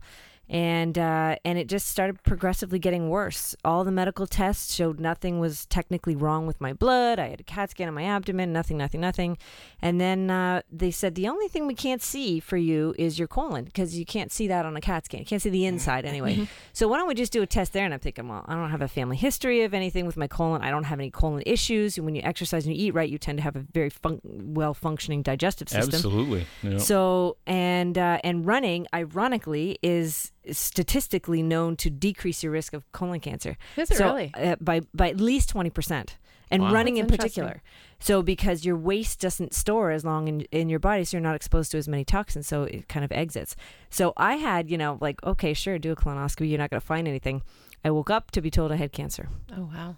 And 0.52 0.98
uh, 0.98 1.36
and 1.44 1.58
it 1.58 1.68
just 1.68 1.86
started 1.86 2.24
progressively 2.24 2.80
getting 2.80 3.08
worse. 3.08 3.54
All 3.64 3.84
the 3.84 3.92
medical 3.92 4.26
tests 4.26 4.74
showed 4.74 4.98
nothing 4.98 5.38
was 5.38 5.64
technically 5.66 6.16
wrong 6.16 6.44
with 6.44 6.60
my 6.60 6.72
blood. 6.72 7.20
I 7.20 7.28
had 7.28 7.38
a 7.38 7.44
CAT 7.44 7.70
scan 7.70 7.86
on 7.86 7.94
my 7.94 8.02
abdomen, 8.02 8.52
nothing, 8.52 8.76
nothing, 8.76 9.00
nothing. 9.00 9.38
And 9.80 10.00
then 10.00 10.28
uh, 10.28 10.62
they 10.68 10.90
said 10.90 11.14
the 11.14 11.28
only 11.28 11.46
thing 11.46 11.68
we 11.68 11.74
can't 11.74 12.02
see 12.02 12.40
for 12.40 12.56
you 12.56 12.96
is 12.98 13.16
your 13.16 13.28
colon 13.28 13.64
because 13.64 13.96
you 13.96 14.04
can't 14.04 14.32
see 14.32 14.48
that 14.48 14.66
on 14.66 14.76
a 14.76 14.80
CAT 14.80 15.04
scan. 15.04 15.20
You 15.20 15.26
can't 15.26 15.40
see 15.40 15.50
the 15.50 15.66
inside 15.66 16.04
anyway. 16.04 16.48
So 16.72 16.88
why 16.88 16.98
don't 16.98 17.06
we 17.06 17.14
just 17.14 17.32
do 17.32 17.42
a 17.42 17.46
test 17.46 17.72
there? 17.72 17.84
And 17.84 17.94
I'm 17.94 18.00
thinking, 18.00 18.26
well, 18.26 18.44
I 18.48 18.54
don't 18.54 18.70
have 18.70 18.82
a 18.82 18.88
family 18.88 19.16
history 19.16 19.62
of 19.62 19.72
anything 19.72 20.04
with 20.04 20.16
my 20.16 20.26
colon. 20.26 20.62
I 20.62 20.70
don't 20.70 20.84
have 20.84 20.98
any 20.98 21.12
colon 21.12 21.44
issues. 21.46 21.96
And 21.96 22.04
when 22.04 22.16
you 22.16 22.22
exercise 22.22 22.66
and 22.66 22.74
you 22.74 22.86
eat 22.86 22.94
right, 22.94 23.08
you 23.08 23.18
tend 23.18 23.38
to 23.38 23.42
have 23.44 23.54
a 23.54 23.64
very 23.72 23.90
fun- 23.90 24.20
well 24.24 24.74
functioning 24.74 25.22
digestive 25.22 25.68
system. 25.68 25.94
Absolutely. 25.94 26.46
Yeah. 26.62 26.78
So 26.78 27.36
and 27.46 27.96
uh, 27.96 28.18
and 28.24 28.44
running, 28.44 28.88
ironically, 28.92 29.78
is 29.82 30.32
statistically 30.50 31.42
known 31.42 31.76
to 31.76 31.90
decrease 31.90 32.42
your 32.42 32.52
risk 32.52 32.72
of 32.72 32.90
colon 32.92 33.20
cancer. 33.20 33.56
Is 33.76 33.90
it 33.90 33.96
So, 33.96 34.06
really? 34.06 34.32
Uh, 34.34 34.56
by 34.60 34.80
by 34.94 35.10
at 35.10 35.20
least 35.20 35.48
twenty 35.48 35.70
percent, 35.70 36.16
and 36.50 36.62
Wow. 36.62 36.72
running 36.72 36.94
That's 36.94 37.10
in 37.10 37.16
particular. 37.16 37.62
So 37.98 38.22
because 38.22 38.64
your 38.64 38.76
waste 38.76 39.20
doesn't 39.20 39.52
store 39.54 39.90
as 39.90 40.04
long 40.04 40.28
in 40.28 40.40
in 40.52 40.68
your 40.68 40.78
body, 40.78 41.04
so 41.04 41.16
you're 41.16 41.22
not 41.22 41.36
exposed 41.36 41.70
to 41.72 41.78
as 41.78 41.86
many 41.88 42.04
toxins, 42.04 42.46
so 42.46 42.62
it 42.64 42.88
kind 42.88 43.04
of 43.04 43.12
exits. 43.12 43.56
So 43.90 44.12
I 44.16 44.36
had, 44.36 44.70
you 44.70 44.78
know, 44.78 44.98
like 45.00 45.22
okay, 45.24 45.52
sure, 45.54 45.78
do 45.78 45.92
a 45.92 45.96
colonoscopy. 45.96 46.48
You're 46.48 46.58
not 46.58 46.70
going 46.70 46.80
to 46.80 46.86
find 46.86 47.06
anything. 47.06 47.42
I 47.84 47.90
woke 47.90 48.10
up 48.10 48.30
to 48.32 48.40
be 48.40 48.50
told 48.50 48.72
I 48.72 48.76
had 48.76 48.92
cancer. 48.92 49.28
Oh 49.56 49.70
wow. 49.72 49.96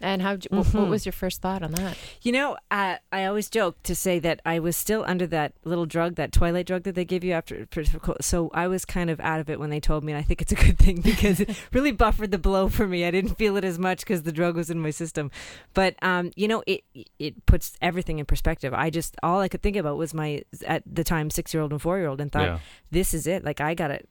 And 0.00 0.22
how? 0.22 0.36
What, 0.50 0.66
what 0.74 0.88
was 0.88 1.04
your 1.06 1.12
first 1.12 1.40
thought 1.42 1.62
on 1.62 1.72
that? 1.72 1.96
You 2.22 2.32
know, 2.32 2.56
I, 2.70 2.98
I 3.10 3.24
always 3.24 3.48
joke 3.50 3.82
to 3.84 3.94
say 3.94 4.18
that 4.20 4.40
I 4.46 4.58
was 4.58 4.76
still 4.76 5.04
under 5.06 5.26
that 5.28 5.54
little 5.64 5.86
drug, 5.86 6.14
that 6.16 6.32
twilight 6.32 6.66
drug 6.66 6.84
that 6.84 6.94
they 6.94 7.04
give 7.04 7.24
you 7.24 7.32
after. 7.32 7.66
for- 7.70 7.84
for- 7.84 8.16
So 8.20 8.50
I 8.54 8.68
was 8.68 8.84
kind 8.84 9.10
of 9.10 9.18
out 9.20 9.40
of 9.40 9.50
it 9.50 9.58
when 9.58 9.70
they 9.70 9.80
told 9.80 10.04
me, 10.04 10.12
and 10.12 10.18
I 10.18 10.22
think 10.22 10.40
it's 10.42 10.52
a 10.52 10.56
good 10.56 10.78
thing 10.86 11.00
because 11.00 11.40
it 11.40 11.50
really 11.72 11.92
buffered 11.92 12.30
the 12.30 12.38
blow 12.38 12.68
for 12.68 12.86
me. 12.86 13.04
I 13.04 13.10
didn't 13.10 13.34
feel 13.36 13.56
it 13.56 13.64
as 13.64 13.78
much 13.78 14.00
because 14.00 14.22
the 14.22 14.32
drug 14.32 14.56
was 14.56 14.70
in 14.70 14.78
my 14.80 14.90
system. 14.90 15.30
But 15.74 15.96
um, 16.02 16.30
you 16.36 16.48
know, 16.48 16.62
it 16.66 16.84
it 17.18 17.46
puts 17.46 17.76
everything 17.82 18.18
in 18.18 18.26
perspective. 18.26 18.72
I 18.74 18.90
just 18.90 19.16
all 19.22 19.40
I 19.40 19.48
could 19.48 19.62
think 19.62 19.76
about 19.76 19.96
was 19.96 20.14
my 20.14 20.42
at 20.66 20.82
the 20.86 21.04
time 21.04 21.30
six 21.30 21.52
year 21.52 21.62
old 21.62 21.72
and 21.72 21.82
four 21.82 21.98
year 21.98 22.08
old, 22.08 22.20
and 22.20 22.30
thought, 22.30 22.42
Yeah. 22.44 22.58
this 22.90 23.14
is 23.14 23.26
it. 23.26 23.44
Like 23.44 23.60
I 23.60 23.74
got 23.74 23.90
it. 23.90 24.08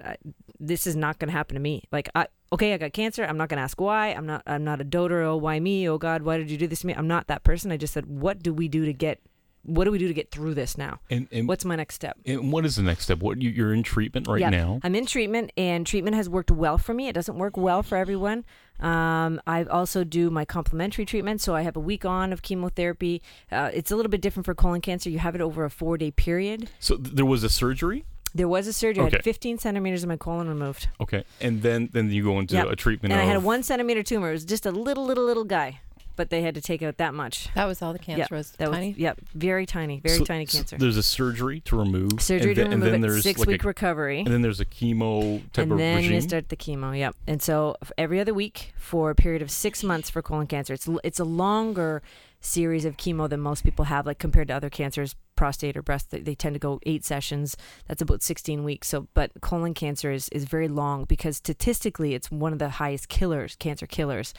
This 0.60 0.86
is 0.88 0.96
not 0.96 1.20
going 1.20 1.30
to 1.30 1.34
happen 1.34 1.54
to 1.56 1.62
me. 1.62 1.84
Like 1.92 2.10
I. 2.16 2.28
Okay, 2.52 2.74
I 2.74 2.78
got 2.78 2.94
cancer. 2.94 3.24
I'm 3.26 3.38
not 3.38 3.50
going 3.50 3.58
to 3.58 3.64
ask 3.64 3.80
why. 3.80 4.10
I'm 4.10 4.26
not. 4.26 4.42
I'm 4.48 4.64
not 4.64 4.80
a 4.80 4.84
doter. 4.86 5.22
Oh, 5.24 5.36
why 5.38 5.60
me? 5.60 5.88
Oh 5.90 5.98
God, 5.98 6.22
why 6.22 6.38
did 6.38 6.50
you 6.50 6.58
do 6.58 6.68
this 6.68 6.82
to 6.82 6.88
me? 6.88 6.94
I'm 6.94 7.08
not 7.08 7.28
that 7.28 7.44
person. 7.44 7.72
I 7.72 7.78
just 7.78 7.94
said, 7.94 8.06
what 8.06 8.42
do 8.42 8.54
we 8.54 8.68
do 8.68 8.86
to 8.86 8.94
get? 8.94 9.20
What 9.64 9.84
do 9.84 9.92
we 9.92 9.98
do 9.98 10.08
to 10.08 10.14
get 10.14 10.32
through 10.32 10.54
this 10.54 10.78
now? 10.78 11.02
And, 11.10 11.28
and 11.30 11.46
What's 11.46 11.66
my 11.66 11.76
next 11.76 11.96
step? 11.96 12.18
and 12.26 12.54
what 12.54 12.66
is 12.66 12.78
the 12.78 12.84
next 12.84 13.04
step? 13.04 13.20
What 13.20 13.42
you, 13.42 13.50
you're 13.50 13.74
in 13.74 13.84
treatment 13.84 14.26
right 14.30 14.40
Yeah, 14.40 14.50
now? 14.50 14.80
I'm 14.82 14.96
in 14.96 15.06
treatment, 15.06 15.52
and 15.58 15.86
treatment 15.86 16.16
has 16.16 16.30
worked 16.30 16.52
well 16.52 16.78
for 16.78 16.94
me. 16.94 17.10
It 17.10 17.14
doesn't 17.14 17.38
work 17.38 17.58
well 17.58 17.84
for 17.84 17.98
everyone. 17.98 18.46
Um, 18.80 19.42
I 19.46 19.66
also 19.66 20.06
do 20.06 20.30
my 20.30 20.46
complementary 20.46 21.04
treatment, 21.04 21.42
so 21.42 21.54
I 21.54 21.64
have 21.64 21.76
a 21.76 21.82
week 21.82 22.06
on 22.06 22.32
of 22.32 22.44
chemotherapy. 22.44 23.22
Uh, 23.52 23.70
it's 23.74 23.92
a 23.92 23.98
little 23.98 24.10
bit 24.10 24.22
different 24.22 24.46
for 24.46 24.56
colon 24.56 24.80
cancer. 24.80 25.10
You 25.10 25.20
have 25.20 25.36
it 25.36 25.42
over 25.42 25.66
a 25.66 25.70
four 25.70 25.98
day 25.98 26.12
period. 26.12 26.70
So 26.80 26.96
th- 26.96 27.16
there 27.16 27.26
was 27.26 27.44
a 27.44 27.50
surgery. 27.50 28.06
There 28.36 28.48
was 28.48 28.68
a 28.68 28.74
surgery. 28.74 29.06
I 29.06 29.10
had 29.10 29.24
15 29.24 29.58
centimeters 29.58 30.04
of 30.04 30.10
my 30.10 30.18
colon 30.18 30.48
removed. 30.48 30.90
Okay, 31.02 31.24
and 31.42 31.62
then 31.62 31.90
then 31.94 32.12
you 32.12 32.24
go 32.24 32.40
into 32.40 32.56
Yep. 32.56 32.68
a 32.68 32.76
treatment. 32.76 33.12
and 33.14 33.22
I 33.22 33.26
had 33.26 33.36
a 33.38 33.40
one 33.40 33.64
centimeter 33.64 34.04
tumor. 34.04 34.30
It 34.30 34.34
was 34.34 34.46
just 34.46 34.66
a 34.66 34.72
little, 34.72 35.06
little, 35.06 35.24
little 35.26 35.44
guy, 35.46 35.80
but 36.16 36.30
they 36.30 36.42
had 36.42 36.54
to 36.56 36.62
take 36.62 36.82
out 36.84 36.98
that 36.98 37.14
much. 37.14 37.48
That 37.56 37.66
was 37.66 37.82
all 37.82 37.94
the 37.94 38.00
cancer 38.00 38.22
Yep, 38.22 38.32
was 38.32 38.52
that 38.54 38.70
tiny. 38.70 38.90
Was, 38.90 38.98
yep, 38.98 39.20
very 39.34 39.66
tiny, 39.66 40.00
very 40.02 40.18
so- 40.20 40.26
tiny 40.26 40.46
so 40.46 40.58
cancer. 40.60 40.78
there's 40.78 40.98
a 40.98 41.04
surgery 41.04 41.62
to 41.62 41.78
remove. 41.78 42.22
Surgery 42.22 42.50
and 42.52 42.56
to 42.56 42.62
then, 42.64 42.72
remove 42.72 42.94
and 42.94 43.04
then 43.04 43.10
it, 43.10 43.12
there's 43.14 43.24
six 43.24 43.40
like 43.40 43.48
week 43.48 43.64
a, 43.64 43.68
recovery. 43.68 44.20
And 44.20 44.28
then 44.28 44.42
there's 44.42 44.60
a 44.60 44.66
chemo 44.66 45.42
type 45.54 45.64
and 45.64 45.72
of 45.72 45.78
then 45.78 45.96
regime. 45.98 46.14
you 46.14 46.22
start 46.22 46.50
the 46.50 46.58
chemo. 46.58 46.96
Yep. 46.98 47.16
And 47.28 47.42
so 47.42 47.76
every 47.98 48.20
other 48.20 48.34
week 48.34 48.74
for 48.78 49.10
a 49.10 49.16
period 49.16 49.42
of 49.42 49.50
six 49.50 49.84
months 49.84 50.10
for 50.10 50.22
colon 50.22 50.48
cancer. 50.48 50.74
It's 50.74 50.88
it's 51.04 51.20
a 51.20 51.24
longer 51.26 52.02
series 52.40 52.86
of 52.86 52.98
chemo 52.98 53.30
than 53.30 53.40
most 53.40 53.64
people 53.64 53.86
have, 53.86 54.06
like 54.06 54.20
compared 54.20 54.48
to 54.48 54.54
other 54.54 54.70
cancers, 54.70 55.16
prostate 55.36 55.78
or 55.78 55.82
breast. 55.82 56.12
They, 56.12 56.20
they 56.20 56.36
tend 56.36 56.56
to 56.56 56.60
go 56.60 56.80
eight 56.86 57.04
sessions. 57.04 57.58
That's 57.88 58.02
about 58.02 58.24
sixteen 58.24 58.64
weeks. 58.64 58.88
So, 58.88 59.08
but 59.14 59.32
colon 59.42 59.74
cancer 59.74 60.12
is 60.12 60.30
is 60.30 60.46
very 60.46 60.68
long 60.68 61.06
because 61.06 61.38
statistically, 61.38 62.14
it's 62.14 62.32
one 62.32 62.54
of 62.54 62.60
the 62.60 62.70
highest 62.70 63.10
killers, 63.10 63.56
cancer 63.56 63.88
killers. 63.88 64.34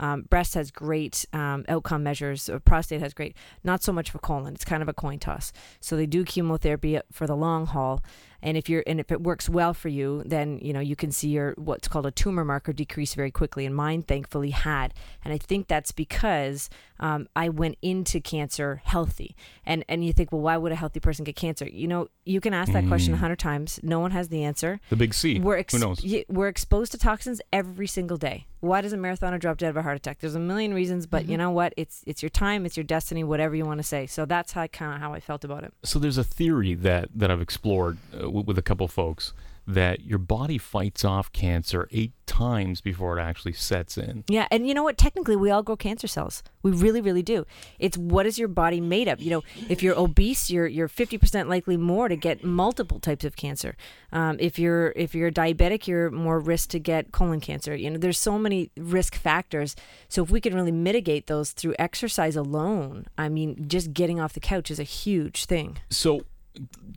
Um, 0.00 0.22
breast 0.22 0.54
has 0.54 0.72
great 0.72 1.24
um, 1.32 1.64
outcome 1.68 2.02
measures. 2.02 2.50
Prostate 2.64 3.00
has 3.00 3.14
great. 3.14 3.36
Not 3.62 3.84
so 3.84 3.92
much 3.92 4.10
for 4.10 4.18
colon. 4.18 4.54
It's 4.54 4.64
kind 4.64 4.82
of 4.82 4.88
a 4.88 4.92
coin 4.92 5.20
toss. 5.20 5.52
So 5.78 5.96
they 5.96 6.06
do 6.06 6.24
chemotherapy 6.24 6.98
for 7.12 7.28
the 7.28 7.36
long 7.36 7.66
haul, 7.66 8.02
and 8.42 8.56
if 8.56 8.68
you're 8.68 8.82
and 8.88 8.98
if 8.98 9.12
it 9.12 9.22
works 9.22 9.48
well 9.48 9.72
for 9.72 9.88
you, 9.88 10.24
then 10.26 10.58
you 10.60 10.72
know 10.72 10.80
you 10.80 10.96
can 10.96 11.12
see 11.12 11.28
your 11.28 11.54
what's 11.56 11.86
called 11.86 12.06
a 12.06 12.10
tumor 12.10 12.44
marker 12.44 12.72
decrease 12.72 13.14
very 13.14 13.30
quickly. 13.30 13.66
And 13.66 13.74
mine 13.76 14.02
thankfully 14.02 14.50
had, 14.50 14.94
and 15.24 15.32
I 15.32 15.38
think 15.38 15.68
that's 15.68 15.92
because 15.92 16.68
um, 17.00 17.28
I 17.34 17.48
went 17.48 17.76
into 17.82 18.20
cancer 18.20 18.80
healthy. 18.84 19.34
And 19.66 19.84
and 19.88 20.04
you 20.04 20.12
think, 20.12 20.32
well, 20.32 20.40
why 20.40 20.56
would 20.56 20.72
a 20.72 20.76
healthy 20.76 21.00
person 21.00 21.24
get 21.24 21.36
cancer? 21.36 21.66
You 21.68 21.88
know, 21.88 22.08
you 22.24 22.40
can 22.40 22.54
ask 22.54 22.72
that 22.72 22.86
question 22.86 23.14
a 23.14 23.16
hundred 23.16 23.38
times. 23.38 23.80
No 23.82 23.98
one 24.00 24.10
has 24.12 24.28
the 24.28 24.44
answer. 24.44 24.80
the 24.90 24.96
big 24.96 25.14
C. 25.14 25.40
We're 25.40 25.56
ex- 25.58 25.74
Who 25.74 25.80
knows? 25.80 26.04
we're 26.28 26.48
exposed 26.48 26.92
to 26.92 26.98
toxins 26.98 27.40
every 27.52 27.86
single 27.86 28.16
day. 28.16 28.46
Why 28.60 28.80
does 28.80 28.92
a 28.92 28.96
marathoner 28.96 29.38
drop 29.38 29.58
dead 29.58 29.70
of 29.70 29.76
a 29.76 29.82
heart 29.82 29.96
attack? 29.96 30.20
There's 30.20 30.34
a 30.34 30.40
million 30.40 30.72
reasons, 30.72 31.06
but 31.06 31.26
you 31.28 31.36
know 31.36 31.50
what? 31.50 31.74
It's 31.76 32.02
it's 32.06 32.22
your 32.22 32.30
time, 32.30 32.64
it's 32.64 32.76
your 32.76 32.84
destiny, 32.84 33.22
whatever 33.24 33.54
you 33.54 33.64
want 33.66 33.78
to 33.78 33.84
say. 33.84 34.06
So 34.06 34.24
that's 34.24 34.52
how 34.52 34.66
kind 34.68 34.94
of 34.94 35.00
how 35.00 35.12
I 35.12 35.20
felt 35.20 35.44
about 35.44 35.64
it. 35.64 35.74
So 35.82 35.98
there's 35.98 36.18
a 36.18 36.24
theory 36.24 36.74
that 36.74 37.08
that 37.14 37.30
I've 37.30 37.40
explored 37.42 37.98
uh, 38.14 38.18
w- 38.20 38.44
with 38.46 38.56
a 38.58 38.62
couple 38.62 38.88
folks 38.88 39.32
that 39.66 40.04
your 40.04 40.18
body 40.18 40.58
fights 40.58 41.04
off 41.04 41.32
cancer 41.32 41.88
eight 41.90 42.12
times 42.26 42.80
before 42.80 43.18
it 43.18 43.22
actually 43.22 43.52
sets 43.52 43.96
in. 43.96 44.24
Yeah, 44.28 44.46
and 44.50 44.66
you 44.66 44.74
know 44.74 44.82
what? 44.82 44.98
Technically, 44.98 45.36
we 45.36 45.50
all 45.50 45.62
grow 45.62 45.76
cancer 45.76 46.06
cells. 46.06 46.42
We 46.62 46.70
really, 46.72 47.00
really 47.00 47.22
do. 47.22 47.46
It's 47.78 47.96
what 47.96 48.26
is 48.26 48.38
your 48.38 48.48
body 48.48 48.80
made 48.80 49.08
of? 49.08 49.20
You 49.20 49.30
know, 49.30 49.42
if 49.68 49.82
you're 49.82 49.98
obese, 49.98 50.50
you're 50.50 50.66
you're 50.66 50.88
50% 50.88 51.48
likely 51.48 51.76
more 51.76 52.08
to 52.08 52.16
get 52.16 52.44
multiple 52.44 52.98
types 52.98 53.24
of 53.24 53.36
cancer. 53.36 53.76
Um, 54.12 54.36
if 54.40 54.58
you're 54.58 54.92
if 54.96 55.14
you're 55.14 55.30
diabetic, 55.30 55.86
you're 55.86 56.10
more 56.10 56.38
risk 56.38 56.70
to 56.70 56.78
get 56.78 57.12
colon 57.12 57.40
cancer. 57.40 57.74
You 57.74 57.90
know, 57.90 57.98
there's 57.98 58.18
so 58.18 58.38
many 58.38 58.70
risk 58.76 59.14
factors. 59.14 59.76
So 60.08 60.22
if 60.22 60.30
we 60.30 60.40
can 60.40 60.54
really 60.54 60.72
mitigate 60.72 61.26
those 61.26 61.52
through 61.52 61.74
exercise 61.78 62.36
alone, 62.36 63.06
I 63.16 63.28
mean, 63.28 63.68
just 63.68 63.92
getting 63.92 64.20
off 64.20 64.32
the 64.32 64.40
couch 64.40 64.70
is 64.70 64.78
a 64.78 64.84
huge 64.84 65.46
thing. 65.46 65.78
So 65.90 66.22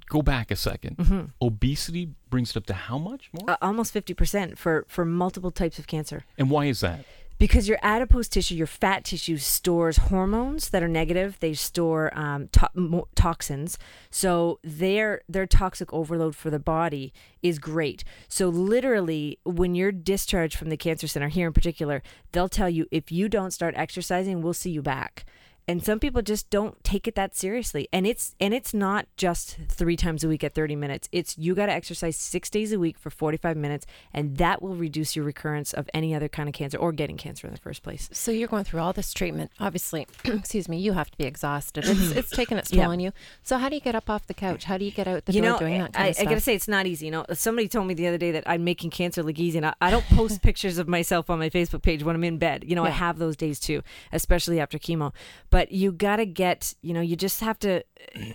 go 0.10 0.22
back 0.22 0.52
a 0.52 0.56
2nd 0.56 1.32
Obesity 1.42 2.10
brings 2.30 2.52
it 2.52 2.58
up 2.58 2.66
to 2.68 2.74
how 2.74 2.98
much 2.98 3.30
more? 3.34 3.50
Uh, 3.52 3.58
almost 3.62 3.94
50% 3.94 4.58
for 4.58 4.86
for 4.88 5.06
multiple 5.06 5.52
types 5.52 5.80
of 5.80 5.88
cancer. 5.88 6.24
and 6.38 6.50
why 6.50 6.66
is 6.66 6.80
that? 6.82 7.06
because 7.40 7.68
your 7.68 7.78
adipose 7.84 8.28
tissue, 8.28 8.56
your 8.56 8.66
fat 8.68 9.04
tissue, 9.04 9.38
stores 9.38 9.98
hormones 9.98 10.70
that 10.70 10.82
are 10.82 10.88
negative. 10.88 11.38
They 11.40 11.54
store 11.54 12.12
um, 12.18 12.48
to- 12.50 12.70
mo- 12.74 13.08
toxins, 13.16 13.78
so 14.10 14.60
their 14.64 15.22
their 15.30 15.46
toxic 15.46 15.92
overload 15.94 16.36
for 16.36 16.50
the 16.50 16.60
body 16.60 17.14
is 17.44 17.60
great. 17.60 18.04
So 18.28 18.50
literally, 18.50 19.40
when 19.44 19.76
you're 19.76 19.92
discharged 19.92 20.58
from 20.58 20.70
the 20.70 20.78
cancer 20.78 21.08
center 21.08 21.28
here 21.28 21.48
in 21.48 21.54
particular, 21.54 22.02
they'll 22.32 22.50
tell 22.50 22.70
you 22.70 22.88
if 22.92 23.12
you 23.12 23.30
don't 23.30 23.52
start 23.52 23.76
exercising, 23.78 24.42
we'll 24.42 24.54
see 24.54 24.72
you 24.72 24.82
back. 24.82 25.26
And 25.68 25.84
some 25.84 26.00
people 26.00 26.22
just 26.22 26.50
don't 26.50 26.82
take 26.84 27.08
it 27.08 27.16
that 27.16 27.36
seriously. 27.36 27.90
And 27.92 28.08
it's 28.08 28.36
and 28.40 28.54
it's 28.54 28.74
not 28.74 29.08
just 29.18 29.58
three 29.68 29.98
times 29.98 30.24
a 30.24 30.28
week 30.30 30.44
at 30.44 30.56
30 30.56 30.76
minutes. 30.78 31.10
It's 31.12 31.38
you 31.38 31.56
got 31.56 31.66
to 31.66 31.74
exercise 31.74 32.16
six 32.16 32.50
days 32.50 32.72
a 32.72 32.80
week 32.80 32.98
for 32.98 33.10
45 33.10 33.58
minutes, 33.58 33.86
and 34.14 34.38
that 34.38 34.62
will 34.62 34.76
reduce 34.76 35.16
your 35.16 35.26
recurrence 35.26 35.74
of 35.74 35.90
any 35.94 36.16
other 36.16 36.30
kind 36.30 36.48
of 36.48 36.54
cancer 36.54 36.78
or 36.78 36.94
getting 36.94 37.18
cancer 37.18 37.48
in 37.48 37.54
the 37.54 37.60
first 37.60 37.84
place. 37.84 38.10
So 38.14 38.32
you're 38.32 38.48
going 38.48 38.64
through 38.64 38.80
all 38.80 38.94
this 38.94 39.14
treatment. 39.14 39.52
Obviously, 39.60 40.08
excuse 40.26 40.70
me, 40.70 40.78
you 40.78 40.94
have 40.94 41.12
to 41.12 41.18
be 41.18 41.26
exhausted. 41.26 41.84
It's, 41.86 42.00
mm-hmm. 42.00 42.18
it's 42.18 42.30
taking 42.30 42.58
its 42.58 42.70
toll 42.70 42.80
Yeah. 42.80 42.88
on 42.88 43.00
you. 43.02 43.12
So 43.44 43.58
how 43.58 43.68
do 43.68 43.76
you 43.76 43.82
get 43.82 43.96
up 43.96 44.10
off 44.10 44.26
the 44.28 44.34
couch? 44.34 44.64
How 44.64 44.78
do 44.78 44.86
you 44.86 44.92
get 44.92 45.08
out 45.08 45.26
the 45.26 45.34
you 45.34 45.42
door 45.42 45.52
know, 45.52 45.60
doing 45.60 45.80
that 45.80 45.94
kind 45.94 46.06
I, 46.06 46.10
of 46.10 46.16
stuff? 46.16 46.28
I 46.28 46.30
gotta 46.30 46.42
say 46.42 46.56
it's 46.56 46.70
not 46.70 46.86
easy. 46.88 47.08
You 47.08 47.12
know, 47.12 47.26
somebody 47.34 47.68
told 47.68 47.88
me 47.88 47.94
the 47.94 48.08
other 48.08 48.18
day 48.18 48.32
that 48.32 48.44
I'm 48.48 48.64
making 48.64 48.92
cancer 48.92 49.22
look 49.22 49.38
easy, 49.38 49.58
and 49.58 49.66
I, 49.66 49.74
I 49.82 49.92
don't 49.92 50.06
post 50.06 50.42
pictures 50.48 50.78
of 50.78 50.88
myself 50.88 51.30
on 51.30 51.40
my 51.40 51.50
Facebook 51.50 51.82
page 51.82 52.04
when 52.04 52.16
I'm 52.16 52.24
in 52.24 52.38
bed. 52.38 52.64
You 52.66 52.76
know, 52.76 52.86
I 52.86 52.90
have 52.90 53.18
those 53.18 53.36
days 53.36 53.60
too, 53.60 53.82
especially 54.14 54.62
after 54.62 54.78
chemo. 54.78 55.14
But 55.50 55.57
you 55.72 55.92
gotta 55.92 56.26
get, 56.26 56.74
you 56.82 56.94
know, 56.94 57.02
you 57.02 57.16
just 57.16 57.42
have 57.42 57.58
to, 57.60 57.84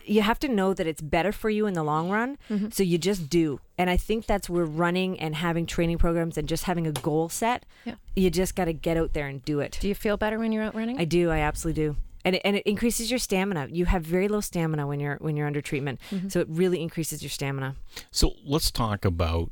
you 0.04 0.22
have 0.22 0.38
to 0.40 0.48
know 0.48 0.74
that 0.74 0.86
it's 0.86 1.00
better 1.00 1.32
for 1.32 1.50
you 1.50 1.66
in 1.66 1.74
the 1.74 1.82
long 1.82 2.10
run. 2.10 2.38
Mm-hmm. 2.50 2.68
So 2.70 2.82
you 2.82 2.98
just 2.98 3.28
do, 3.30 3.60
and 3.78 3.88
I 3.90 3.96
think 3.96 4.26
that's 4.26 4.48
where 4.50 4.64
running 4.64 5.18
and 5.20 5.34
having 5.36 5.66
training 5.66 5.98
programs 5.98 6.36
and 6.38 6.48
just 6.48 6.64
having 6.64 6.86
a 6.86 6.92
goal 6.92 7.28
set. 7.28 7.64
Yeah. 7.84 7.94
You 8.16 8.30
just 8.30 8.54
gotta 8.56 8.72
get 8.72 8.96
out 8.96 9.12
there 9.12 9.26
and 9.28 9.44
do 9.44 9.60
it. 9.60 9.78
do 9.80 9.88
you 9.88 9.94
feel 9.94 10.16
better 10.16 10.38
when 10.38 10.52
you're 10.52 10.64
out 10.64 10.74
running? 10.74 10.98
I 11.00 11.04
do. 11.04 11.30
I 11.30 11.38
absolutely 11.38 11.82
do. 11.82 11.96
And 12.24 12.36
it, 12.36 12.42
and 12.44 12.54
it 12.56 12.62
increases 12.66 13.10
your 13.10 13.18
stamina. 13.18 13.66
You 13.70 13.84
have 13.86 14.02
very 14.04 14.28
low 14.28 14.40
stamina 14.40 14.86
when 14.86 15.00
you're 15.00 15.16
when 15.20 15.36
you're 15.36 15.46
under 15.46 15.60
treatment, 15.60 16.00
Mm-hmm. 16.12 16.28
so 16.28 16.38
it 16.40 16.46
really 16.48 16.80
increases 16.80 17.22
your 17.22 17.30
stamina. 17.30 17.74
So 18.12 18.34
let's 18.44 18.70
talk 18.70 19.04
about 19.04 19.50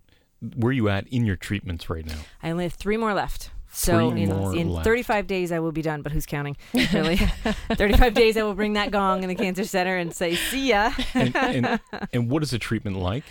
where 0.56 0.72
you 0.72 0.88
at 0.88 1.06
in 1.08 1.26
your 1.26 1.36
treatments 1.36 1.90
right 1.90 2.06
now. 2.06 2.20
I 2.42 2.50
only 2.50 2.64
have 2.64 2.74
three 2.74 2.96
more 2.96 3.12
left. 3.12 3.50
So 3.72 4.10
Three 4.10 4.22
in, 4.24 4.30
in 4.56 4.68
left. 4.70 4.84
35 4.84 5.26
days 5.26 5.52
I 5.52 5.60
will 5.60 5.72
be 5.72 5.82
done, 5.82 6.02
but 6.02 6.12
who's 6.12 6.26
counting? 6.26 6.56
Really? 6.92 7.16
35 7.72 8.14
days 8.14 8.36
I 8.36 8.42
will 8.42 8.54
bring 8.54 8.72
that 8.72 8.90
gong 8.90 9.22
in 9.22 9.28
the 9.28 9.34
cancer 9.34 9.64
center 9.64 9.96
and 9.96 10.12
say, 10.14 10.34
"See 10.34 10.70
ya." 10.70 10.92
And, 11.14 11.36
and, 11.36 11.80
and 12.12 12.30
what 12.30 12.42
is 12.42 12.50
the 12.50 12.58
treatment 12.58 12.96
like? 12.96 13.22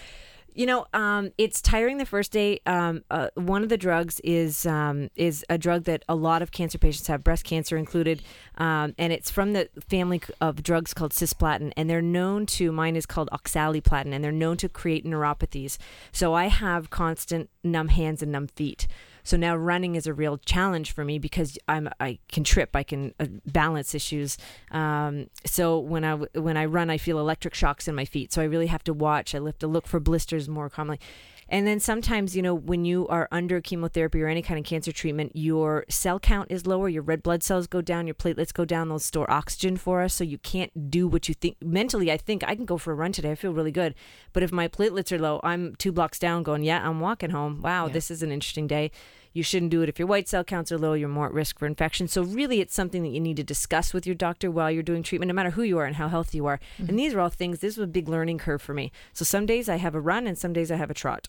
You 0.54 0.66
know, 0.66 0.88
um, 0.94 1.32
it's 1.38 1.62
tiring 1.62 1.98
the 1.98 2.06
first 2.06 2.32
day. 2.32 2.60
Um, 2.66 3.04
uh, 3.12 3.30
one 3.36 3.64
of 3.64 3.70
the 3.70 3.78
drugs 3.78 4.20
is 4.24 4.66
um, 4.66 5.10
is 5.16 5.46
a 5.50 5.58
drug 5.58 5.84
that 5.86 6.04
a 6.10 6.16
lot 6.16 6.42
of 6.42 6.52
cancer 6.52 6.78
patients 6.78 7.08
have, 7.08 7.24
breast 7.24 7.44
cancer 7.44 7.78
included, 7.78 8.22
um, 8.58 8.94
and 8.98 9.14
it's 9.14 9.30
from 9.30 9.54
the 9.54 9.70
family 9.90 10.22
of 10.42 10.64
drugs 10.64 10.94
called 10.94 11.12
cisplatin, 11.12 11.72
and 11.78 11.90
they're 11.90 12.02
known 12.02 12.46
to. 12.48 12.72
Mine 12.72 12.96
is 12.96 13.06
called 13.06 13.30
oxaliplatin, 13.32 14.14
and 14.14 14.24
they're 14.24 14.32
known 14.32 14.58
to 14.58 14.70
create 14.70 15.06
neuropathies. 15.06 15.78
So 16.12 16.34
I 16.34 16.48
have 16.48 16.90
constant 16.90 17.50
numb 17.64 17.90
hands 17.90 18.22
and 18.22 18.32
numb 18.32 18.48
feet. 18.48 18.88
So 19.30 19.38
now 19.38 19.56
running 19.56 19.94
is 19.94 20.08
a 20.08 20.14
real 20.14 20.40
challenge 20.40 20.92
for 20.92 21.06
me 21.06 21.20
because 21.20 21.56
I'm 21.68 21.88
I 22.00 22.18
can 22.32 22.44
trip, 22.44 22.76
I 22.76 22.82
can 22.82 23.14
uh, 23.20 23.28
balance 23.46 23.94
issues. 23.94 24.40
Um, 24.72 25.28
so 25.46 25.78
when 25.78 26.04
I 26.04 26.16
when 26.16 26.58
I 26.58 26.66
run, 26.66 26.90
I 26.90 26.98
feel 26.98 27.20
electric 27.20 27.54
shocks 27.54 27.88
in 27.88 27.94
my 27.94 28.06
feet. 28.06 28.34
So 28.34 28.42
I 28.42 28.46
really 28.46 28.66
have 28.66 28.84
to 28.86 28.94
watch. 28.94 29.36
I 29.36 29.40
have 29.40 29.60
to 29.60 29.68
look 29.68 29.86
for 29.86 30.00
blisters 30.00 30.50
more 30.50 30.68
commonly. 30.68 31.00
And 31.48 31.68
then 31.68 31.80
sometimes, 31.80 32.36
you 32.36 32.42
know, 32.42 32.56
when 32.56 32.86
you 32.86 33.08
are 33.08 33.28
under 33.32 33.62
chemotherapy 33.62 34.20
or 34.22 34.28
any 34.28 34.42
kind 34.42 34.60
of 34.60 34.66
cancer 34.66 34.92
treatment, 34.92 35.32
your 35.36 35.86
cell 35.90 36.20
count 36.20 36.52
is 36.52 36.66
lower, 36.66 36.90
your 36.90 37.02
red 37.04 37.22
blood 37.22 37.44
cells 37.44 37.68
go 37.68 37.82
down, 37.82 38.08
your 38.08 38.16
platelets 38.16 38.54
go 38.54 38.66
down, 38.66 38.90
those 38.90 39.06
store 39.06 39.30
oxygen 39.30 39.78
for 39.78 40.02
us. 40.02 40.14
So 40.16 40.24
you 40.24 40.40
can't 40.40 40.90
do 40.90 41.08
what 41.08 41.28
you 41.28 41.36
think. 41.36 41.58
Mentally, 41.62 42.12
I 42.12 42.18
think 42.18 42.44
I 42.48 42.56
can 42.56 42.66
go 42.66 42.78
for 42.78 42.92
a 42.92 42.96
run 42.96 43.12
today. 43.12 43.32
I 43.32 43.36
feel 43.36 43.54
really 43.54 43.72
good. 43.72 43.94
But 44.34 44.42
if 44.42 44.52
my 44.52 44.68
platelets 44.68 45.12
are 45.12 45.20
low, 45.20 45.40
I'm 45.44 45.76
two 45.76 45.92
blocks 45.92 46.18
down 46.18 46.42
going, 46.42 46.64
yeah, 46.64 46.88
I'm 46.88 47.00
walking 47.00 47.30
home. 47.30 47.62
Wow, 47.62 47.90
this 47.90 48.10
is 48.10 48.24
an 48.24 48.32
interesting 48.32 48.68
day. 48.68 48.92
You 49.34 49.44
shouldn't 49.44 49.72
do 49.72 49.82
it 49.82 49.90
if 49.90 50.00
your 50.00 50.08
white 50.08 50.28
cell 50.28 50.44
counts 50.44 50.72
are 50.72 50.78
low, 50.78 50.94
you're 50.94 51.10
more 51.10 51.28
at 51.28 51.34
risk 51.34 51.60
for 51.60 51.66
infection. 51.66 52.08
So, 52.08 52.24
really, 52.24 52.62
it's 52.62 52.74
something 52.74 53.04
that 53.04 53.10
you 53.10 53.20
need 53.20 53.38
to 53.38 53.44
discuss 53.44 53.94
with 53.94 54.06
your 54.06 54.16
doctor 54.16 54.50
while 54.50 54.72
you're 54.72 54.84
doing 54.84 55.04
treatment, 55.04 55.28
no 55.28 55.34
matter 55.34 55.52
who 55.52 55.64
you 55.64 55.78
are 55.78 55.86
and 55.86 55.96
how 55.96 56.08
healthy 56.08 56.38
you 56.38 56.46
are. 56.48 56.60
And 56.78 56.88
mm-hmm. 56.88 56.98
these 56.98 57.14
are 57.14 57.20
all 57.20 57.30
things, 57.30 57.60
this 57.60 57.78
was 57.78 57.86
a 57.86 57.88
big 57.88 58.10
learning 58.10 58.40
curve 58.40 58.62
for 58.62 58.74
me. 58.74 58.92
So, 59.14 59.24
some 59.26 59.46
days 59.46 59.70
I 59.70 59.78
have 59.78 59.96
a 59.96 60.02
run 60.02 60.28
and 60.28 60.38
some 60.38 60.54
days 60.54 60.72
I 60.72 60.76
have 60.78 60.90
a 60.90 60.96
trot. 60.96 61.28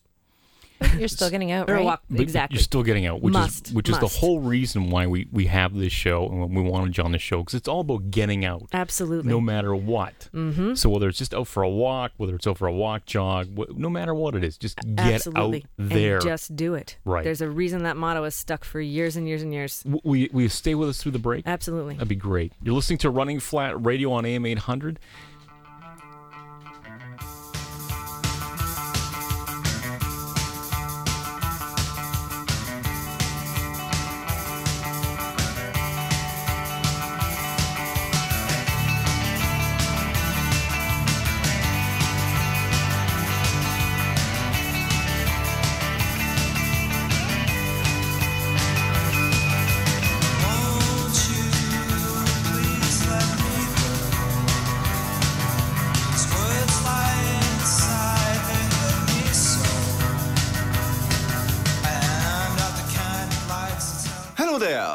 You're 0.98 1.08
still 1.08 1.30
getting 1.30 1.50
out, 1.52 1.68
Or 1.68 1.74
a 1.74 1.76
right? 1.76 1.84
walk. 1.84 2.02
But- 2.08 2.16
but 2.16 2.22
exactly. 2.22 2.56
You're 2.56 2.62
still 2.62 2.82
getting 2.82 3.06
out, 3.06 3.22
which 3.22 3.32
Must, 3.34 3.68
is 3.68 3.72
which 3.72 3.88
is 3.88 3.98
the 3.98 4.06
whole 4.08 4.40
reason 4.40 4.90
why 4.90 5.06
we 5.06 5.28
we 5.32 5.46
have 5.46 5.74
this 5.74 5.92
show 5.92 6.26
and 6.28 6.54
we 6.54 6.62
wanted 6.62 6.96
you 6.96 7.04
on 7.04 7.12
the 7.12 7.18
show 7.18 7.38
because 7.40 7.54
it's 7.54 7.68
all 7.68 7.80
about 7.80 8.10
getting 8.10 8.44
out, 8.44 8.64
Absolutely. 8.72 9.30
no 9.30 9.40
matter 9.40 9.74
what. 9.74 10.28
Mm-hmm. 10.34 10.74
So 10.74 10.90
whether 10.90 11.08
it's 11.08 11.18
just 11.18 11.34
out 11.34 11.46
for 11.46 11.62
a 11.62 11.68
walk, 11.68 12.12
whether 12.16 12.34
it's 12.34 12.46
out 12.46 12.58
for 12.58 12.66
a 12.66 12.72
walk, 12.72 13.04
jog, 13.06 13.48
wh- 13.56 13.76
no 13.76 13.88
matter 13.90 14.14
what 14.14 14.34
it 14.34 14.44
is, 14.44 14.56
just 14.58 14.78
get 14.94 15.14
Absolutely. 15.14 15.64
out 15.78 15.88
there. 15.88 16.16
And 16.16 16.24
just 16.24 16.56
do 16.56 16.74
it. 16.74 16.96
Right. 17.04 17.24
There's 17.24 17.40
a 17.40 17.48
reason 17.48 17.82
that 17.84 17.96
motto 17.96 18.24
is 18.24 18.34
stuck 18.34 18.64
for 18.64 18.80
years 18.80 19.16
and 19.16 19.26
years 19.28 19.42
and 19.42 19.52
years. 19.52 19.82
W- 19.84 20.00
will, 20.04 20.16
you, 20.16 20.28
will 20.32 20.42
you 20.42 20.48
stay 20.48 20.74
with 20.74 20.88
us 20.88 21.02
through 21.02 21.12
the 21.12 21.18
break? 21.18 21.46
Absolutely. 21.46 21.94
That'd 21.94 22.08
be 22.08 22.16
great. 22.16 22.52
You're 22.62 22.74
listening 22.74 22.98
to 22.98 23.10
Running 23.10 23.40
Flat 23.40 23.84
Radio 23.84 24.12
on 24.12 24.24
AM 24.24 24.44
800. 24.46 24.98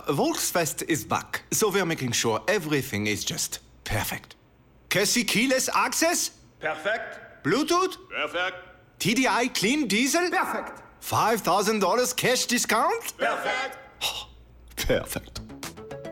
Volksfest 0.08 0.84
is 0.88 1.04
back, 1.04 1.44
so 1.52 1.70
we're 1.70 1.86
making 1.86 2.12
sure 2.12 2.42
everything 2.48 3.08
is 3.08 3.26
just 3.26 3.60
perfect. 3.84 4.36
KESSY 4.90 5.24
keyless 5.24 5.68
access? 5.74 6.32
Perfect. 6.60 7.44
Bluetooth? 7.44 7.98
Perfect. 8.10 8.56
TDI 9.00 9.54
clean 9.56 9.88
diesel? 9.88 10.30
Perfect. 10.30 10.82
$5,000 11.02 12.16
cash 12.16 12.46
discount? 12.46 13.18
Perfect. 13.18 13.78
Oh, 14.04 14.28
perfect. 14.76 15.42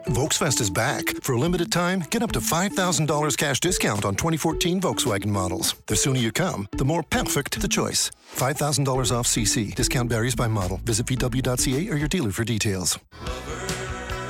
Volksfest 0.07 0.59
is 0.59 0.69
back. 0.69 1.15
For 1.21 1.33
a 1.33 1.39
limited 1.39 1.71
time, 1.71 2.03
get 2.09 2.23
up 2.23 2.31
to 2.33 2.39
$5,000 2.39 3.37
cash 3.37 3.59
discount 3.59 4.05
on 4.05 4.15
2014 4.15 4.81
Volkswagen 4.81 5.27
models. 5.27 5.75
The 5.87 5.95
sooner 5.95 6.19
you 6.19 6.31
come, 6.31 6.67
the 6.73 6.85
more 6.85 7.03
perfect 7.03 7.59
the 7.61 7.67
choice. 7.67 8.11
$5,000 8.35 9.11
off 9.11 9.27
CC. 9.27 9.73
Discount 9.75 10.09
varies 10.09 10.35
by 10.35 10.47
model. 10.47 10.81
Visit 10.83 11.05
VW.ca 11.05 11.89
or 11.89 11.95
your 11.95 12.07
dealer 12.07 12.31
for 12.31 12.43
details. 12.43 12.99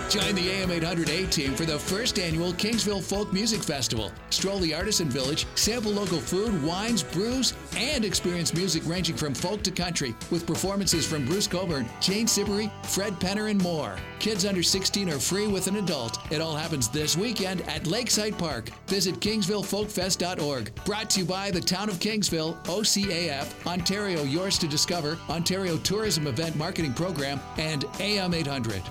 Join 0.10 0.36
the 0.36 0.50
AM 0.50 0.70
800 0.70 1.10
A 1.10 1.26
team 1.28 1.56
for 1.56 1.66
the 1.66 1.80
first 1.80 2.20
annual 2.20 2.54
Kingsville 2.54 3.02
Folk 3.02 3.34
Music 3.34 3.64
Festival. 3.64 4.12
Stroll 4.30 4.60
the 4.60 4.74
artisan 4.74 5.10
village, 5.10 5.48
sample 5.56 5.92
local 5.92 6.20
food, 6.20 6.62
wines, 6.64 7.02
brews, 7.02 7.54
and 7.76 8.06
experience 8.06 8.54
music 8.54 8.84
ranging 8.86 9.16
from 9.16 9.34
folk 9.34 9.64
to 9.64 9.72
country 9.72 10.14
with 10.30 10.46
performances 10.46 11.08
from 11.08 11.26
Bruce 11.26 11.48
Cockburn, 11.48 11.88
Jane 12.00 12.28
Siberry, 12.28 12.72
Fred 12.84 13.14
Penner, 13.14 13.50
and 13.50 13.62
more. 13.62 13.98
Kids 14.20 14.46
under 14.46 14.62
16 14.62 15.10
are 15.10 15.20
free 15.20 15.48
with 15.48 15.68
an 15.68 15.78
adult. 15.78 16.20
It 16.32 16.42
all 16.42 16.56
happens 16.56 16.90
this 16.90 17.18
weekend 17.18 17.62
at 17.62 17.88
Lakeside 17.88 18.38
Park. 18.38 18.70
Visit 18.88 19.20
KingsvilleFolkFest.org. 19.20 20.76
Brought 20.86 21.10
to 21.12 21.20
you 21.22 21.26
by 21.26 21.50
the 21.50 21.62
Town 21.62 21.90
of 21.90 21.96
Kingsville, 21.96 22.64
OCAF, 22.66 23.66
Ontario 23.66 24.24
Yours 24.24 24.60
to 24.60 24.68
Discover, 24.68 25.18
Ontario 25.30 25.78
Tourism 25.78 26.28
Event 26.28 26.56
Marketing 26.56 26.94
Program, 26.94 27.40
and 27.58 27.86
AM 28.00 28.34
800. 28.34 28.82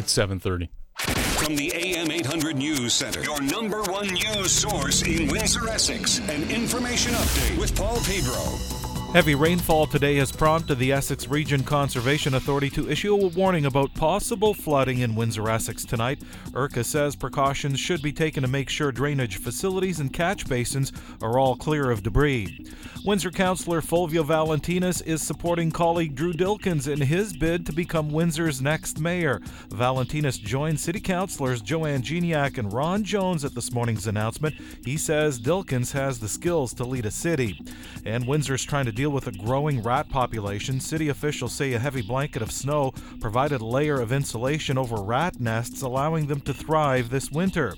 It's 0.00 0.14
7:30. 0.14 0.70
From 1.44 1.56
the 1.56 1.70
AM 1.74 2.10
800 2.10 2.56
News 2.56 2.94
Center, 2.94 3.22
your 3.22 3.42
number 3.42 3.82
one 3.82 4.06
news 4.06 4.50
source 4.50 5.02
in 5.02 5.28
Windsor, 5.28 5.68
Essex. 5.68 6.20
An 6.20 6.50
information 6.50 7.12
update 7.12 7.58
with 7.58 7.76
Paul 7.76 7.98
Pedro. 8.06 8.79
Heavy 9.12 9.34
rainfall 9.34 9.88
today 9.88 10.14
has 10.18 10.30
prompted 10.30 10.78
the 10.78 10.92
Essex 10.92 11.26
Region 11.26 11.64
Conservation 11.64 12.34
Authority 12.34 12.70
to 12.70 12.88
issue 12.88 13.12
a 13.12 13.26
warning 13.26 13.66
about 13.66 13.92
possible 13.94 14.54
flooding 14.54 15.00
in 15.00 15.16
Windsor, 15.16 15.50
Essex 15.50 15.84
tonight. 15.84 16.22
ERCA 16.52 16.84
says 16.84 17.16
precautions 17.16 17.80
should 17.80 18.02
be 18.02 18.12
taken 18.12 18.44
to 18.44 18.48
make 18.48 18.68
sure 18.68 18.92
drainage 18.92 19.38
facilities 19.38 19.98
and 19.98 20.12
catch 20.12 20.48
basins 20.48 20.92
are 21.20 21.40
all 21.40 21.56
clear 21.56 21.90
of 21.90 22.04
debris. 22.04 22.64
Windsor 23.04 23.32
Councillor 23.32 23.80
Fulvio 23.80 24.22
Valentinis 24.24 25.04
is 25.04 25.20
supporting 25.20 25.72
colleague 25.72 26.14
Drew 26.14 26.32
Dilkens 26.32 26.86
in 26.86 27.00
his 27.00 27.32
bid 27.36 27.66
to 27.66 27.72
become 27.72 28.10
Windsor's 28.10 28.62
next 28.62 29.00
mayor. 29.00 29.40
Valentinis 29.70 30.40
joined 30.40 30.78
City 30.78 31.00
Councillors 31.00 31.62
Jo-Anne 31.62 32.02
Gignac 32.02 32.58
and 32.58 32.72
Ron 32.72 33.02
Jones 33.02 33.44
at 33.44 33.56
this 33.56 33.72
morning's 33.72 34.06
announcement. 34.06 34.54
He 34.84 34.96
says 34.96 35.40
Dilkens 35.40 35.90
has 35.92 36.20
the 36.20 36.28
skills 36.28 36.72
to 36.74 36.84
lead 36.84 37.06
a 37.06 37.10
city. 37.10 37.60
And 38.06 38.24
Windsor's 38.24 38.64
trying 38.64 38.84
to 38.84 38.99
deal 39.00 39.08
with 39.08 39.28
a 39.28 39.32
growing 39.32 39.82
rat 39.82 40.10
population. 40.10 40.78
City 40.78 41.08
officials 41.08 41.54
say 41.54 41.72
a 41.72 41.78
heavy 41.78 42.02
blanket 42.02 42.42
of 42.42 42.52
snow 42.52 42.92
provided 43.18 43.62
a 43.62 43.64
layer 43.64 43.98
of 43.98 44.12
insulation 44.12 44.76
over 44.76 44.96
rat 44.96 45.40
nests, 45.40 45.80
allowing 45.80 46.26
them 46.26 46.38
to 46.38 46.52
thrive 46.52 47.08
this 47.08 47.30
winter. 47.30 47.74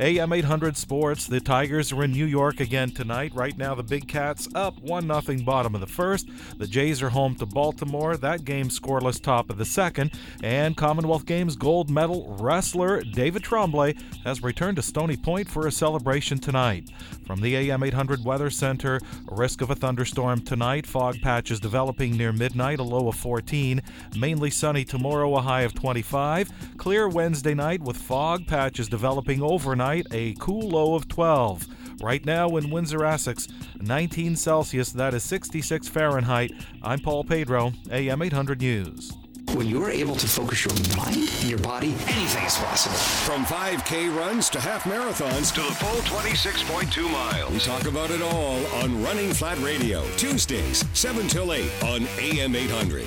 AM 0.00 0.32
800 0.32 0.76
Sports. 0.76 1.26
The 1.26 1.40
Tigers 1.40 1.90
are 1.92 2.04
in 2.04 2.12
New 2.12 2.24
York 2.24 2.60
again 2.60 2.92
tonight. 2.92 3.34
Right 3.34 3.58
now, 3.58 3.74
the 3.74 3.82
Big 3.82 4.06
Cats 4.06 4.48
up 4.54 4.78
1 4.80 5.22
0 5.22 5.38
bottom 5.44 5.74
of 5.74 5.80
the 5.80 5.88
first. 5.88 6.28
The 6.56 6.68
Jays 6.68 7.02
are 7.02 7.08
home 7.08 7.34
to 7.36 7.46
Baltimore. 7.46 8.16
That 8.16 8.44
game 8.44 8.68
scoreless 8.68 9.20
top 9.20 9.50
of 9.50 9.58
the 9.58 9.64
second. 9.64 10.12
And 10.40 10.76
Commonwealth 10.76 11.26
Games 11.26 11.56
gold 11.56 11.90
medal 11.90 12.36
wrestler 12.38 13.02
David 13.02 13.42
Tremblay 13.42 13.96
has 14.22 14.40
returned 14.40 14.76
to 14.76 14.82
Stoney 14.82 15.16
Point 15.16 15.48
for 15.48 15.66
a 15.66 15.72
celebration 15.72 16.38
tonight. 16.38 16.90
From 17.26 17.40
the 17.40 17.56
AM 17.56 17.82
800 17.82 18.24
Weather 18.24 18.50
Center, 18.50 19.00
risk 19.32 19.62
of 19.62 19.70
a 19.70 19.74
thunderstorm 19.74 20.42
tonight. 20.42 20.86
Fog 20.86 21.20
patches 21.22 21.58
developing 21.58 22.16
near 22.16 22.32
midnight, 22.32 22.78
a 22.78 22.84
low 22.84 23.08
of 23.08 23.16
14. 23.16 23.82
Mainly 24.16 24.50
sunny 24.50 24.84
tomorrow, 24.84 25.34
a 25.34 25.42
high 25.42 25.62
of 25.62 25.74
25. 25.74 26.76
Clear 26.76 27.08
Wednesday 27.08 27.54
night 27.54 27.82
with 27.82 27.96
fog 27.96 28.46
patches 28.46 28.88
developing 28.88 29.42
overnight, 29.42 29.87
a 30.10 30.34
cool 30.38 30.68
low 30.68 30.94
of 30.94 31.08
12. 31.08 31.66
Right 32.00 32.24
now 32.24 32.56
in 32.56 32.70
Windsor, 32.70 33.04
Essex, 33.04 33.48
19 33.80 34.36
Celsius, 34.36 34.92
that 34.92 35.14
is 35.14 35.22
66 35.24 35.88
Fahrenheit. 35.88 36.52
I'm 36.82 37.00
Paul 37.00 37.24
Pedro, 37.24 37.72
AM 37.90 38.22
800 38.22 38.60
News. 38.60 39.12
When 39.54 39.66
you're 39.66 39.90
able 39.90 40.14
to 40.16 40.28
focus 40.28 40.66
your 40.66 40.74
mind 40.96 41.16
and 41.16 41.44
your 41.44 41.58
body, 41.60 41.88
anything 42.06 42.44
is 42.44 42.56
possible. 42.56 42.96
From 42.96 43.44
5K 43.44 44.14
runs 44.14 44.50
to 44.50 44.60
half 44.60 44.84
marathons 44.84 45.52
to 45.54 45.62
the 45.62 45.74
full 45.74 46.00
26.2 46.02 47.10
miles. 47.10 47.50
We 47.50 47.58
talk 47.58 47.86
about 47.86 48.10
it 48.10 48.20
all 48.20 48.66
on 48.82 49.02
Running 49.02 49.32
Flat 49.32 49.58
Radio, 49.60 50.04
Tuesdays, 50.16 50.84
7 50.92 51.26
till 51.28 51.52
8 51.52 51.82
on 51.84 52.06
AM 52.18 52.54
800. 52.54 53.06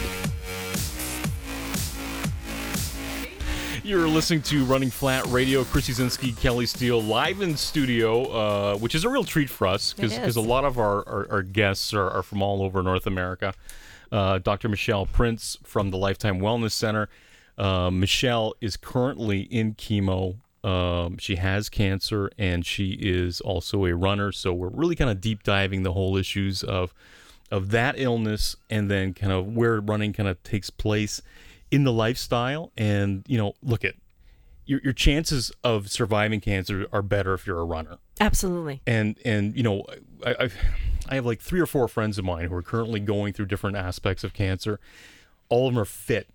You're 3.91 4.07
listening 4.07 4.41
to 4.43 4.63
Running 4.63 4.89
Flat 4.89 5.25
Radio. 5.27 5.65
Chris 5.65 5.89
Uszynski, 5.89 6.39
Kelly 6.39 6.65
Steele, 6.65 7.03
live 7.03 7.41
in 7.41 7.57
studio, 7.57 8.23
uh, 8.23 8.77
which 8.77 8.95
is 8.95 9.03
a 9.03 9.09
real 9.09 9.25
treat 9.25 9.49
for 9.49 9.67
us 9.67 9.91
because 9.91 10.37
a 10.37 10.41
lot 10.41 10.63
of 10.63 10.79
our, 10.79 11.05
our, 11.09 11.27
our 11.29 11.43
guests 11.43 11.93
are, 11.93 12.09
are 12.09 12.23
from 12.23 12.41
all 12.41 12.63
over 12.63 12.81
North 12.81 13.05
America. 13.05 13.53
Uh, 14.09 14.39
Dr. 14.39 14.69
Michelle 14.69 15.07
Prince 15.07 15.57
from 15.63 15.91
the 15.91 15.97
Lifetime 15.97 16.39
Wellness 16.39 16.71
Center. 16.71 17.09
Uh, 17.57 17.91
Michelle 17.91 18.53
is 18.61 18.77
currently 18.77 19.41
in 19.41 19.75
chemo. 19.75 20.37
Um, 20.63 21.17
she 21.17 21.35
has 21.35 21.67
cancer 21.67 22.31
and 22.37 22.65
she 22.65 22.91
is 22.91 23.41
also 23.41 23.85
a 23.85 23.93
runner. 23.93 24.31
So 24.31 24.53
we're 24.53 24.69
really 24.69 24.95
kind 24.95 25.11
of 25.11 25.19
deep 25.19 25.43
diving 25.43 25.83
the 25.83 25.91
whole 25.91 26.15
issues 26.15 26.63
of 26.63 26.93
of 27.51 27.71
that 27.71 27.95
illness 27.97 28.55
and 28.69 28.89
then 28.89 29.13
kind 29.13 29.33
of 29.33 29.53
where 29.53 29.81
running 29.81 30.13
kind 30.13 30.29
of 30.29 30.41
takes 30.43 30.69
place 30.69 31.21
in 31.71 31.83
the 31.83 31.91
lifestyle. 31.91 32.71
And 32.77 33.23
you 33.27 33.37
know, 33.37 33.53
look 33.63 33.83
at 33.83 33.95
your 34.65 34.79
your 34.83 34.93
chances 34.93 35.51
of 35.63 35.89
surviving 35.89 36.41
cancer 36.41 36.85
are 36.91 37.01
better 37.01 37.33
if 37.33 37.47
you're 37.47 37.59
a 37.59 37.65
runner. 37.65 37.97
Absolutely. 38.19 38.81
And 38.85 39.17
and 39.25 39.55
you 39.55 39.63
know, 39.63 39.85
I 40.25 40.35
I've, 40.39 40.55
I 41.09 41.15
have 41.15 41.25
like 41.25 41.41
three 41.41 41.59
or 41.59 41.65
four 41.65 41.87
friends 41.87 42.17
of 42.17 42.25
mine 42.25 42.47
who 42.47 42.55
are 42.55 42.61
currently 42.61 42.99
going 42.99 43.33
through 43.33 43.47
different 43.47 43.77
aspects 43.77 44.23
of 44.23 44.33
cancer. 44.33 44.79
All 45.49 45.67
of 45.67 45.73
them 45.73 45.81
are 45.81 45.85
fit. 45.85 46.29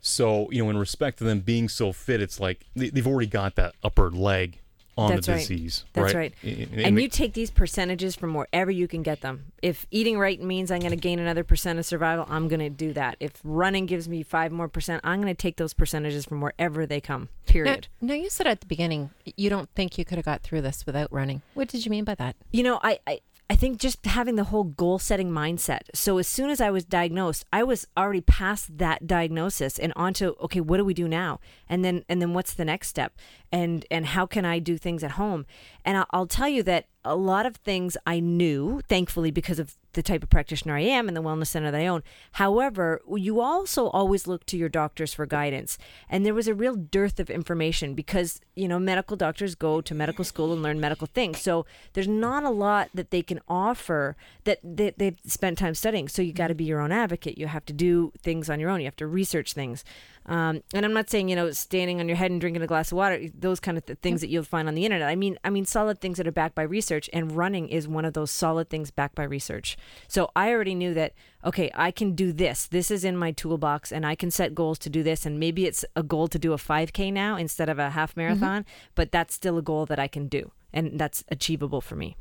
So 0.00 0.50
you 0.50 0.62
know, 0.62 0.70
in 0.70 0.78
respect 0.78 1.18
to 1.18 1.24
them 1.24 1.40
being 1.40 1.68
so 1.68 1.92
fit, 1.92 2.20
it's 2.20 2.38
like 2.38 2.66
they, 2.76 2.90
they've 2.90 3.06
already 3.06 3.26
got 3.26 3.56
that 3.56 3.74
upper 3.82 4.10
leg 4.10 4.59
on 5.00 5.10
That's 5.10 5.26
the 5.26 5.32
right. 5.32 5.38
disease. 5.38 5.84
That's 5.92 6.14
right. 6.14 6.32
right. 6.42 6.52
And- 6.58 6.72
And, 6.72 6.80
and 6.86 7.00
you 7.00 7.08
take 7.08 7.34
these 7.34 7.50
percentages 7.50 8.14
from 8.16 8.34
wherever 8.34 8.70
you 8.70 8.86
can 8.88 9.02
get 9.02 9.20
them. 9.20 9.52
If 9.62 9.86
eating 9.90 10.18
right 10.18 10.40
means 10.42 10.70
I'm 10.70 10.80
going 10.80 10.90
to 10.92 10.96
gain 10.96 11.18
another 11.18 11.44
percent 11.44 11.78
of 11.78 11.84
survival, 11.86 12.26
I'm 12.28 12.48
going 12.48 12.60
to 12.60 12.70
do 12.70 12.92
that. 12.94 13.16
If 13.20 13.32
running 13.44 13.86
gives 13.86 14.08
me 14.08 14.22
five 14.22 14.52
more 14.52 14.68
percent, 14.68 15.00
I'm 15.04 15.20
going 15.20 15.34
to 15.34 15.40
take 15.40 15.56
those 15.56 15.74
percentages 15.74 16.24
from 16.24 16.40
wherever 16.40 16.86
they 16.86 17.00
come. 17.00 17.28
Period. 17.46 17.88
Now, 18.00 18.08
now, 18.08 18.14
you 18.14 18.30
said 18.30 18.46
at 18.46 18.60
the 18.60 18.66
beginning 18.66 19.10
you 19.36 19.50
don't 19.50 19.68
think 19.74 19.98
you 19.98 20.04
could 20.04 20.16
have 20.16 20.24
got 20.24 20.42
through 20.42 20.62
this 20.62 20.86
without 20.86 21.12
running. 21.12 21.42
What 21.54 21.68
did 21.68 21.84
you 21.84 21.90
mean 21.90 22.04
by 22.04 22.14
that? 22.16 22.36
You 22.52 22.62
know, 22.62 22.78
I, 22.82 23.00
I 23.06 23.20
I 23.50 23.56
think 23.56 23.80
just 23.80 24.06
having 24.06 24.36
the 24.36 24.44
whole 24.44 24.62
goal 24.62 25.00
setting 25.00 25.32
mindset. 25.32 25.80
So 25.92 26.18
as 26.18 26.28
soon 26.28 26.50
as 26.50 26.60
I 26.60 26.70
was 26.70 26.84
diagnosed, 26.84 27.44
I 27.52 27.64
was 27.64 27.84
already 27.96 28.20
past 28.20 28.78
that 28.78 29.08
diagnosis 29.08 29.76
and 29.76 29.92
onto 29.96 30.36
okay, 30.40 30.60
what 30.60 30.76
do 30.76 30.84
we 30.84 30.94
do 30.94 31.08
now? 31.08 31.40
And 31.68 31.84
then 31.84 32.04
and 32.08 32.22
then 32.22 32.32
what's 32.32 32.54
the 32.54 32.64
next 32.64 32.86
step? 32.86 33.16
And 33.50 33.84
and 33.90 34.06
how 34.06 34.24
can 34.24 34.44
I 34.44 34.60
do 34.60 34.78
things 34.78 35.02
at 35.02 35.12
home? 35.12 35.46
And 35.84 36.04
I'll, 36.10 36.26
tell 36.26 36.48
you 36.48 36.62
that 36.64 36.86
a 37.04 37.16
lot 37.16 37.46
of 37.46 37.56
things 37.56 37.96
I 38.06 38.20
knew, 38.20 38.82
thankfully, 38.88 39.30
because 39.30 39.58
of 39.58 39.76
the 39.94 40.02
type 40.02 40.22
of 40.22 40.30
practitioner 40.30 40.76
I 40.76 40.80
am 40.80 41.08
and 41.08 41.16
the 41.16 41.22
wellness 41.22 41.48
center 41.48 41.70
that 41.70 41.80
I 41.80 41.86
own. 41.86 42.02
However, 42.32 43.00
you 43.16 43.40
also 43.40 43.88
always 43.88 44.26
look 44.26 44.46
to 44.46 44.56
your 44.56 44.68
doctors 44.68 45.12
for 45.12 45.26
guidance. 45.26 45.78
And 46.08 46.24
there 46.24 46.34
was 46.34 46.46
a 46.46 46.54
real 46.54 46.76
dearth 46.76 47.18
of 47.18 47.28
information 47.28 47.94
because, 47.94 48.40
you 48.54 48.68
know, 48.68 48.78
medical 48.78 49.16
doctors 49.16 49.54
go 49.54 49.80
to 49.80 49.94
medical 49.94 50.24
school 50.24 50.52
and 50.52 50.62
learn 50.62 50.78
medical 50.78 51.08
things. 51.08 51.40
So 51.40 51.66
there's 51.94 52.06
not 52.06 52.44
a 52.44 52.50
lot 52.50 52.90
that 52.94 53.10
they 53.10 53.22
can 53.22 53.40
offer 53.48 54.16
that 54.44 54.60
they, 54.62 54.92
they've 54.96 55.18
spent 55.26 55.58
time 55.58 55.74
studying. 55.74 56.06
So 56.06 56.22
you 56.22 56.32
got 56.32 56.48
to 56.48 56.54
be 56.54 56.64
your 56.64 56.80
own 56.80 56.92
advocate. 56.92 57.38
You 57.38 57.48
have 57.48 57.64
to 57.66 57.72
do 57.72 58.12
things 58.22 58.48
on 58.48 58.60
your 58.60 58.70
own. 58.70 58.80
You 58.80 58.86
have 58.86 58.96
to 58.96 59.06
research 59.06 59.54
things. 59.54 59.84
Um, 60.26 60.62
and 60.74 60.84
I'm 60.84 60.92
not 60.92 61.10
saying 61.10 61.28
you 61.28 61.36
know 61.36 61.50
standing 61.50 61.98
on 61.98 62.06
your 62.06 62.16
head 62.16 62.30
and 62.30 62.40
drinking 62.40 62.62
a 62.62 62.66
glass 62.66 62.92
of 62.92 62.96
water, 62.96 63.20
those 63.36 63.58
kind 63.58 63.76
of 63.76 63.86
th- 63.86 63.98
things 64.00 64.20
that 64.20 64.28
you'll 64.28 64.44
find 64.44 64.68
on 64.68 64.74
the 64.74 64.84
internet. 64.84 65.08
I 65.08 65.16
mean, 65.16 65.38
I 65.42 65.50
mean 65.50 65.64
solid 65.70 66.00
things 66.00 66.18
that 66.18 66.26
are 66.26 66.32
backed 66.32 66.54
by 66.54 66.62
research, 66.62 67.08
and 67.12 67.32
running 67.32 67.68
is 67.68 67.88
one 67.88 68.04
of 68.04 68.14
those 68.14 68.30
solid 68.30 68.68
things 68.68 68.90
backed 68.90 69.14
by 69.14 69.24
research. 69.24 69.76
So 70.08 70.30
I 70.34 70.50
already 70.50 70.74
knew 70.74 70.94
that 70.94 71.14
okay, 71.44 71.70
I 71.74 71.90
can 71.90 72.14
do 72.14 72.32
this. 72.32 72.66
This 72.66 72.90
is 72.90 73.04
in 73.04 73.16
my 73.16 73.32
toolbox, 73.32 73.92
and 73.92 74.04
I 74.04 74.14
can 74.14 74.30
set 74.30 74.54
goals 74.54 74.78
to 74.80 74.90
do 74.90 75.02
this. 75.02 75.24
And 75.24 75.40
maybe 75.40 75.66
it's 75.66 75.84
a 75.96 76.02
goal 76.02 76.28
to 76.28 76.38
do 76.38 76.52
a 76.52 76.56
5K 76.56 77.12
now 77.12 77.36
instead 77.36 77.68
of 77.68 77.78
a 77.78 77.90
half 77.90 78.16
marathon, 78.16 78.62
mm-hmm. 78.62 78.90
but 78.94 79.10
that's 79.10 79.34
still 79.34 79.56
a 79.56 79.62
goal 79.62 79.86
that 79.86 79.98
I 79.98 80.08
can 80.08 80.28
do, 80.28 80.52
and 80.72 80.98
that's 80.98 81.24
achievable 81.28 81.80
for 81.80 81.96
me. 81.96 82.16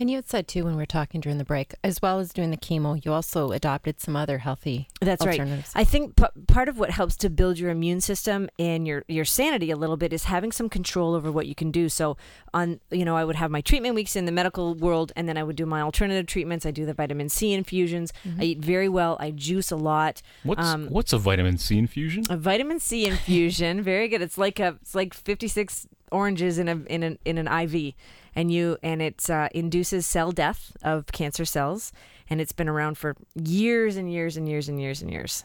And 0.00 0.08
you 0.08 0.16
had 0.16 0.28
said 0.28 0.46
too 0.46 0.64
when 0.64 0.74
we 0.74 0.82
were 0.82 0.86
talking 0.86 1.20
during 1.20 1.38
the 1.38 1.44
break, 1.44 1.74
as 1.82 2.00
well 2.00 2.20
as 2.20 2.32
doing 2.32 2.50
the 2.52 2.56
chemo, 2.56 3.04
you 3.04 3.12
also 3.12 3.50
adopted 3.50 4.00
some 4.00 4.14
other 4.14 4.38
healthy 4.38 4.86
That's 5.00 5.26
right. 5.26 5.40
I 5.74 5.82
think 5.84 6.14
p- 6.14 6.24
part 6.46 6.68
of 6.68 6.78
what 6.78 6.90
helps 6.90 7.16
to 7.16 7.28
build 7.30 7.58
your 7.58 7.70
immune 7.70 8.00
system 8.00 8.48
and 8.60 8.86
your 8.86 9.04
your 9.08 9.24
sanity 9.24 9.70
a 9.72 9.76
little 9.76 9.96
bit 9.96 10.12
is 10.12 10.24
having 10.24 10.52
some 10.52 10.68
control 10.68 11.14
over 11.14 11.32
what 11.32 11.46
you 11.46 11.54
can 11.56 11.70
do. 11.72 11.88
So 11.88 12.16
on 12.54 12.78
you 12.92 13.04
know 13.04 13.16
I 13.16 13.24
would 13.24 13.34
have 13.36 13.50
my 13.50 13.60
treatment 13.60 13.94
weeks 13.96 14.14
in 14.14 14.24
the 14.24 14.32
medical 14.32 14.74
world, 14.74 15.10
and 15.16 15.28
then 15.28 15.36
I 15.36 15.42
would 15.42 15.56
do 15.56 15.66
my 15.66 15.80
alternative 15.80 16.26
treatments. 16.26 16.64
I 16.64 16.70
do 16.70 16.86
the 16.86 16.94
vitamin 16.94 17.28
C 17.28 17.52
infusions. 17.52 18.12
I 18.38 18.44
eat 18.44 18.58
very 18.60 18.88
well. 18.88 19.16
I 19.18 19.32
juice 19.32 19.72
a 19.72 19.76
lot. 19.76 20.22
What's 20.44 20.64
Um, 20.64 20.86
what's 20.90 21.12
a 21.12 21.18
vitamin 21.18 21.58
C 21.58 21.76
infusion? 21.76 22.22
a 22.30 22.36
vitamin 22.36 22.78
C 22.78 23.04
infusion, 23.06 23.82
very 23.92 24.06
good. 24.06 24.22
It's 24.22 24.38
like 24.38 24.60
a 24.60 24.76
it's 24.80 24.94
like 24.94 25.12
56 25.12 25.88
oranges 26.12 26.58
in 26.58 26.68
a 26.68 26.76
in 26.86 27.02
an 27.02 27.18
in 27.24 27.36
an 27.38 27.48
IV, 27.48 27.94
and 28.34 28.52
you 28.52 28.78
and 28.82 29.02
it 29.02 29.28
uh, 29.30 29.48
induces 29.54 30.06
cell 30.06 30.32
death 30.32 30.76
of 30.82 31.06
cancer 31.06 31.44
cells, 31.44 31.92
and 32.28 32.40
it's 32.40 32.52
been 32.52 32.68
around 32.68 32.98
for 32.98 33.16
years 33.34 33.96
and 33.96 34.12
years 34.12 34.36
and 34.36 34.48
years 34.48 34.68
and 34.68 34.80
years 34.80 35.02
and 35.02 35.10
years. 35.10 35.44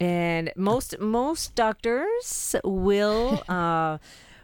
And 0.00 0.52
most 0.56 0.98
most 0.98 1.54
doctors 1.54 2.56
will 2.64 3.42
uh, 3.48 3.98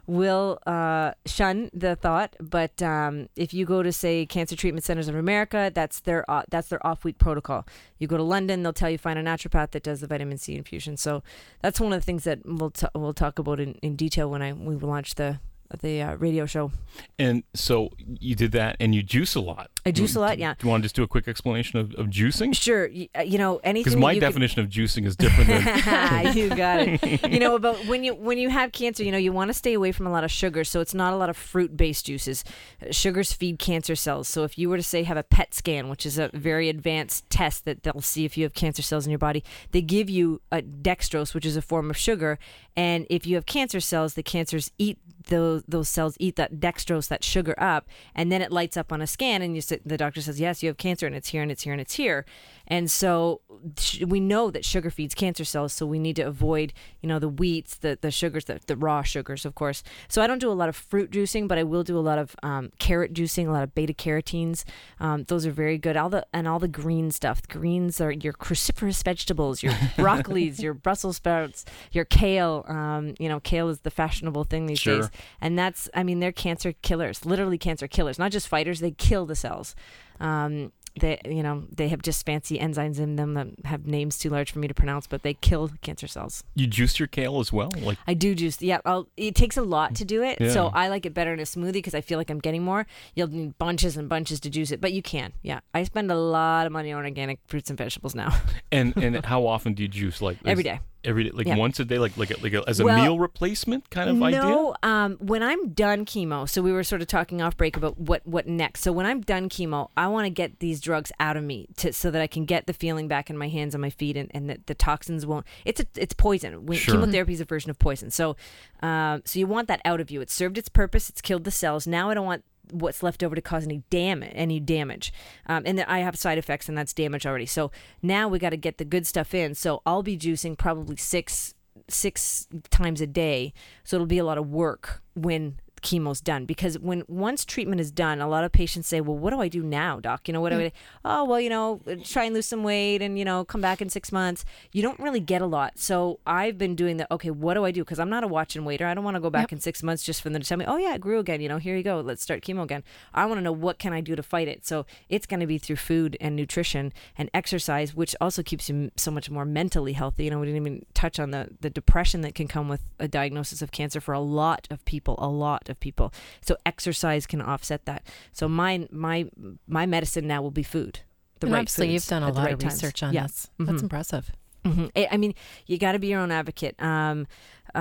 will 0.09 0.59
uh, 0.67 1.13
shun 1.27 1.71
the 1.75 1.95
thought, 1.95 2.35
but 2.41 2.83
um, 2.83 3.29
if 3.37 3.53
you 3.53 3.67
go 3.67 3.83
to 3.83 3.93
say 3.93 4.25
Cancer 4.25 4.57
Treatment 4.57 4.83
Centers 4.83 5.07
of 5.07 5.15
America, 5.15 5.71
that's 5.73 6.01
their 6.01 6.29
uh, 6.31 6.43
that's 6.49 6.69
their 6.69 6.85
off 6.85 7.05
week 7.05 7.19
protocol. 7.19 7.67
You 7.99 8.09
go 8.09 8.17
to 8.17 8.23
London, 8.23 8.63
they'll 8.63 8.73
tell 8.73 8.91
you 8.91 8.99
find 8.99 9.19
a 9.19 9.23
naturopath 9.23 9.73
that 9.73 9.83
does 9.83 10.01
the 10.01 10.07
vitamin 10.07 10.39
C 10.39 10.57
infusion. 10.57 10.97
So 10.97 11.23
that's 11.61 11.79
one 11.79 11.93
of 11.93 12.01
the 12.01 12.05
things 12.05 12.25
that 12.25 12.41
we'll 12.45 12.71
t- 12.71 12.87
we'll 12.95 13.13
talk 13.13 13.39
about 13.39 13.61
in, 13.61 13.75
in 13.83 13.97
detail 13.97 14.31
when 14.31 14.43
I 14.43 14.53
we 14.55 14.77
launch 14.77 15.17
the 15.17 15.41
the 15.81 16.03
uh, 16.03 16.15
radio 16.17 16.47
show. 16.47 16.73
And 17.19 17.45
so 17.55 17.91
you 17.99 18.35
did 18.35 18.53
that, 18.53 18.77
and 18.81 18.95
you 18.95 19.03
juice 19.03 19.35
a 19.35 19.41
lot. 19.41 19.71
I 19.85 19.91
juice 19.91 20.17
a 20.17 20.21
lot, 20.21 20.39
yeah. 20.39 20.55
Do 20.59 20.67
you 20.67 20.71
want 20.71 20.83
to 20.83 20.85
just 20.87 20.97
do 20.97 21.03
a 21.03 21.09
quick 21.09 21.29
explanation 21.29 21.79
of, 21.79 21.95
of 21.95 22.07
juicing? 22.07 22.55
Sure, 22.55 22.89
y- 22.89 23.09
uh, 23.17 23.23
you 23.23 23.39
know 23.39 23.61
anything. 23.63 23.85
Because 23.85 23.97
my 23.97 24.13
you 24.13 24.21
definition 24.21 24.63
of 24.63 24.69
juicing 24.69 25.05
is 25.07 25.17
different 25.17 25.49
than 25.49 26.37
you 26.37 26.49
got 26.49 26.81
it. 26.81 27.31
You 27.31 27.41
know 27.41 27.59
but 27.59 27.87
when 27.87 28.05
you 28.05 28.15
when 28.15 28.39
you 28.39 28.51
have 28.51 28.73
cancer, 28.73 29.05
you 29.05 29.13
know 29.13 29.19
you 29.19 29.33
want 29.33 29.49
to 29.49 29.55
stay 29.55 29.75
away 29.75 29.93
from 29.93 30.07
a 30.07 30.11
lot 30.11 30.25
of 30.25 30.31
sugar. 30.31 30.65
So 30.65 30.81
it's 30.81 30.95
not 30.95 31.13
a 31.13 31.17
lot 31.17 31.29
of 31.29 31.37
fruit 31.37 31.77
based 31.77 32.07
juices. 32.07 32.45
Sugars 32.91 33.33
feed 33.33 33.59
cancer 33.59 33.95
cells. 33.95 34.29
So 34.29 34.45
if 34.45 34.59
you 34.59 34.69
were 34.69 34.77
to 34.77 34.83
say 34.83 35.03
have 35.03 35.17
a 35.17 35.23
PET 35.23 35.55
scan, 35.55 35.89
which 35.89 36.07
is 36.07 36.19
a 36.19 36.31
very 36.33 36.69
advanced 36.69 37.29
test 37.31 37.65
that 37.65 37.83
they'll 37.83 38.01
see 38.01 38.25
if 38.25 38.37
you 38.37 38.45
have 38.45 38.55
cancer 38.55 38.83
cells 38.83 39.07
in 39.07 39.11
your 39.11 39.19
body, 39.19 39.45
they 39.73 39.83
give 39.83 40.09
you 40.09 40.41
a 40.51 40.63
dextrose, 40.63 41.35
which 41.35 41.47
is 41.47 41.57
a 41.57 41.63
form 41.63 41.91
of 41.91 41.97
sugar. 41.97 42.39
And 42.77 43.07
if 43.11 43.27
you 43.27 43.35
have 43.35 43.47
cancer 43.47 43.81
cells, 43.81 44.15
the 44.15 44.23
cancers 44.23 44.71
eat 44.79 44.99
those 45.29 45.62
those 45.67 45.88
cells 45.88 46.17
eat 46.21 46.37
that 46.37 46.57
dextrose, 46.57 47.09
that 47.09 47.25
sugar 47.25 47.55
up, 47.59 47.88
and 48.14 48.31
then 48.31 48.43
it 48.43 48.53
lights 48.53 48.77
up 48.77 48.93
on 48.93 49.01
a 49.01 49.07
scan, 49.07 49.41
and 49.41 49.55
you 49.55 49.62
the 49.85 49.97
doctor 49.97 50.21
says, 50.21 50.41
yes, 50.41 50.62
you 50.62 50.69
have 50.69 50.77
cancer, 50.77 51.07
and 51.07 51.14
it's 51.14 51.29
here, 51.29 51.43
and 51.43 51.51
it's 51.51 51.62
here, 51.62 51.73
and 51.73 51.81
it's 51.81 51.95
here. 51.95 52.25
And 52.69 52.91
so 52.91 53.41
sh- 53.79 54.03
we 54.07 54.21
know 54.21 54.51
that 54.51 54.65
sugar 54.65 54.91
feeds 54.91 55.15
cancer 55.15 55.45
cells, 55.45 55.73
so 55.73 55.87
we 55.87 55.99
need 55.99 56.17
to 56.17 56.23
avoid, 56.23 56.73
you 57.01 57.09
know, 57.09 57.19
the 57.19 57.29
wheats, 57.29 57.77
the 57.77 57.99
the 58.01 58.11
sugars, 58.11 58.45
the, 58.45 58.61
the 58.67 58.77
raw 58.77 59.03
sugars, 59.03 59.45
of 59.47 59.55
course. 59.55 59.83
So 60.09 60.21
I 60.23 60.27
don't 60.27 60.39
do 60.39 60.51
a 60.51 60.53
lot 60.53 60.69
of 60.69 60.77
fruit 60.77 61.11
juicing, 61.11 61.49
but 61.49 61.57
I 61.59 61.63
will 61.65 61.83
do 61.83 61.99
a 61.99 62.01
lot 62.01 62.19
of 62.19 62.37
um, 62.43 62.71
carrot 62.79 63.15
juicing, 63.15 63.49
a 63.49 63.51
lot 63.51 63.63
of 63.63 63.75
beta 63.75 63.95
carotenes. 63.95 64.65
Um, 65.01 65.25
those 65.25 65.47
are 65.47 65.51
very 65.51 65.79
good. 65.79 65.97
All 65.97 66.11
the 66.11 66.27
and 66.33 66.47
all 66.47 66.59
the 66.59 66.69
green 66.69 67.11
stuff. 67.11 67.41
Greens 67.49 68.01
are 68.01 68.13
your 68.13 68.35
cruciferous 68.35 69.03
vegetables, 69.03 69.63
your 69.63 69.73
broccolis, 69.97 70.61
your 70.61 70.75
Brussels 70.75 71.17
sprouts, 71.17 71.65
your 71.91 72.05
kale. 72.05 72.65
Um, 72.69 73.15
you 73.19 73.29
know, 73.29 73.41
kale 73.41 73.69
is 73.71 73.81
the 73.81 73.91
fashionable 73.91 74.45
thing 74.45 74.67
these 74.67 74.79
Sure. 74.79 75.01
days. 75.01 75.11
and 75.41 75.59
that's 75.59 75.89
I 75.95 76.03
mean 76.03 76.21
they're 76.21 76.33
cancer 76.33 76.75
killers, 76.83 77.25
literally 77.25 77.57
cancer 77.59 77.89
killers, 77.89 78.19
not 78.19 78.31
just 78.31 78.47
fighters. 78.47 78.81
They 78.81 78.91
kill 78.93 79.25
the 79.27 79.35
cells. 79.35 79.75
Um, 80.21 80.73
they 80.99 81.21
you 81.25 81.43
know 81.43 81.65
they 81.75 81.89
have 81.89 82.03
just 82.03 82.27
fancy 82.27 82.59
enzymes 82.59 82.99
in 82.99 83.17
them 83.17 83.35
that 83.35 83.47
have 83.65 83.87
names 83.87 84.19
too 84.19 84.31
large 84.31 84.53
for 84.53 84.59
me 84.59 84.69
to 84.69 84.75
pronounce, 84.75 85.07
but 85.07 85.23
they 85.23 85.35
kill 85.35 85.71
cancer 85.83 86.07
cells. 86.07 86.45
You 86.55 86.67
juice 86.67 86.99
your 86.99 87.07
kale 87.09 87.41
as 87.41 87.53
well, 87.53 87.71
like 87.81 87.99
I 88.07 88.15
do 88.15 88.35
juice. 88.35 88.61
Yeah, 88.61 88.79
I'll, 88.85 89.09
it 89.17 89.35
takes 89.35 89.57
a 89.57 89.63
lot 89.63 89.95
to 89.97 90.05
do 90.05 90.23
it, 90.23 90.39
so 90.53 90.67
I 90.75 90.89
like 90.89 91.07
it 91.07 91.15
better 91.15 91.33
in 91.33 91.41
a 91.41 91.45
smoothie 91.45 91.73
because 91.75 91.95
I 91.95 92.01
feel 92.01 92.19
like 92.19 92.31
I'm 92.31 92.41
getting 92.41 92.63
more. 92.63 92.87
You'll 93.15 93.29
need 93.29 93.57
bunches 93.59 93.97
and 93.97 94.09
bunches 94.09 94.41
to 94.41 94.51
juice 94.51 94.71
it, 94.71 94.81
but 94.81 94.93
you 94.93 95.03
can. 95.03 95.33
Yeah, 95.43 95.61
I 95.73 95.85
spend 95.85 96.11
a 96.11 96.17
lot 96.19 96.67
of 96.67 96.73
money 96.73 96.93
on 96.93 97.05
organic 97.05 97.39
fruits 97.47 97.71
and 97.71 97.79
vegetables 97.79 98.15
now. 98.15 98.37
and 98.73 98.97
and 98.97 99.25
how 99.25 99.47
often 99.47 99.75
do 99.75 99.83
you 99.83 99.89
juice? 99.89 100.21
Like 100.21 100.39
Every 100.45 100.63
is- 100.63 100.65
day. 100.65 100.81
Every 101.05 101.25
day, 101.25 101.31
like 101.33 101.47
Yeah. 101.47 101.57
once 101.57 101.79
a 101.79 101.85
day, 101.85 101.99
like 101.99 102.17
like 102.17 102.31
a, 102.33 102.43
like 102.43 102.53
a, 102.53 102.65
as 102.69 102.81
a 102.81 102.85
Well, 102.85 103.01
meal 103.01 103.19
replacement 103.21 103.89
kind 103.89 104.11
of 104.11 104.21
idea. 104.21 104.41
No, 104.41 104.75
um, 104.83 105.17
when 105.21 105.45
I'm 105.45 105.69
done 105.69 106.05
chemo, 106.05 106.49
so 106.49 106.61
we 106.61 106.73
were 106.73 106.83
sort 106.83 107.01
of 107.03 107.07
talking 107.07 107.41
off 107.41 107.57
break 107.57 107.77
about 107.77 107.99
what 107.99 108.27
what 108.27 108.49
next. 108.49 108.81
So 108.81 108.91
when 108.91 109.07
I'm 109.07 109.21
done 109.21 109.49
chemo, 109.49 109.91
I 109.97 110.09
want 110.09 110.27
to 110.27 110.31
get 110.31 110.59
these 110.59 110.81
drugs 110.81 111.13
out 111.21 111.37
of 111.37 111.45
me 111.45 111.69
to 111.77 111.93
so 111.93 112.11
that 112.11 112.21
I 112.21 112.27
can 112.27 112.45
get 112.47 112.67
the 112.67 112.73
feeling 112.73 113.07
back 113.07 113.31
in 113.31 113.39
my 113.39 113.49
hands 113.49 113.75
and 113.77 113.83
my 113.83 113.91
feet, 113.91 114.17
and, 114.17 114.29
and 114.35 114.51
that 114.51 114.67
the 114.67 114.75
toxins 114.75 115.25
won't. 115.25 115.47
It's 115.65 115.81
a, 115.81 115.87
it's 115.95 116.15
poison. 116.15 116.67
When, 116.67 116.77
Sure. 116.79 116.95
Chemotherapy 116.97 117.33
is 117.33 117.41
a 117.41 117.45
version 117.45 117.71
of 117.71 117.79
poison. 117.79 118.11
So, 118.11 118.37
um, 118.83 119.23
so 119.25 119.39
you 119.39 119.47
want 119.47 119.69
that 119.69 119.81
out 119.85 120.01
of 120.01 120.11
you. 120.11 120.21
It 120.21 120.31
served 120.31 120.59
its 120.59 120.69
purpose. 120.69 121.09
It's 121.09 121.21
killed 121.21 121.45
the 121.45 121.51
cells. 121.53 121.87
Now 121.87 122.11
I 122.11 122.15
don't 122.15 122.27
want 122.27 122.45
what's 122.71 123.03
left 123.03 123.23
over 123.23 123.35
to 123.35 123.43
cause 123.43 123.65
any 123.65 123.83
damage 123.91 124.33
any 124.35 124.61
damage. 124.61 125.13
Um, 125.47 125.63
and 125.67 125.81
i 125.81 126.01
have 126.01 126.17
side 126.17 126.39
effects 126.39 126.69
and 126.69 126.77
that's 126.77 126.93
damage 126.93 127.27
already. 127.27 127.47
So 127.47 127.71
now 128.03 128.29
we 128.29 128.39
got 128.39 128.51
to 128.51 128.57
get 128.57 128.79
the 128.79 128.85
good 128.85 129.07
stuff 129.07 129.35
in. 129.35 129.55
So 129.55 129.83
i'll 129.87 130.03
be 130.03 130.17
juicing 130.17 130.57
probably 130.57 130.97
six 130.97 131.55
six 131.89 132.47
times 132.71 133.01
a 133.01 133.07
day. 133.07 133.53
So 133.85 133.97
it'll 133.97 134.07
be 134.07 134.19
a 134.19 134.25
lot 134.25 134.39
of 134.39 134.49
work 134.51 135.03
when 135.15 135.61
chemo's 135.83 136.21
done 136.21 136.45
because 136.45 136.79
when 136.79 137.03
once 137.09 137.45
treatment 137.45 137.81
is 137.81 137.91
done 137.91 138.21
a 138.21 138.29
lot 138.29 138.45
of 138.45 138.53
patients 138.53 138.88
say 138.88 139.01
well 139.01 139.17
what 139.17 139.31
do 139.31 139.41
i 139.41 139.49
do 139.49 139.62
now 139.62 140.01
doc? 140.01 140.29
You 140.29 140.35
know 140.35 140.41
what 140.41 140.51
do 140.51 140.57
hmm. 140.57 140.62
i 140.64 140.73
oh 141.05 141.25
well 141.25 141.41
you 141.41 141.51
know 141.51 141.81
try 142.05 142.25
and 142.25 142.35
lose 142.35 142.47
some 142.47 142.62
weight 142.62 143.03
and 143.03 143.19
you 143.19 143.25
know 143.25 143.45
come 143.45 143.61
back 143.61 143.81
in 143.81 143.88
six 143.88 144.12
months. 144.12 144.45
You 144.73 144.83
don't 144.83 144.99
really 144.99 145.21
get 145.21 145.43
a 145.43 145.47
lot. 145.47 145.79
So 145.79 146.21
i've 146.27 146.59
been 146.59 146.75
doing 146.75 146.97
the 146.97 147.12
okay 147.12 147.31
what 147.31 147.55
do 147.55 147.64
i 147.64 147.71
do? 147.71 147.83
Because 147.83 147.99
i'm 147.99 148.11
not 148.11 148.25
a 148.25 148.29
watch 148.29 148.57
and 148.57 148.64
waiter. 148.64 148.87
I 148.87 148.95
don't 148.95 149.05
want 149.05 149.17
to 149.17 149.21
go 149.21 149.31
back 149.31 149.53
in 149.53 149.61
six 149.61 149.83
months 149.83 150.03
just 150.03 150.23
for 150.23 150.31
them 150.31 150.43
to 150.43 150.49
tell 150.49 150.59
me 150.59 150.64
oh 150.67 150.77
yeah 150.77 150.95
it 150.95 151.01
grew 151.01 151.19
again. 151.19 151.41
You 151.41 151.49
know 151.49 151.59
here 151.59 151.77
you 151.77 151.83
go. 151.83 152.01
Let's 152.01 152.23
start 152.23 152.43
chemo 152.43 152.62
again. 152.62 152.83
I 153.14 153.27
want 153.27 153.38
to 153.38 153.43
know 153.43 153.53
what 153.53 153.79
can 153.79 153.93
i 153.93 154.01
do 154.01 154.17
to 154.17 154.23
fight 154.23 154.49
it. 154.49 154.67
So 154.67 154.87
it's 155.09 155.27
going 155.27 155.41
to 155.41 155.47
be 155.47 155.59
through 155.59 155.77
food 155.77 156.17
and 156.21 156.37
nutrition 156.37 156.93
and 157.17 157.31
exercise 157.35 157.95
which 157.95 158.14
also 158.21 158.43
keeps 158.43 158.69
you 158.69 158.91
so 158.97 159.11
much 159.11 159.31
more 159.31 159.45
mentally 159.45 159.93
healthy. 159.93 160.25
You 160.25 160.31
know 160.31 160.41
we 160.41 160.47
didn't 160.47 160.62
even 160.62 160.87
touch 160.95 161.19
on 161.19 161.31
the 161.31 161.49
the 161.61 161.71
depression 161.71 162.21
that 162.23 162.35
can 162.35 162.49
come 162.49 162.69
with 162.69 162.83
a 162.99 163.09
diagnosis 163.09 163.62
of 163.62 163.71
cancer 163.71 164.01
for 164.01 164.14
a 164.14 164.21
lot 164.21 164.67
of 164.71 164.85
people 164.85 165.17
a 165.19 165.29
lot 165.29 165.68
of 165.71 165.79
people 165.81 166.13
so 166.41 166.57
exercise 166.67 167.27
can 167.27 167.41
offset 167.41 167.85
that 167.87 168.03
so 168.33 168.49
my 168.49 168.87
my 168.91 169.27
my 169.67 169.87
medicine 169.87 170.27
now 170.27 170.41
will 170.43 170.51
be 170.51 170.63
food 170.63 171.01
the 171.41 171.47
And 171.47 171.55
right 171.55 171.61
obviously 171.61 171.93
you've 171.93 172.07
done 172.07 172.23
a 172.25 172.33
lot 172.33 172.45
right 172.45 172.55
of 172.55 172.59
times. 172.61 172.75
research 172.75 173.03
on 173.03 173.13
Yeah. 173.15 173.23
this. 173.23 173.49
That's 173.61 173.79
Mhm. 173.79 173.83
impressive. 173.85 174.33
Mhm. 174.65 174.91
I 174.97 175.09
I 175.13 175.17
mean, 175.19 175.35
you 175.67 175.79
got 175.79 175.93
to 175.93 176.01
be 176.01 176.09
your 176.09 176.19
own 176.21 176.33
advocate. 176.33 176.75
Um, 176.83 177.29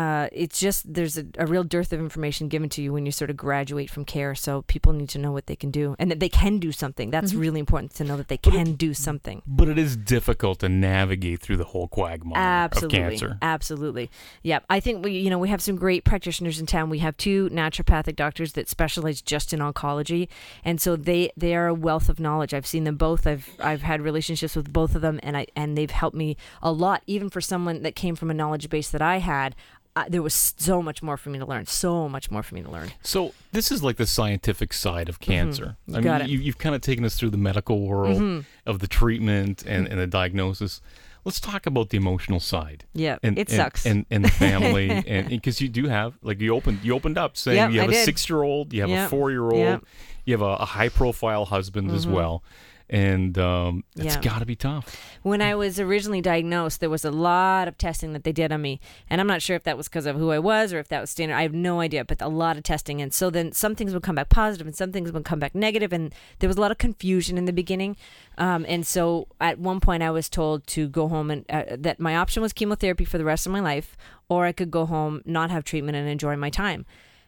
uh, 0.02 0.28
it's 0.32 0.60
just 0.60 0.94
there's 0.94 1.18
a, 1.18 1.26
a 1.40 1.46
real 1.48 1.64
dearth 1.64 1.92
of 1.92 2.00
information 2.00 2.48
given 2.50 2.70
to 2.70 2.82
you 2.84 2.94
when 2.94 3.06
you 3.08 3.12
sort 3.12 3.30
of 3.32 3.36
graduate 3.36 3.90
from 3.90 4.06
care. 4.06 4.36
So 4.36 4.62
people 4.74 4.94
need 4.94 5.10
to 5.10 5.20
know 5.24 5.32
what 5.32 5.48
they 5.48 5.56
can 5.56 5.72
do 5.72 5.96
and 5.98 6.12
that 6.12 6.20
they 6.20 6.30
can 6.30 6.60
do 6.60 6.72
something. 6.72 7.10
That's 7.10 7.32
Mm-hmm. 7.32 7.38
Mhm. 7.38 7.42
really 7.42 7.60
important 7.60 7.94
to 7.96 8.04
know 8.04 8.16
that 8.18 8.28
they 8.28 8.38
can 8.38 8.74
do 8.76 8.94
something. 8.94 9.42
But 9.48 9.68
it 9.70 9.78
is 9.80 9.98
difficult 9.98 10.60
to 10.60 10.70
navigate 10.70 11.40
through 11.42 11.58
the 11.58 11.70
whole 11.74 11.88
quagmire 11.88 12.38
Absolutely, 12.42 13.00
of 13.00 13.10
cancer. 13.10 13.38
absolutely. 13.42 14.10
Yeah, 14.44 14.60
I 14.70 14.80
think 14.80 15.04
we, 15.04 15.12
you 15.18 15.30
know, 15.32 15.40
we 15.40 15.50
have 15.50 15.62
some 15.62 15.76
great 15.78 16.04
practitioners 16.06 16.60
in 16.60 16.66
town. 16.68 16.90
We 16.92 17.00
have 17.00 17.18
two 17.18 17.50
naturopathic 17.50 18.16
doctors 18.16 18.54
that 18.54 18.70
specialize 18.70 19.22
just 19.22 19.52
in 19.52 19.60
oncology, 19.62 20.28
and 20.64 20.80
so 20.80 20.96
they 20.96 21.32
they 21.36 21.56
are 21.56 21.68
a 21.68 21.74
wealth 21.74 22.08
of 22.08 22.20
knowledge. 22.20 22.54
I've 22.54 22.68
seen 22.68 22.84
them 22.84 22.98
both. 22.98 23.26
I've 23.26 23.50
I've 23.60 23.82
had 23.82 24.02
relationships 24.02 24.56
with 24.56 24.72
both 24.72 24.94
of 24.96 25.02
them, 25.02 25.20
and 25.24 25.36
I 25.36 25.48
and 25.56 25.76
they've 25.78 25.90
helped 25.90 26.16
me 26.16 26.38
a 26.62 26.72
lot. 26.72 27.02
Even 27.08 27.30
for 27.30 27.42
someone 27.42 27.82
that 27.82 27.96
came 27.96 28.16
from 28.16 28.30
a 28.30 28.34
knowledge 28.36 28.70
base 28.70 28.90
that 28.92 29.02
I 29.02 29.18
had, 29.18 29.56
uh, 29.98 30.06
there 30.10 30.22
was 30.22 30.34
so 30.58 30.82
much 30.82 31.02
more 31.02 31.18
for 31.18 31.30
me 31.30 31.40
to 31.40 31.46
learn. 31.46 31.66
So 31.66 32.08
much 32.10 32.30
more 32.32 32.44
for 32.44 32.56
me 32.56 32.62
to 32.64 32.70
learn. 32.72 32.90
So 33.02 33.34
this 33.52 33.72
is 33.72 33.84
like 33.84 33.98
the 33.98 34.06
scientific 34.08 34.74
side 34.74 35.10
of 35.10 35.20
cancer. 35.20 35.78
You 35.88 35.98
I 35.98 36.02
mean, 36.02 36.22
it. 36.22 36.30
You, 36.30 36.40
you've 36.40 36.58
kind 36.58 36.76
of 36.76 36.82
taken 36.82 37.04
us 37.06 37.16
through 37.18 37.32
the 37.32 37.38
medical 37.38 37.82
world 37.88 38.22
Mhm. 38.22 38.46
of 38.66 38.80
the 38.80 38.88
treatment 38.88 39.64
and, 39.66 39.88
and 39.88 40.00
the 40.00 40.08
diagnosis. 40.08 40.82
Let's 41.26 41.40
talk 41.42 41.66
about 41.66 41.90
the 41.90 41.98
emotional 41.98 42.40
side. 42.40 42.86
Yeah, 42.94 43.18
and, 43.22 43.38
it 43.38 43.50
and- 43.50 43.58
sucks. 43.58 43.86
And 43.86 44.06
and 44.10 44.24
the 44.24 44.30
family, 44.32 44.90
and 45.08 45.28
because 45.30 45.60
you 45.60 45.68
do 45.68 45.88
have 45.90 46.18
like 46.22 46.40
you 46.40 46.54
opened 46.56 46.80
you 46.84 46.94
opened 46.96 47.18
up 47.18 47.36
saying 47.36 47.58
Yep, 47.58 47.72
you 47.72 47.80
have 47.82 47.90
I 47.90 47.92
a 47.92 47.96
did. 47.96 48.06
six 48.06 48.30
year 48.30 48.44
old, 48.44 48.72
you 48.74 48.82
have 48.82 48.90
Yep, 48.90 49.08
a 49.08 49.10
four 49.10 49.32
year 49.32 49.44
old, 49.44 49.56
yep. 49.58 49.84
you 50.26 50.34
have 50.34 50.42
a, 50.42 50.54
a 50.56 50.66
high 50.66 50.90
profile 50.90 51.44
husband 51.46 51.92
as 51.92 52.06
Mhm. 52.06 52.12
well, 52.12 52.44
and 52.90 53.38
um, 53.38 53.84
it's 53.96 54.16
Yeah. 54.16 54.22
got 54.22 54.40
to 54.40 54.46
be 54.46 54.56
tough. 54.56 54.96
When 55.22 55.42
I 55.42 55.56
was 55.56 55.80
originally 55.80 56.22
diagnosed, 56.22 56.80
there 56.80 56.90
was 56.90 57.04
a 57.04 57.12
lot 57.12 57.68
of 57.68 57.78
testing 57.78 58.14
that 58.14 58.24
they 58.24 58.32
did 58.32 58.52
on 58.52 58.62
me. 58.62 58.80
And 59.10 59.20
I'm 59.20 59.28
not 59.28 59.42
sure 59.42 59.56
if 59.56 59.64
that 59.64 59.76
was 59.76 59.90
because 59.90 60.06
of 60.06 60.16
who 60.16 60.32
I 60.32 60.40
was 60.40 60.72
or 60.72 60.80
if 60.80 60.88
that 60.88 61.02
was 61.02 61.10
standard. 61.10 61.36
I 61.36 61.42
have 61.42 61.54
no 61.54 61.82
idea, 61.82 62.06
but 62.06 62.22
a 62.22 62.30
lot 62.30 62.56
of 62.56 62.64
testing. 62.64 63.02
And 63.02 63.14
so 63.14 63.30
then 63.30 63.52
some 63.52 63.76
things 63.76 63.94
would 63.94 64.04
come 64.04 64.16
back 64.16 64.30
positive 64.30 64.66
and 64.66 64.76
some 64.76 64.92
things 64.94 65.12
would 65.12 65.26
come 65.26 65.40
back 65.40 65.54
negative, 65.54 65.92
And 65.92 66.16
there 66.40 66.48
was 66.48 66.58
a 66.58 66.62
lot 66.62 66.72
of 66.72 66.78
confusion 66.78 67.38
in 67.38 67.46
the 67.46 67.54
beginning. 67.54 67.98
Um, 68.38 68.66
and 68.70 68.88
so 68.88 69.28
at 69.42 69.60
one 69.60 69.80
point, 69.80 70.02
I 70.04 70.12
was 70.12 70.30
told 70.30 70.66
to 70.68 70.88
go 70.88 71.08
home 71.10 71.30
and 71.30 71.46
uh, 71.50 71.64
that 71.78 72.00
my 72.00 72.16
option 72.16 72.42
was 72.42 72.54
chemotherapy 72.54 73.04
for 73.04 73.18
the 73.18 73.26
rest 73.26 73.46
of 73.46 73.52
my 73.52 73.60
life, 73.60 73.98
or 74.30 74.46
I 74.46 74.52
could 74.54 74.72
go 74.72 74.86
home, 74.86 75.22
not 75.26 75.50
have 75.52 75.64
treatment, 75.64 75.98
and 75.98 76.08
enjoy 76.08 76.36
my 76.38 76.50
time. 76.50 76.86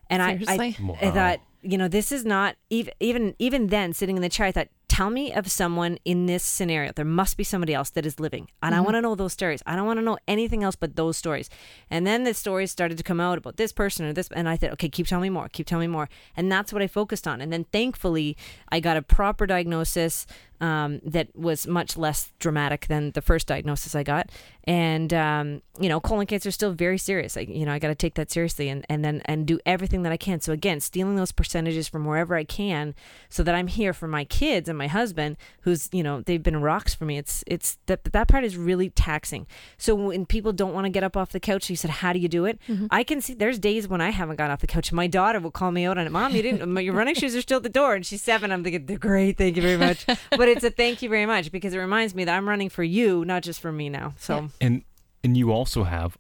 And 0.10 0.22
I, 0.22 0.32
I, 0.32 0.38
Seriously? 0.56 0.78
I 1.02 1.12
thought, 1.12 1.40
you 1.62 1.78
know, 1.78 1.88
this 1.88 2.12
is 2.12 2.24
not 2.26 2.56
even 2.70 2.94
even 3.00 3.36
even 3.38 3.68
then 3.68 3.94
sitting 3.94 4.16
in 4.16 4.22
the 4.22 4.30
chair. 4.30 4.48
I 4.48 4.52
thought, 4.52 4.70
tell 4.90 5.10
me 5.10 5.32
of 5.32 5.50
someone 5.50 5.98
in 6.04 6.26
this 6.26 6.44
scenario. 6.44 6.92
There 6.92 7.06
must 7.06 7.38
be 7.38 7.46
somebody 7.46 7.74
else 7.74 7.90
that 7.92 8.06
is 8.06 8.20
living, 8.20 8.50
and 8.62 8.76
I 8.76 8.80
Mhm. 8.80 8.84
want 8.84 8.96
to 8.96 9.02
know 9.02 9.16
those 9.16 9.32
stories. 9.32 9.64
I 9.66 9.76
don't 9.78 9.86
want 9.86 10.00
to 10.00 10.04
know 10.04 10.18
anything 10.28 10.64
else 10.64 10.76
but 10.76 10.98
those 10.98 11.16
stories. 11.16 11.50
And 11.90 12.06
then 12.06 12.26
the 12.26 12.34
stories 12.34 12.72
started 12.72 12.98
to 12.98 13.04
come 13.04 13.22
out 13.22 13.38
about 13.38 13.56
this 13.56 13.72
person 13.72 14.06
or 14.06 14.14
this, 14.14 14.28
and 14.34 14.50
I 14.50 14.58
thought, 14.58 14.72
okay, 14.74 14.90
keep 14.90 15.08
telling 15.08 15.24
me 15.24 15.30
more, 15.30 15.48
keep 15.48 15.68
telling 15.68 15.90
me 15.90 15.94
more, 15.94 16.10
and 16.36 16.52
that's 16.52 16.74
what 16.74 16.82
I 16.82 16.88
focused 16.88 17.28
on. 17.28 17.40
And 17.40 17.54
then 17.54 17.66
thankfully, 17.72 18.36
I 18.72 18.80
got 18.82 18.98
a 18.98 19.02
proper 19.02 19.46
diagnosis 19.46 20.26
um, 20.62 21.00
that 21.06 21.34
was 21.38 21.68
much 21.68 21.96
less 21.96 22.34
dramatic 22.38 22.88
than 22.88 23.12
the 23.12 23.22
first 23.22 23.48
diagnosis 23.48 23.96
I 23.96 24.04
got. 24.04 24.30
And 24.66 25.14
um, 25.14 25.62
you 25.80 25.88
know, 25.88 26.02
colon 26.02 26.26
cancer 26.26 26.50
is 26.50 26.56
still 26.56 26.74
very 26.74 26.98
serious. 26.98 27.38
I, 27.38 27.42
you 27.42 27.66
know, 27.66 27.72
I 27.72 27.80
got 27.80 27.88
to 27.88 27.96
take 27.96 28.16
that 28.16 28.30
seriously 28.30 28.68
and 28.68 28.86
and 28.90 29.06
then 29.06 29.22
and 29.24 29.46
do 29.46 29.58
everything 29.66 30.04
that 30.04 30.12
I 30.12 30.18
can. 30.18 30.42
So 30.42 30.52
again, 30.52 30.82
stealing 30.82 31.16
those 31.16 31.32
percentages 31.32 31.88
from 31.88 32.04
wherever 32.04 32.36
I 32.36 32.44
can, 32.44 32.94
so 33.30 33.42
that 33.44 33.56
I'm 33.56 33.68
here 33.68 33.94
for 33.94 34.08
my 34.10 34.26
kids 34.26 34.68
and 34.68 34.78
my 34.80 34.88
husband, 34.88 35.38
who's 35.62 35.90
you 35.92 36.02
know 36.02 36.22
they've 36.22 36.42
been 36.42 36.60
rocks 36.62 36.96
for 36.96 37.06
me. 37.06 37.18
It's 37.20 37.44
it's 37.46 37.78
that 37.86 38.04
that 38.06 38.28
part 38.28 38.44
is 38.44 38.58
really 38.58 38.90
taxing. 38.90 39.46
So 39.78 39.94
when 39.94 40.26
people 40.26 40.52
don't 40.54 40.74
want 40.74 40.86
to 40.86 40.90
get 40.90 41.04
up 41.04 41.16
off 41.16 41.32
the 41.32 41.40
couch, 41.40 41.70
you 41.70 41.76
said, 41.76 41.92
how 42.02 42.12
do 42.14 42.20
you 42.20 42.28
do 42.28 42.46
it? 42.46 42.58
I 42.90 43.04
can 43.04 43.22
see 43.22 43.34
there's 43.36 43.60
days 43.60 43.88
when 43.88 44.02
I 44.02 44.10
haven't 44.10 44.38
got 44.38 44.50
off 44.52 44.62
the 44.62 44.68
couch. 44.68 44.92
My 44.92 45.08
daughter 45.08 45.40
will 45.40 45.52
call 45.52 45.72
me 45.72 45.86
out 45.86 45.98
on 46.00 46.08
it. 46.08 46.12
Mom, 46.12 46.34
you 46.34 46.42
didn't. 46.42 46.76
Your 46.84 46.96
running 46.96 47.16
shoes 47.16 47.36
are 47.36 47.42
still 47.42 47.58
at 47.58 47.64
the 47.64 47.70
door, 47.70 47.94
and 47.96 48.06
she's 48.06 48.22
seven. 48.24 48.52
I'm 48.52 48.64
thinking 48.64 48.86
they're 48.88 48.98
great. 48.98 49.38
Thank 49.38 49.56
you 49.58 49.62
very 49.62 49.78
much. 49.78 50.06
but 50.32 50.48
it's 50.50 50.64
a 50.64 50.72
thank 50.72 51.02
you 51.04 51.10
very 51.10 51.26
much 51.28 51.52
because 51.52 51.74
it 51.74 51.78
reminds 51.80 52.16
me 52.16 52.24
that 52.26 52.36
I'm 52.36 52.48
running 52.50 52.70
for 52.70 52.84
you, 52.84 53.26
not 53.26 53.44
just 53.44 53.60
for 53.60 53.72
me 53.72 53.90
now. 53.90 54.14
So. 54.18 54.50
and 54.62 54.84
and 55.24 55.36
you 55.36 55.52
also 55.52 55.84
have 55.84 56.18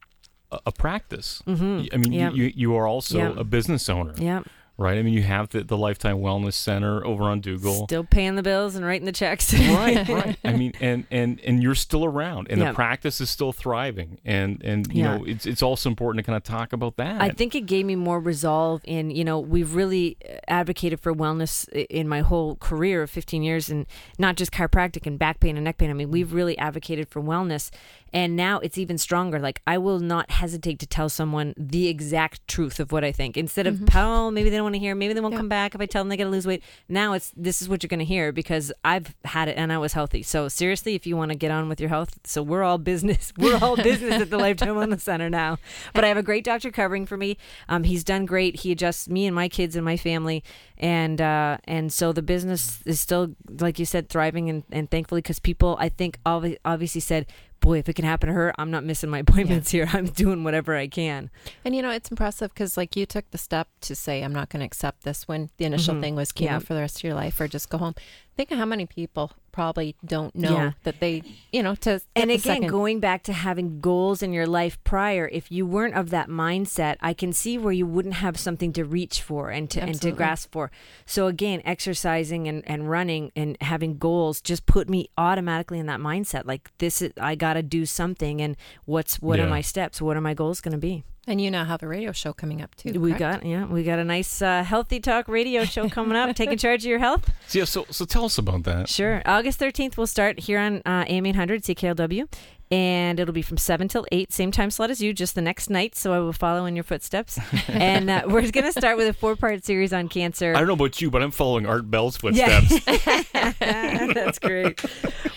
a, 0.51 0.59
a 0.67 0.71
practice. 0.73 1.41
Mhm. 1.47 1.81
Y- 1.83 1.87
I 1.93 1.97
mean, 1.97 2.11
Yep. 2.11 2.33
you, 2.33 2.43
you 2.45 2.53
you 2.55 2.75
are 2.75 2.85
also 2.87 3.17
Yep. 3.19 3.37
a 3.37 3.43
business 3.43 3.87
owner. 3.89 4.13
Yep. 4.17 4.45
Right. 4.79 4.97
I 4.97 5.01
mean, 5.01 5.13
you 5.13 5.23
have 5.23 5.49
the, 5.49 5.63
the 5.63 5.77
Lifetime 5.77 6.19
Wellness 6.19 6.53
Center 6.53 7.05
over 7.05 7.25
on 7.25 7.41
Dougall. 7.41 7.83
Still 7.83 8.05
paying 8.05 8.35
the 8.35 8.41
bills 8.43 8.75
and 8.75 8.85
writing 8.85 9.05
the 9.05 9.11
checks. 9.11 9.53
right, 9.53 10.07
right. 10.09 10.37
I 10.45 10.53
mean, 10.53 10.71
and 10.79 11.05
and 11.11 11.39
and 11.41 11.61
you're 11.61 11.75
still 11.75 12.05
around, 12.05 12.47
and 12.49 12.61
Yeah. 12.61 12.69
the 12.69 12.73
practice 12.75 13.19
is 13.19 13.29
still 13.29 13.51
thriving, 13.51 14.19
and 14.23 14.61
and 14.63 14.87
you 14.93 15.03
Yeah. 15.03 15.17
know, 15.17 15.25
it's 15.25 15.45
it's 15.45 15.61
also 15.61 15.89
important 15.89 16.23
to 16.25 16.31
kind 16.31 16.37
of 16.37 16.43
talk 16.43 16.71
about 16.71 16.95
that. 16.95 17.21
I 17.21 17.29
think 17.29 17.55
it 17.55 17.65
gave 17.65 17.85
me 17.85 17.95
more 17.95 18.21
resolve 18.21 18.81
in, 18.85 19.11
you 19.11 19.25
know, 19.25 19.37
we've 19.39 19.75
really 19.75 20.15
uh, 20.27 20.37
advocated 20.47 21.01
for 21.01 21.13
wellness 21.13 21.67
in 21.89 22.07
my 22.07 22.21
whole 22.21 22.55
career 22.55 23.03
of 23.03 23.09
15 23.09 23.43
years 23.43 23.69
and 23.69 23.85
not 24.17 24.37
just 24.37 24.51
chiropractic 24.53 25.05
and 25.05 25.19
back 25.19 25.41
pain 25.41 25.57
and 25.57 25.65
neck 25.65 25.77
pain. 25.77 25.89
I 25.89 25.93
mean, 25.93 26.09
we've 26.09 26.31
really 26.31 26.57
advocated 26.57 27.09
for 27.09 27.21
wellness 27.21 27.69
and 28.13 28.35
now 28.35 28.59
it's 28.59 28.77
even 28.77 28.97
stronger. 28.97 29.39
Like 29.39 29.61
I 29.67 29.77
will 29.77 29.99
not 29.99 30.31
hesitate 30.31 30.79
to 30.79 30.87
tell 30.87 31.09
someone 31.09 31.53
the 31.57 31.87
exact 31.87 32.47
truth 32.47 32.79
of 32.79 32.91
what 32.91 33.03
I 33.03 33.11
think 33.11 33.37
instead 33.37 33.67
of, 33.67 33.81
oh, 33.95 34.31
maybe 34.31 34.49
they 34.49 34.57
don't 34.57 34.63
want 34.63 34.75
to 34.75 34.79
hear, 34.79 34.95
maybe 34.95 35.13
they 35.13 35.21
won't 35.21 35.35
come 35.35 35.49
back 35.49 35.75
if 35.75 35.81
I 35.81 35.85
tell 35.85 36.01
them 36.01 36.09
they 36.09 36.17
got 36.17 36.25
to 36.25 36.29
lose 36.29 36.47
weight. 36.47 36.63
Now 36.87 37.13
it's, 37.13 37.31
this 37.35 37.61
is 37.61 37.69
what 37.69 37.83
you're 37.83 37.89
going 37.89 37.99
to 37.99 38.05
hear 38.05 38.31
because 38.31 38.71
I've 38.83 39.15
had 39.25 39.47
it 39.47 39.57
and 39.57 39.71
I 39.71 39.77
was 39.77 39.93
healthy. 39.93 40.23
So 40.23 40.47
seriously, 40.47 40.95
if 40.95 41.05
you 41.05 41.15
want 41.15 41.31
to 41.31 41.37
get 41.37 41.51
on 41.51 41.69
with 41.69 41.79
your 41.79 41.89
health, 41.89 42.19
so 42.23 42.41
we're 42.41 42.63
all 42.63 42.77
business, 42.77 43.33
we're 43.37 43.57
all 43.57 43.75
business 43.75 44.21
at 44.21 44.29
the 44.29 44.37
Lifetime 44.39 44.75
Wellness 44.75 45.01
Center 45.01 45.29
now. 45.29 45.57
But 45.93 46.03
I 46.03 46.07
have 46.07 46.17
a 46.17 46.23
great 46.23 46.43
doctor 46.43 46.71
covering 46.71 47.05
for 47.05 47.17
me. 47.17 47.37
Um, 47.67 47.83
he's 47.83 48.03
done 48.03 48.25
great. 48.25 48.61
He 48.61 48.71
adjusts 48.71 49.07
me 49.07 49.25
and 49.25 49.35
my 49.35 49.49
kids 49.49 49.75
and 49.75 49.85
my 49.85 49.97
family, 49.97 50.43
and 50.77 51.19
uh, 51.21 51.57
and 51.65 51.91
so 51.91 52.11
the 52.11 52.21
business 52.21 52.81
is 52.85 52.99
still, 52.99 53.35
like 53.59 53.79
you 53.79 53.85
said, 53.85 54.09
thriving 54.09 54.49
and, 54.49 54.63
and 54.71 54.89
thankfully 54.89 55.21
because 55.21 55.39
people 55.39 55.77
I 55.79 55.89
think 55.89 56.19
obviously 56.25 57.01
said 57.01 57.27
boy, 57.59 57.79
if 57.79 57.89
it 57.89 57.93
can 57.93 58.05
happen 58.05 58.27
to 58.27 58.33
her, 58.33 58.53
I'm 58.57 58.71
not 58.71 58.83
missing 58.83 59.09
my 59.09 59.19
appointments 59.25 59.71
here. 59.71 59.89
I'm 59.93 60.05
doing 60.07 60.43
whatever 60.43 60.75
I 60.75 60.87
can. 60.87 61.29
And 61.65 61.75
you 61.75 61.81
know, 61.81 61.91
it's 61.91 62.09
impressive 62.09 62.53
because 62.53 62.77
like 62.77 62.95
you 62.95 63.05
took 63.05 63.29
the 63.31 63.37
step 63.37 63.67
to 63.81 63.95
say, 63.95 64.23
I'm 64.23 64.33
not 64.33 64.49
going 64.49 64.61
to 64.61 64.65
accept 64.65 65.03
this 65.03 65.27
when 65.27 65.49
the 65.57 65.65
initial 65.65 65.95
Mhm. 65.95 66.01
thing 66.01 66.15
was 66.15 66.31
chemo 66.31 66.43
Yeah. 66.45 66.59
for 66.59 66.73
the 66.73 66.81
rest 66.81 66.97
of 66.97 67.03
your 67.03 67.13
life 67.15 67.39
or 67.41 67.47
just 67.47 67.69
go 67.69 67.77
home. 67.77 67.95
Think 68.37 68.51
of 68.51 68.57
how 68.57 68.65
many 68.65 68.85
people 68.85 69.31
probably 69.59 69.95
don't 70.05 70.33
know 70.35 70.55
Yeah. 70.55 70.71
that 70.83 70.99
they, 71.01 71.21
you 71.51 71.61
know, 71.61 71.75
to 71.85 71.91
and 72.15 72.31
again 72.31 72.39
second- 72.39 72.67
going 72.69 72.99
back 73.01 73.23
to 73.23 73.33
having 73.33 73.81
goals 73.81 74.23
in 74.23 74.31
your 74.31 74.47
life 74.47 74.75
prior 74.85 75.27
if 75.39 75.51
you 75.51 75.65
weren't 75.65 75.95
of 75.95 76.11
that 76.11 76.29
mindset 76.29 76.95
i 77.01 77.13
can 77.13 77.31
see 77.33 77.57
where 77.57 77.73
you 77.73 77.85
wouldn't 77.85 78.15
have 78.25 78.35
something 78.39 78.71
to 78.73 78.83
reach 78.85 79.21
for 79.21 79.49
and 79.49 79.69
to 79.69 79.79
and 79.81 79.99
to 80.01 80.11
grasp 80.11 80.51
for. 80.53 80.71
So 81.05 81.27
again 81.27 81.61
exercising 81.65 82.47
and, 82.47 82.63
and 82.71 82.89
running 82.89 83.31
and 83.35 83.57
having 83.61 83.97
goals 83.97 84.39
just 84.41 84.65
put 84.65 84.85
me 84.89 85.09
automatically 85.17 85.79
in 85.79 85.87
that 85.87 85.99
mindset. 85.99 86.43
Like 86.45 86.63
this 86.77 87.01
is 87.01 87.11
i 87.19 87.35
gotta 87.35 87.63
do 87.77 87.85
something 87.85 88.41
and 88.41 88.55
what's 88.85 89.21
what 89.21 89.39
are 89.41 89.49
my 89.57 89.61
steps? 89.61 90.01
What 90.01 90.15
are 90.17 90.21
my 90.29 90.33
goals 90.33 90.61
going 90.61 90.77
to 90.81 90.85
be 90.91 91.03
And 91.29 91.39
you 91.39 91.51
now 91.51 91.63
have 91.63 91.83
a 91.83 91.87
radio 91.87 92.11
show 92.11 92.33
coming 92.33 92.59
up 92.61 92.73
too. 92.75 92.99
we 92.99 93.11
correct? 93.13 93.43
got 93.43 93.45
yeah 93.45 93.65
we 93.65 93.83
got 93.83 93.99
a 93.99 94.03
nice 94.03 94.41
uh, 94.41 94.63
healthy 94.63 94.99
talk 94.99 95.27
radio 95.27 95.63
show 95.63 95.87
coming 95.87 96.17
up 96.17 96.35
taking 96.35 96.57
charge 96.65 96.81
of 96.85 96.89
your 96.89 96.97
health 96.99 97.29
So, 97.47 97.59
yeah, 97.59 97.65
so 97.65 97.85
so 97.91 98.03
tell 98.05 98.25
us 98.25 98.37
about 98.39 98.63
that. 98.63 98.89
Sure. 98.89 99.21
August 99.25 99.59
13th, 99.59 99.95
we'll 99.95 100.07
start 100.07 100.39
here 100.39 100.59
on 100.59 100.81
uh, 100.85 101.05
AM 101.07 101.25
800 101.27 101.63
CKLW. 101.63 102.27
And 102.71 103.19
it'll 103.19 103.33
be 103.33 103.41
from 103.41 103.57
7 103.57 103.87
till 103.87 104.05
8, 104.11 104.31
same 104.31 104.51
time 104.51 104.69
slot 104.69 104.91
as 104.91 105.01
you, 105.01 105.11
just 105.11 105.33
the 105.33 105.41
next 105.41 105.71
night. 105.71 105.95
So 105.95 106.13
I 106.13 106.19
will 106.19 106.33
follow 106.33 106.65
in 106.65 106.75
your 106.75 106.83
footsteps. 106.83 107.39
and 107.67 108.09
uh, 108.11 108.23
we're 108.27 108.41
going 108.51 108.65
to 108.65 108.71
start 108.71 108.95
with 108.95 109.07
a 109.07 109.13
four 109.13 109.35
part 109.35 109.65
series 109.65 109.91
on 109.91 110.07
cancer. 110.07 110.53
I 110.55 110.59
don't 110.59 110.67
know 110.67 110.73
about 110.73 111.01
you, 111.01 111.09
but 111.09 111.23
I'm 111.23 111.31
following 111.31 111.65
Art 111.65 111.89
Bell's 111.89 112.17
footsteps 112.17 112.71
Yeah. 112.87 113.19
That's 114.13 114.39
great. 114.39 114.81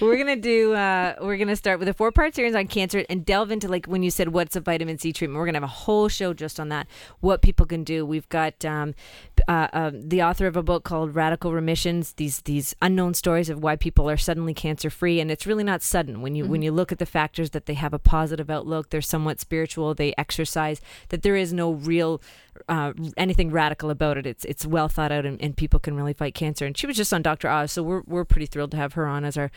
we're 0.00 0.16
gonna 0.16 0.36
do. 0.36 0.74
Uh, 0.74 1.14
we're 1.20 1.36
gonna 1.36 1.56
start 1.56 1.78
with 1.78 1.88
a 1.88 1.94
four-part 1.94 2.34
series 2.34 2.54
on 2.54 2.66
cancer 2.66 3.04
and 3.08 3.24
delve 3.24 3.50
into 3.50 3.68
like 3.68 3.86
when 3.86 4.02
you 4.02 4.10
said 4.10 4.28
what's 4.28 4.56
a 4.56 4.60
vitamin 4.60 4.98
C 4.98 5.12
treatment. 5.12 5.38
We're 5.38 5.46
gonna 5.46 5.56
have 5.56 5.62
a 5.62 5.66
whole 5.66 6.08
show 6.08 6.34
just 6.34 6.58
on 6.60 6.68
that. 6.70 6.86
What 7.20 7.42
people 7.42 7.66
can 7.66 7.84
do. 7.84 8.04
We've 8.04 8.28
got 8.28 8.64
um, 8.64 8.94
uh, 9.48 9.68
um, 9.72 10.08
the 10.08 10.22
author 10.22 10.46
of 10.46 10.56
a 10.56 10.62
book 10.62 10.84
called 10.84 11.14
Radical 11.14 11.52
Remissions. 11.52 12.12
These 12.14 12.40
these 12.42 12.74
unknown 12.82 13.14
stories 13.14 13.48
of 13.50 13.62
why 13.62 13.76
people 13.76 14.08
are 14.08 14.16
suddenly 14.16 14.54
cancer-free, 14.54 15.20
and 15.20 15.30
it's 15.30 15.46
really 15.46 15.64
not 15.64 15.82
sudden 15.82 16.22
when 16.22 16.34
you 16.34 16.44
when 16.46 16.60
Mhm. 16.60 16.64
you 16.64 16.72
look 16.72 16.92
at 16.92 16.98
the 16.98 17.06
factors 17.06 17.50
that 17.50 17.66
they 17.66 17.74
have 17.74 17.92
a 17.94 17.98
positive 17.98 18.50
outlook. 18.50 18.90
They're 18.90 19.00
somewhat 19.00 19.40
spiritual. 19.40 19.94
They 19.94 20.14
exercise. 20.18 20.80
That 21.08 21.22
there 21.22 21.36
is 21.36 21.52
no 21.52 21.72
real 21.72 22.20
uh, 22.68 22.92
anything 23.16 23.50
radical 23.50 23.88
about 23.90 24.18
it. 24.18 24.26
It's 24.26 24.44
it's 24.44 24.66
well 24.66 24.88
thought 24.88 25.10
out, 25.12 25.24
and, 25.24 25.40
and 25.40 25.56
people 25.56 25.80
can 25.80 25.96
really 25.96 26.12
fight 26.12 26.34
cancer. 26.34 26.66
And 26.66 26.76
she 26.76 26.86
was 26.86 26.96
just 26.96 27.12
on 27.12 27.22
Dr. 27.22 27.48
Oz, 27.48 27.72
so 27.72 27.82
we're 27.82 28.02
we're 28.06 28.24
pretty 28.24 28.46
thrilled 28.46 28.70
to 28.72 28.76
have 28.76 28.92
her 28.92 29.06
on 29.06 29.24
as 29.24 29.36
our 29.36 29.50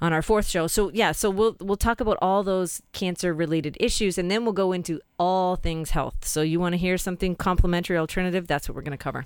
on 0.00 0.12
our 0.12 0.22
fourth 0.22 0.48
show. 0.48 0.66
So 0.66 0.90
yeah, 0.92 1.12
so 1.12 1.30
we'll 1.30 1.56
we'll 1.60 1.76
talk 1.76 2.00
about 2.00 2.18
all 2.20 2.42
those 2.42 2.82
cancer 2.92 3.32
related 3.32 3.76
issues, 3.80 4.18
and 4.18 4.30
then 4.30 4.44
we'll 4.44 4.52
go 4.52 4.72
into 4.72 5.00
all 5.18 5.56
things 5.56 5.90
health. 5.90 6.26
So 6.26 6.42
you 6.42 6.60
want 6.60 6.74
to 6.74 6.76
hear 6.76 6.98
something 6.98 7.36
complementary, 7.36 7.96
alternative? 7.96 8.46
That's 8.46 8.68
what 8.68 8.76
we're 8.76 8.82
going 8.82 8.98
to 8.98 9.02
cover. 9.02 9.24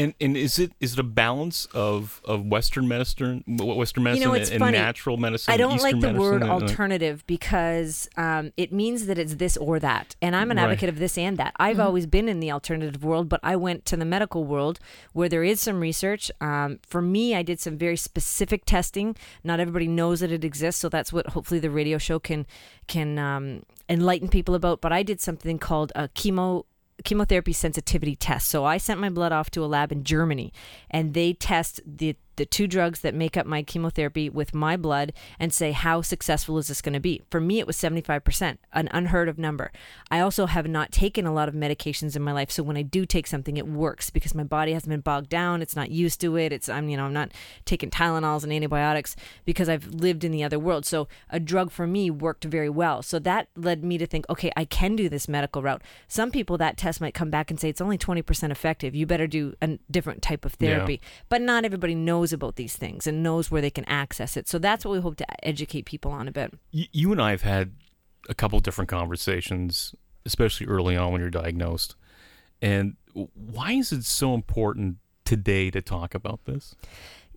And 0.00 0.14
and 0.20 0.36
is 0.36 0.58
it 0.58 0.72
is 0.80 0.94
it 0.94 0.98
a 0.98 1.02
balance 1.02 1.66
of, 1.74 2.20
of 2.24 2.46
Western 2.46 2.88
medicine, 2.88 3.44
Western 3.46 4.02
medicine, 4.04 4.22
you 4.22 4.28
know, 4.28 4.34
it's 4.34 4.50
and 4.50 4.60
natural 4.60 5.16
medicine? 5.16 5.52
I 5.52 5.56
don't 5.56 5.74
Eastern 5.76 6.00
like 6.00 6.12
the 6.12 6.18
word 6.18 6.42
and, 6.42 6.50
alternative 6.50 7.24
because 7.26 8.08
um, 8.16 8.52
it 8.56 8.72
means 8.72 9.06
that 9.06 9.18
it's 9.18 9.34
this 9.34 9.56
or 9.56 9.78
that, 9.80 10.16
and 10.22 10.34
I'm 10.34 10.50
an 10.50 10.56
Right. 10.56 10.64
advocate 10.64 10.88
of 10.88 10.98
this 10.98 11.18
and 11.18 11.36
that. 11.38 11.52
I've 11.56 11.76
Mm-hmm. 11.76 11.86
always 11.86 12.06
been 12.06 12.28
in 12.28 12.40
the 12.40 12.50
alternative 12.50 13.04
world, 13.04 13.28
but 13.28 13.40
I 13.42 13.56
went 13.56 13.84
to 13.86 13.96
the 13.96 14.04
medical 14.04 14.44
world 14.44 14.80
where 15.12 15.28
there 15.28 15.44
is 15.44 15.60
some 15.60 15.80
research. 15.80 16.30
Um, 16.40 16.78
for 16.86 17.02
me, 17.02 17.34
I 17.34 17.42
did 17.42 17.60
some 17.60 17.76
very 17.76 17.96
specific 17.96 18.64
testing. 18.64 19.16
Not 19.44 19.60
everybody 19.60 19.86
knows 19.88 20.20
that 20.20 20.32
it 20.32 20.44
exists, 20.44 20.80
so 20.80 20.88
that's 20.88 21.12
what 21.12 21.28
hopefully 21.28 21.60
the 21.60 21.70
radio 21.70 21.98
show 21.98 22.18
can 22.18 22.46
can 22.86 23.18
um, 23.18 23.62
enlighten 23.88 24.28
people 24.28 24.54
about. 24.54 24.80
But 24.80 24.92
I 24.92 25.02
did 25.02 25.20
something 25.20 25.58
called 25.58 25.92
a 25.94 26.08
chemo 26.08 26.64
chemotherapy 27.04 27.52
sensitivity 27.52 28.16
test. 28.16 28.48
So 28.48 28.64
I 28.64 28.78
sent 28.78 29.00
my 29.00 29.10
blood 29.10 29.32
off 29.32 29.50
to 29.52 29.64
a 29.64 29.66
lab 29.66 29.92
in 29.92 30.04
Germany 30.04 30.52
and 30.90 31.14
they 31.14 31.32
test 31.32 31.80
the 31.86 32.16
the 32.40 32.46
two 32.46 32.66
drugs 32.66 33.00
that 33.00 33.14
make 33.14 33.36
up 33.36 33.44
my 33.44 33.62
chemotherapy 33.62 34.30
with 34.30 34.54
my 34.54 34.74
blood 34.74 35.12
and 35.38 35.52
say 35.52 35.72
how 35.72 36.00
successful 36.00 36.56
is 36.56 36.68
this 36.68 36.80
going 36.80 36.94
to 36.94 36.98
be. 36.98 37.20
For 37.30 37.38
me 37.38 37.58
it 37.58 37.66
was 37.66 37.76
75%, 37.76 38.56
an 38.72 38.88
unheard 38.92 39.28
of 39.28 39.36
number. 39.36 39.70
I 40.10 40.20
also 40.20 40.46
have 40.46 40.66
not 40.66 40.90
taken 40.90 41.26
a 41.26 41.34
lot 41.34 41.50
of 41.50 41.54
medications 41.54 42.16
in 42.16 42.22
my 42.22 42.32
life, 42.32 42.50
so 42.50 42.62
when 42.62 42.78
I 42.78 42.82
do 42.82 43.04
take 43.04 43.26
something 43.26 43.58
it 43.58 43.68
works 43.68 44.08
because 44.08 44.34
my 44.34 44.42
body 44.42 44.72
hasn't 44.72 44.88
been 44.88 45.00
bogged 45.02 45.28
down, 45.28 45.60
it's 45.60 45.76
not 45.76 45.90
used 45.90 46.18
to 46.22 46.34
it. 46.38 46.50
It's 46.50 46.70
I'm 46.70 46.88
you 46.88 46.96
know, 46.96 47.04
I'm 47.04 47.12
not 47.12 47.32
taking 47.66 47.90
Tylenols 47.90 48.42
and 48.42 48.50
antibiotics 48.54 49.16
because 49.44 49.68
I've 49.68 49.88
lived 49.88 50.24
in 50.24 50.32
the 50.32 50.42
other 50.42 50.58
world. 50.58 50.86
So 50.86 51.08
a 51.28 51.38
drug 51.38 51.70
for 51.70 51.86
me 51.86 52.10
worked 52.10 52.44
very 52.44 52.70
well. 52.70 53.02
So 53.02 53.18
that 53.18 53.48
led 53.54 53.84
me 53.84 53.98
to 53.98 54.06
think, 54.06 54.24
okay, 54.30 54.50
I 54.56 54.64
can 54.64 54.96
do 54.96 55.10
this 55.10 55.28
medical 55.28 55.60
route. 55.60 55.82
Some 56.08 56.30
people 56.30 56.56
that 56.56 56.78
test 56.78 57.02
might 57.02 57.12
come 57.12 57.28
back 57.28 57.50
and 57.50 57.60
say 57.60 57.68
it's 57.68 57.82
only 57.82 57.98
20% 57.98 58.50
effective. 58.50 58.94
You 58.94 59.04
better 59.04 59.26
do 59.26 59.52
a 59.60 59.78
different 59.90 60.22
type 60.22 60.46
of 60.46 60.56
Yeah. 60.58 60.76
therapy. 60.76 61.02
But 61.28 61.42
not 61.42 61.66
everybody 61.66 61.94
knows 61.94 62.29
about 62.32 62.56
these 62.56 62.76
things 62.76 63.06
and 63.06 63.22
knows 63.22 63.50
where 63.50 63.62
they 63.62 63.70
can 63.70 63.84
access 63.86 64.36
it. 64.36 64.48
So 64.48 64.58
that's 64.58 64.84
what 64.84 64.92
we 64.92 65.00
hope 65.00 65.16
to 65.16 65.46
educate 65.46 65.84
people 65.84 66.12
on 66.12 66.28
a 66.28 66.32
bit. 66.32 66.54
You 66.70 67.12
and 67.12 67.20
I 67.20 67.30
have 67.30 67.42
had 67.42 67.72
a 68.28 68.34
couple 68.34 68.58
different 68.60 68.88
conversations, 68.88 69.94
especially 70.24 70.66
early 70.66 70.96
on 70.96 71.12
when 71.12 71.20
you're 71.20 71.30
diagnosed. 71.30 71.96
And 72.62 72.96
why 73.12 73.72
is 73.72 73.92
it 73.92 74.04
so 74.04 74.34
important 74.34 74.96
today 75.24 75.70
to 75.70 75.80
talk 75.80 76.14
about 76.14 76.44
this 76.44 76.74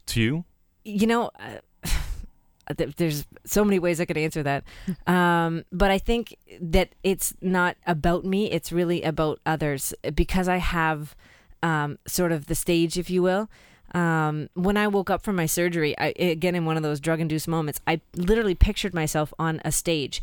to 0.07 0.21
you? 0.21 0.45
you 0.83 1.07
know, 1.07 1.31
uh, 1.39 2.73
there's 2.97 3.25
so 3.45 3.63
many 3.63 3.79
ways 3.79 3.99
I 3.99 4.05
could 4.05 4.17
answer 4.17 4.43
that. 4.43 4.63
Um, 5.07 5.63
but 5.71 5.91
I 5.91 5.97
think 5.97 6.37
that 6.61 6.93
it's 7.03 7.33
not 7.41 7.77
about 7.85 8.25
me, 8.25 8.51
it's 8.51 8.71
really 8.71 9.03
about 9.03 9.39
others 9.45 9.93
because 10.13 10.47
I 10.47 10.57
have 10.57 11.15
um, 11.61 11.97
sort 12.07 12.31
of 12.31 12.47
the 12.47 12.55
stage, 12.55 12.97
if 12.97 13.09
you 13.09 13.21
will. 13.21 13.49
Um, 13.93 14.49
when 14.55 14.75
I 14.77 14.87
woke 14.87 15.09
up 15.09 15.23
from 15.23 15.35
my 15.35 15.45
surgery, 15.45 15.97
I, 15.99 16.13
again, 16.17 16.55
in 16.55 16.65
one 16.65 16.77
of 16.77 16.83
those 16.83 16.99
drug 16.99 17.19
induced 17.19 17.47
moments, 17.47 17.79
I 17.85 18.01
literally 18.15 18.55
pictured 18.55 18.93
myself 18.93 19.33
on 19.37 19.61
a 19.63 19.71
stage 19.71 20.21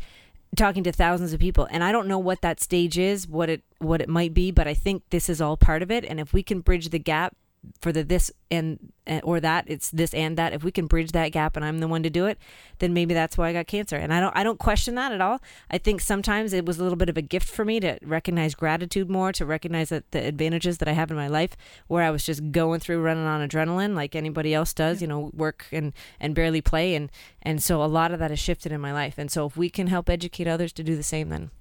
talking 0.55 0.83
to 0.83 0.91
thousands 0.91 1.33
of 1.33 1.39
people. 1.39 1.67
And 1.71 1.83
I 1.83 1.91
don't 1.91 2.07
know 2.07 2.19
what 2.19 2.41
that 2.41 2.59
stage 2.59 2.97
is, 2.97 3.27
what 3.27 3.49
it 3.49 3.61
what 3.79 4.01
it 4.01 4.09
might 4.09 4.33
be, 4.33 4.51
but 4.51 4.67
I 4.67 4.73
think 4.73 5.03
this 5.09 5.29
is 5.29 5.41
all 5.41 5.57
part 5.57 5.81
of 5.81 5.89
it. 5.89 6.03
And 6.05 6.19
if 6.19 6.33
we 6.33 6.43
can 6.43 6.59
bridge 6.59 6.89
the 6.89 6.99
gap 6.99 7.35
for 7.79 7.91
the 7.91 8.03
this 8.03 8.31
and 8.49 8.91
or 9.23 9.39
that 9.39 9.65
it's 9.67 9.89
this 9.91 10.13
and 10.13 10.37
that. 10.37 10.53
If 10.53 10.63
we 10.63 10.71
can 10.71 10.87
bridge 10.87 11.11
that 11.11 11.29
gap 11.29 11.55
and 11.55 11.65
I'm 11.65 11.79
the 11.79 11.87
one 11.87 12.03
to 12.03 12.09
do 12.09 12.25
it 12.25 12.37
then 12.79 12.93
maybe 12.93 13.13
that's 13.13 13.37
why 13.37 13.49
I 13.49 13.53
got 13.53 13.67
cancer. 13.67 13.95
And 13.95 14.13
I 14.13 14.19
don't 14.19 14.35
I 14.35 14.43
don't 14.43 14.59
question 14.59 14.95
that 14.95 15.11
at 15.11 15.21
all. 15.21 15.41
I 15.69 15.77
think 15.77 16.01
sometimes 16.01 16.53
it 16.53 16.65
was 16.65 16.79
a 16.79 16.83
little 16.83 16.97
bit 16.97 17.09
of 17.09 17.17
a 17.17 17.21
gift 17.21 17.49
for 17.49 17.63
me 17.63 17.79
to 17.79 17.99
recognize 18.01 18.55
gratitude 18.55 19.09
more 19.09 19.31
to 19.33 19.45
recognize 19.45 19.89
that 19.89 20.11
the 20.11 20.25
advantages 20.25 20.79
that 20.79 20.87
I 20.87 20.93
have 20.93 21.11
in 21.11 21.17
my 21.17 21.27
life 21.27 21.55
where 21.87 22.03
I 22.03 22.09
was 22.11 22.25
just 22.25 22.51
going 22.51 22.79
through 22.79 23.01
running 23.01 23.25
on 23.25 23.47
adrenaline 23.47 23.95
like 23.95 24.15
anybody 24.15 24.53
else 24.53 24.73
does 24.73 25.01
you 25.01 25.07
know 25.07 25.31
work 25.33 25.67
and 25.71 25.93
and 26.19 26.35
barely 26.35 26.61
play. 26.61 26.95
And 26.95 27.11
and 27.41 27.61
so 27.61 27.83
a 27.83 27.85
lot 27.85 28.11
of 28.11 28.19
that 28.19 28.31
has 28.31 28.39
shifted 28.39 28.71
in 28.71 28.81
my 28.81 28.93
life. 28.93 29.15
And 29.17 29.31
so 29.31 29.45
if 29.45 29.55
we 29.55 29.69
can 29.69 29.87
help 29.87 30.09
educate 30.09 30.47
others 30.47 30.73
to 30.73 30.83
do 30.83 30.95
the 30.95 31.03
same 31.03 31.29
then 31.29 31.51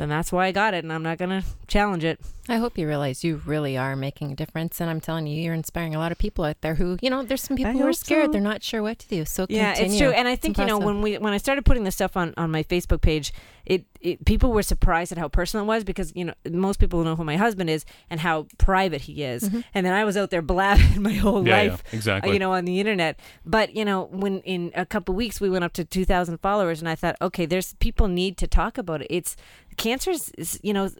then 0.00 0.08
that's 0.08 0.32
why 0.32 0.46
I 0.46 0.52
got 0.52 0.74
it 0.74 0.84
and 0.84 0.92
I'm 0.92 1.02
not 1.02 1.18
going 1.18 1.30
to 1.30 1.44
challenge 1.66 2.04
it 2.04 2.20
I 2.50 2.56
hope 2.56 2.76
you 2.76 2.88
realize 2.88 3.22
you 3.22 3.40
really 3.46 3.78
are 3.78 3.94
making 3.94 4.32
a 4.32 4.34
difference, 4.34 4.80
and 4.80 4.90
I'm 4.90 5.00
telling 5.00 5.28
you, 5.28 5.40
you're 5.40 5.54
inspiring 5.54 5.94
a 5.94 6.00
lot 6.00 6.10
of 6.10 6.18
people 6.18 6.44
out 6.44 6.60
there 6.62 6.74
who, 6.74 6.98
you 7.00 7.08
know, 7.08 7.22
there's 7.22 7.42
some 7.42 7.56
people 7.56 7.70
I 7.70 7.74
who 7.74 7.86
are 7.86 7.92
scared. 7.92 8.26
so. 8.26 8.32
They're 8.32 8.40
not 8.40 8.64
sure 8.64 8.82
what 8.82 8.98
to 8.98 9.08
do. 9.08 9.24
So 9.24 9.46
yeah, 9.48 9.74
continue. 9.74 9.92
it's 9.92 10.00
true. 10.00 10.10
And 10.10 10.26
I 10.26 10.34
think 10.34 10.58
you 10.58 10.64
know 10.64 10.78
when 10.78 11.00
we 11.00 11.16
when 11.18 11.32
I 11.32 11.36
started 11.36 11.64
putting 11.64 11.84
this 11.84 11.94
stuff 11.94 12.16
on 12.16 12.34
on 12.36 12.50
my 12.50 12.64
Facebook 12.64 13.02
page, 13.02 13.32
it, 13.64 13.84
it 14.00 14.24
people 14.24 14.50
were 14.52 14.62
surprised 14.62 15.12
at 15.12 15.18
how 15.18 15.28
personal 15.28 15.64
it 15.64 15.68
was 15.68 15.84
because 15.84 16.12
you 16.16 16.24
know 16.24 16.34
most 16.50 16.78
people 16.80 17.02
know 17.04 17.16
who 17.16 17.24
my 17.24 17.36
husband 17.36 17.68
is 17.70 17.84
and 18.08 18.20
how 18.20 18.46
private 18.58 19.02
he 19.02 19.22
is, 19.22 19.48
Mhm. 19.48 19.64
and 19.74 19.84
then 19.86 19.92
I 19.92 20.04
was 20.04 20.16
out 20.16 20.30
there 20.30 20.42
blabbing 20.42 21.02
my 21.08 21.12
whole 21.12 21.46
Yeah, 21.46 21.62
yeah, 21.62 21.70
life, 21.72 21.82
exactly. 21.92 22.30
uh, 22.30 22.32
you 22.32 22.38
know, 22.38 22.52
on 22.52 22.64
the 22.64 22.80
internet. 22.80 23.18
But 23.44 23.74
you 23.76 23.84
know, 23.84 24.08
when 24.10 24.40
in 24.40 24.72
a 24.74 24.86
couple 24.86 25.14
weeks 25.14 25.40
we 25.40 25.50
went 25.50 25.64
up 25.64 25.72
to 25.74 25.84
two 25.84 26.04
thousand 26.04 26.38
followers, 26.38 26.80
and 26.80 26.88
I 26.88 26.94
thought, 26.94 27.16
okay, 27.20 27.46
there's 27.46 27.74
people 27.74 28.08
need 28.08 28.36
to 28.38 28.46
talk 28.46 28.78
about 28.78 29.02
it. 29.02 29.08
It's 29.10 29.36
cancer 29.76 30.10
is 30.10 30.58
you 30.62 30.72
know 30.72 30.90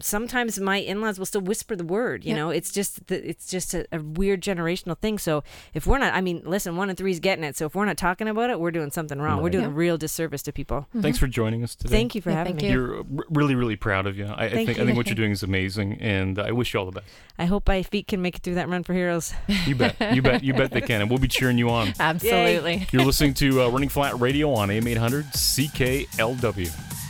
sometimes 0.00 0.58
my 0.60 0.76
in-laws 0.78 1.18
will 1.18 1.26
still 1.26 1.40
whisper 1.40 1.76
the 1.76 1.84
word 1.84 2.24
you 2.24 2.30
Yeah. 2.30 2.36
know 2.36 2.50
it's 2.50 2.72
just 2.72 3.06
the, 3.08 3.28
it's 3.28 3.48
just 3.50 3.74
a, 3.74 3.86
a 3.92 4.00
weird 4.00 4.40
generational 4.40 4.96
thing 4.96 5.18
so 5.18 5.42
if 5.74 5.86
we're 5.86 5.98
not 5.98 6.14
i 6.14 6.20
mean 6.20 6.42
listen 6.44 6.76
one 6.76 6.88
in 6.90 6.96
three's 6.96 7.20
getting 7.20 7.44
it 7.44 7.56
so 7.56 7.66
if 7.66 7.74
we're 7.74 7.84
not 7.84 7.96
talking 7.96 8.28
about 8.28 8.50
it 8.50 8.58
we're 8.60 8.70
doing 8.70 8.90
something 8.90 9.18
wrong 9.20 9.42
we're 9.42 9.50
doing 9.50 9.64
Yeah. 9.64 9.70
a 9.70 9.74
real 9.74 9.98
disservice 9.98 10.42
to 10.44 10.52
people 10.52 10.86
Thanks 11.00 11.18
for 11.18 11.26
joining 11.26 11.62
us 11.64 11.74
today. 11.74 11.88
Mm-hmm. 11.88 11.94
Thank 11.96 12.14
you 12.14 12.20
for 12.22 12.30
Yeah, 12.30 12.36
having 12.36 12.52
thank 12.56 12.62
me 12.62 12.68
you. 12.70 12.74
You're 12.74 13.04
really, 13.30 13.54
really 13.54 13.76
proud 13.76 14.06
of 14.06 14.16
you. 14.16 14.26
I, 14.26 14.44
I 14.46 14.50
Thank 14.50 14.66
think 14.68 14.78
I 14.78 14.84
think 14.84 14.96
what 14.96 15.06
you're 15.06 15.14
doing 15.16 15.32
is 15.32 15.42
amazing, 15.42 15.94
and 16.00 16.38
I 16.38 16.52
wish 16.52 16.72
you 16.74 16.80
all 16.80 16.86
the 16.86 16.92
best. 16.92 17.06
i 17.38 17.44
hope 17.46 17.66
my 17.68 17.82
feet 17.82 18.06
can 18.08 18.22
make 18.22 18.36
it 18.36 18.42
through 18.42 18.54
that 18.54 18.68
run 18.68 18.82
for 18.84 18.92
heroes 18.94 19.32
You 19.66 19.74
bet, 19.74 19.96
you 20.14 20.22
bet, 20.22 20.42
you 20.44 20.54
bet 20.54 20.70
they 20.70 20.80
can, 20.80 21.00
and 21.00 21.10
we'll 21.10 21.18
be 21.18 21.28
cheering 21.28 21.58
you 21.58 21.70
on. 21.70 21.92
Absolutely. 22.00 22.86
You're 22.92 23.04
listening 23.04 23.34
to 23.34 23.62
uh, 23.62 23.68
Running 23.70 23.88
Flat 23.88 24.18
Radio 24.20 24.52
on 24.52 24.70
AM 24.70 24.86
800 24.86 25.24
CKLW. 25.26 27.01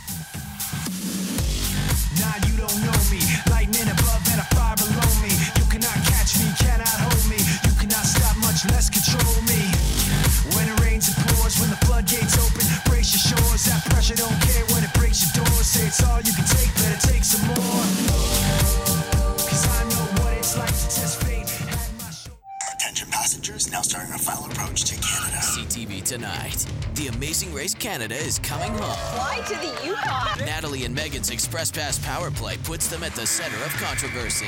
Lightning 2.63 3.91
above 3.91 4.23
and 4.31 4.39
a 4.39 4.47
fire 4.55 4.75
below 4.77 5.11
me. 5.19 5.27
You 5.59 5.65
cannot 5.67 5.99
catch 6.07 6.39
me, 6.39 6.47
cannot 6.55 6.87
hold 6.87 7.27
me. 7.27 7.35
You 7.67 7.73
cannot 7.75 8.05
stop, 8.05 8.37
much 8.37 8.63
less 8.71 8.89
control 8.89 9.35
me. 9.43 9.67
When 10.55 10.69
it 10.71 10.79
rains, 10.79 11.09
it 11.09 11.17
pours. 11.27 11.59
When 11.59 11.69
the 11.69 11.75
floodgates 11.85 12.37
open, 12.39 12.65
brace 12.85 13.11
your 13.11 13.35
shores. 13.35 13.65
That 13.65 13.83
pressure 13.91 14.15
don't 14.15 14.39
care 14.47 14.63
when 14.71 14.83
it 14.83 14.93
breaks 14.93 15.35
your 15.35 15.43
doors. 15.43 15.67
Say 15.67 15.87
it's 15.87 16.01
all 16.03 16.21
you 16.21 16.31
can 16.31 16.45
take, 16.45 16.73
better 16.75 16.99
take 17.05 17.25
some 17.25 17.45
more. 17.47 18.12
Now 23.73 23.81
starting 23.81 24.11
our 24.13 24.19
final 24.19 24.45
approach 24.45 24.83
to 24.83 24.95
Canada. 25.01 25.37
CTV 25.37 26.03
tonight. 26.03 26.63
The 26.93 27.07
Amazing 27.07 27.51
Race 27.55 27.73
Canada 27.73 28.13
is 28.13 28.37
coming 28.37 28.71
home. 28.71 28.95
Fly 29.15 29.41
to 29.47 29.55
the 29.55 29.87
Yukon. 29.87 30.45
Natalie 30.45 30.85
and 30.85 30.93
Megan's 30.93 31.31
Express 31.31 31.71
Pass 31.71 31.97
power 31.97 32.29
play 32.29 32.57
puts 32.57 32.87
them 32.87 33.01
at 33.03 33.13
the 33.15 33.25
center 33.25 33.57
of 33.65 33.71
controversy. 33.81 34.45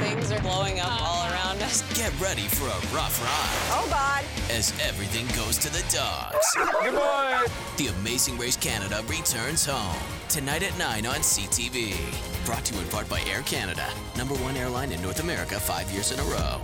Things 0.00 0.30
are 0.30 0.40
blowing 0.40 0.78
up 0.78 1.02
all 1.02 1.28
around 1.32 1.60
us. 1.62 1.82
Get 1.98 2.12
ready 2.20 2.42
for 2.42 2.66
a 2.66 2.94
rough 2.94 3.20
ride 3.20 3.76
Oh 3.76 3.88
God. 3.90 4.24
as 4.56 4.72
everything 4.86 5.26
goes 5.34 5.58
to 5.58 5.68
the 5.72 5.84
dogs. 5.92 6.46
Goodbye. 6.84 7.44
The 7.76 7.88
Amazing 7.88 8.38
Race 8.38 8.56
Canada 8.56 9.02
returns 9.08 9.66
home 9.66 10.00
tonight 10.28 10.62
at 10.62 10.78
9 10.78 11.06
on 11.06 11.16
CTV. 11.16 11.96
Brought 12.46 12.64
to 12.66 12.74
you 12.74 12.80
in 12.82 12.86
part 12.86 13.08
by 13.08 13.20
Air 13.22 13.42
Canada, 13.42 13.88
number 14.16 14.34
one 14.34 14.56
airline 14.56 14.92
in 14.92 15.02
North 15.02 15.18
America 15.18 15.58
five 15.58 15.90
years 15.90 16.12
in 16.12 16.20
a 16.20 16.24
row. 16.24 16.60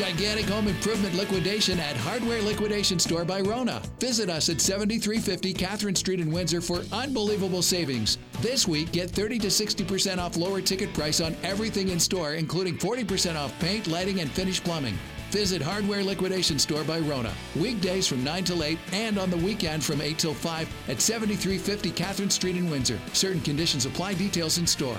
Gigantic 0.00 0.46
home 0.46 0.66
improvement 0.66 1.14
liquidation 1.14 1.78
at 1.78 1.94
Hardware 1.94 2.40
Liquidation 2.40 2.98
Store 2.98 3.22
by 3.22 3.42
Rona. 3.42 3.82
Visit 3.98 4.30
us 4.30 4.48
at 4.48 4.58
7350 4.58 5.52
Catherine 5.52 5.94
Street 5.94 6.20
in 6.20 6.32
Windsor 6.32 6.62
for 6.62 6.80
unbelievable 6.90 7.60
savings. 7.60 8.16
This 8.40 8.66
week, 8.66 8.92
get 8.92 9.10
30 9.10 9.38
to 9.40 9.48
60% 9.48 10.16
off 10.16 10.38
lower 10.38 10.62
ticket 10.62 10.94
price 10.94 11.20
on 11.20 11.36
everything 11.42 11.90
in 11.90 12.00
store, 12.00 12.32
including 12.32 12.78
40% 12.78 13.36
off 13.36 13.52
paint, 13.60 13.88
lighting, 13.88 14.20
and 14.20 14.30
finished 14.30 14.64
plumbing. 14.64 14.98
Visit 15.32 15.60
Hardware 15.60 16.02
Liquidation 16.02 16.58
Store 16.58 16.82
by 16.82 17.00
Rona. 17.00 17.34
Weekdays 17.54 18.06
from 18.06 18.24
9 18.24 18.44
till 18.44 18.64
8 18.64 18.78
and 18.94 19.18
on 19.18 19.28
the 19.28 19.36
weekend 19.36 19.84
from 19.84 20.00
8 20.00 20.18
till 20.18 20.32
5 20.32 20.66
at 20.88 21.02
7350 21.02 21.90
Catherine 21.90 22.30
Street 22.30 22.56
in 22.56 22.70
Windsor. 22.70 22.98
Certain 23.12 23.42
conditions 23.42 23.84
apply. 23.84 24.14
Details 24.14 24.56
in 24.56 24.66
store. 24.66 24.96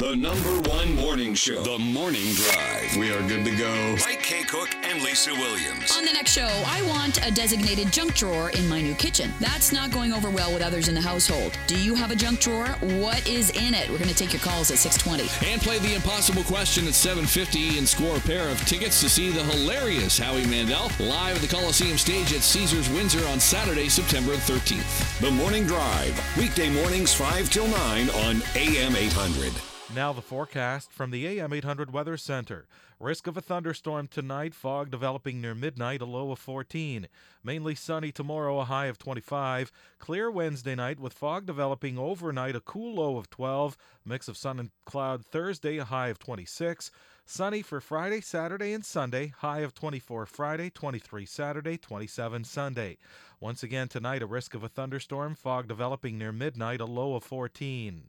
The 0.00 0.16
number 0.16 0.70
one 0.70 0.96
morning 0.96 1.34
show, 1.34 1.62
The 1.62 1.78
Morning 1.78 2.32
Drive. 2.32 2.96
We 2.96 3.12
are 3.12 3.20
good 3.28 3.44
to 3.44 3.54
go. 3.54 3.96
Mike 4.06 4.22
Kakuk 4.22 4.74
and 4.82 5.02
Lisa 5.02 5.30
Williams. 5.30 5.94
On 5.94 6.06
the 6.06 6.12
next 6.14 6.32
show, 6.32 6.48
I 6.66 6.80
want 6.88 7.18
a 7.26 7.30
designated 7.30 7.92
junk 7.92 8.14
drawer 8.14 8.48
in 8.48 8.66
my 8.66 8.80
new 8.80 8.94
kitchen. 8.94 9.30
That's 9.40 9.72
not 9.72 9.90
going 9.90 10.14
over 10.14 10.30
well 10.30 10.54
with 10.54 10.62
others 10.62 10.88
in 10.88 10.94
the 10.94 11.02
household. 11.02 11.52
Do 11.66 11.78
you 11.78 11.94
have 11.94 12.10
a 12.10 12.16
junk 12.16 12.40
drawer? 12.40 12.68
What 12.98 13.28
is 13.28 13.50
in 13.50 13.74
it? 13.74 13.90
We're 13.90 13.98
going 13.98 14.08
to 14.08 14.14
take 14.14 14.32
your 14.32 14.40
calls 14.40 14.70
at 14.70 14.78
620. 14.78 15.52
And 15.52 15.60
play 15.60 15.78
the 15.80 15.94
impossible 15.94 16.44
question 16.44 16.86
at 16.86 16.94
750 16.94 17.76
and 17.76 17.86
score 17.86 18.16
a 18.16 18.20
pair 18.20 18.48
of 18.48 18.58
tickets 18.64 19.02
to 19.02 19.10
see 19.10 19.28
the 19.28 19.44
hilarious 19.44 20.16
Howie 20.16 20.46
Mandel 20.46 20.90
live 20.98 21.36
at 21.36 21.42
the 21.42 21.54
Coliseum 21.54 21.98
stage 21.98 22.32
at 22.32 22.40
Caesars 22.40 22.88
Windsor 22.88 23.28
on 23.28 23.38
Saturday, 23.38 23.90
September 23.90 24.32
13th. 24.32 25.20
The 25.20 25.30
Morning 25.30 25.66
Drive, 25.66 26.18
weekday 26.38 26.70
mornings 26.70 27.12
5 27.12 27.50
till 27.50 27.68
9 27.68 28.08
on 28.08 28.42
AM 28.56 28.96
800. 28.96 29.52
Now 29.92 30.12
the 30.12 30.22
forecast 30.22 30.92
from 30.92 31.10
the 31.10 31.26
AM 31.26 31.52
800 31.52 31.92
Weather 31.92 32.16
Center. 32.16 32.68
Risk 33.00 33.26
of 33.26 33.36
a 33.36 33.40
thunderstorm 33.40 34.06
tonight, 34.06 34.54
fog 34.54 34.88
developing 34.88 35.40
near 35.40 35.54
midnight, 35.54 36.00
a 36.00 36.04
low 36.04 36.30
of 36.30 36.38
14. 36.38 37.08
Mainly 37.42 37.74
sunny 37.74 38.12
tomorrow, 38.12 38.60
a 38.60 38.64
high 38.64 38.86
of 38.86 38.98
25. 38.98 39.72
Clear 39.98 40.30
Wednesday 40.30 40.76
night 40.76 41.00
with 41.00 41.12
fog 41.12 41.44
developing 41.44 41.98
overnight, 41.98 42.54
a 42.54 42.60
cool 42.60 42.94
low 42.94 43.16
of 43.16 43.30
12. 43.30 43.76
Mix 44.04 44.28
of 44.28 44.36
sun 44.36 44.60
and 44.60 44.70
cloud 44.84 45.26
Thursday, 45.26 45.78
a 45.78 45.84
high 45.84 46.08
of 46.08 46.20
26. 46.20 46.92
Sunny 47.26 47.60
for 47.60 47.80
Friday, 47.80 48.20
Saturday, 48.20 48.72
and 48.72 48.84
Sunday, 48.84 49.32
high 49.38 49.60
of 49.60 49.74
24 49.74 50.26
Friday, 50.26 50.70
23 50.70 51.26
Saturday, 51.26 51.76
27 51.76 52.44
Sunday. 52.44 52.96
Once 53.40 53.64
again 53.64 53.88
tonight, 53.88 54.22
a 54.22 54.26
risk 54.26 54.54
of 54.54 54.62
a 54.62 54.68
thunderstorm, 54.68 55.34
fog 55.34 55.66
developing 55.66 56.16
near 56.16 56.30
midnight, 56.30 56.80
a 56.80 56.86
low 56.86 57.16
of 57.16 57.24
14. 57.24 58.04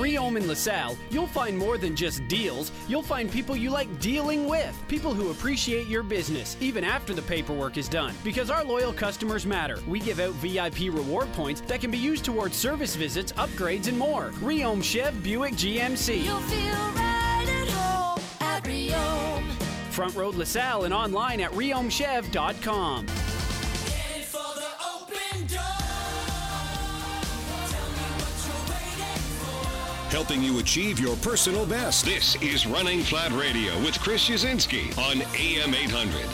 Reaume 0.00 0.38
in 0.38 0.48
LaSalle, 0.48 0.96
you'll 1.10 1.26
find 1.26 1.56
more 1.56 1.76
than 1.76 1.94
just 1.94 2.26
deals. 2.26 2.72
You'll 2.88 3.02
find 3.02 3.30
people 3.30 3.54
you 3.54 3.68
like 3.68 4.00
dealing 4.00 4.48
with, 4.48 4.74
people 4.88 5.12
who 5.12 5.30
appreciate 5.30 5.88
your 5.88 6.02
business, 6.02 6.56
even 6.58 6.84
after 6.84 7.12
the 7.12 7.20
paperwork 7.20 7.76
is 7.76 7.86
done. 7.86 8.14
Because 8.24 8.50
our 8.50 8.64
loyal 8.64 8.94
customers 8.94 9.44
matter. 9.44 9.78
We 9.86 10.00
give 10.00 10.18
out 10.18 10.32
VIP 10.36 10.92
reward 10.92 11.30
points 11.34 11.60
that 11.62 11.82
can 11.82 11.90
be 11.90 11.98
used 11.98 12.24
towards 12.24 12.56
service 12.56 12.96
visits, 12.96 13.32
upgrades, 13.32 13.88
and 13.88 13.98
more. 13.98 14.30
Reaume 14.40 14.82
Chev 14.82 15.22
Buick 15.22 15.52
GMC. 15.52 16.24
You'll 16.24 16.40
feel 16.40 16.74
right 16.96 17.46
at 17.46 17.68
home 17.68 18.24
at 18.40 18.64
Reaume. 18.64 19.44
Front 19.90 20.14
Road 20.14 20.34
LaSalle 20.34 20.84
and 20.84 20.94
online 20.94 21.40
at 21.40 21.50
reaumechev.com. 21.52 23.06
Helping 30.10 30.42
you 30.42 30.58
achieve 30.58 30.98
your 30.98 31.14
personal 31.18 31.64
best. 31.64 32.04
This 32.04 32.34
is 32.42 32.66
Running 32.66 33.00
Flat 33.00 33.30
Radio 33.30 33.78
with 33.84 33.96
Chris 34.00 34.28
Uszynski 34.28 34.90
on 34.98 35.22
AM 35.38 35.72
800. 35.72 36.28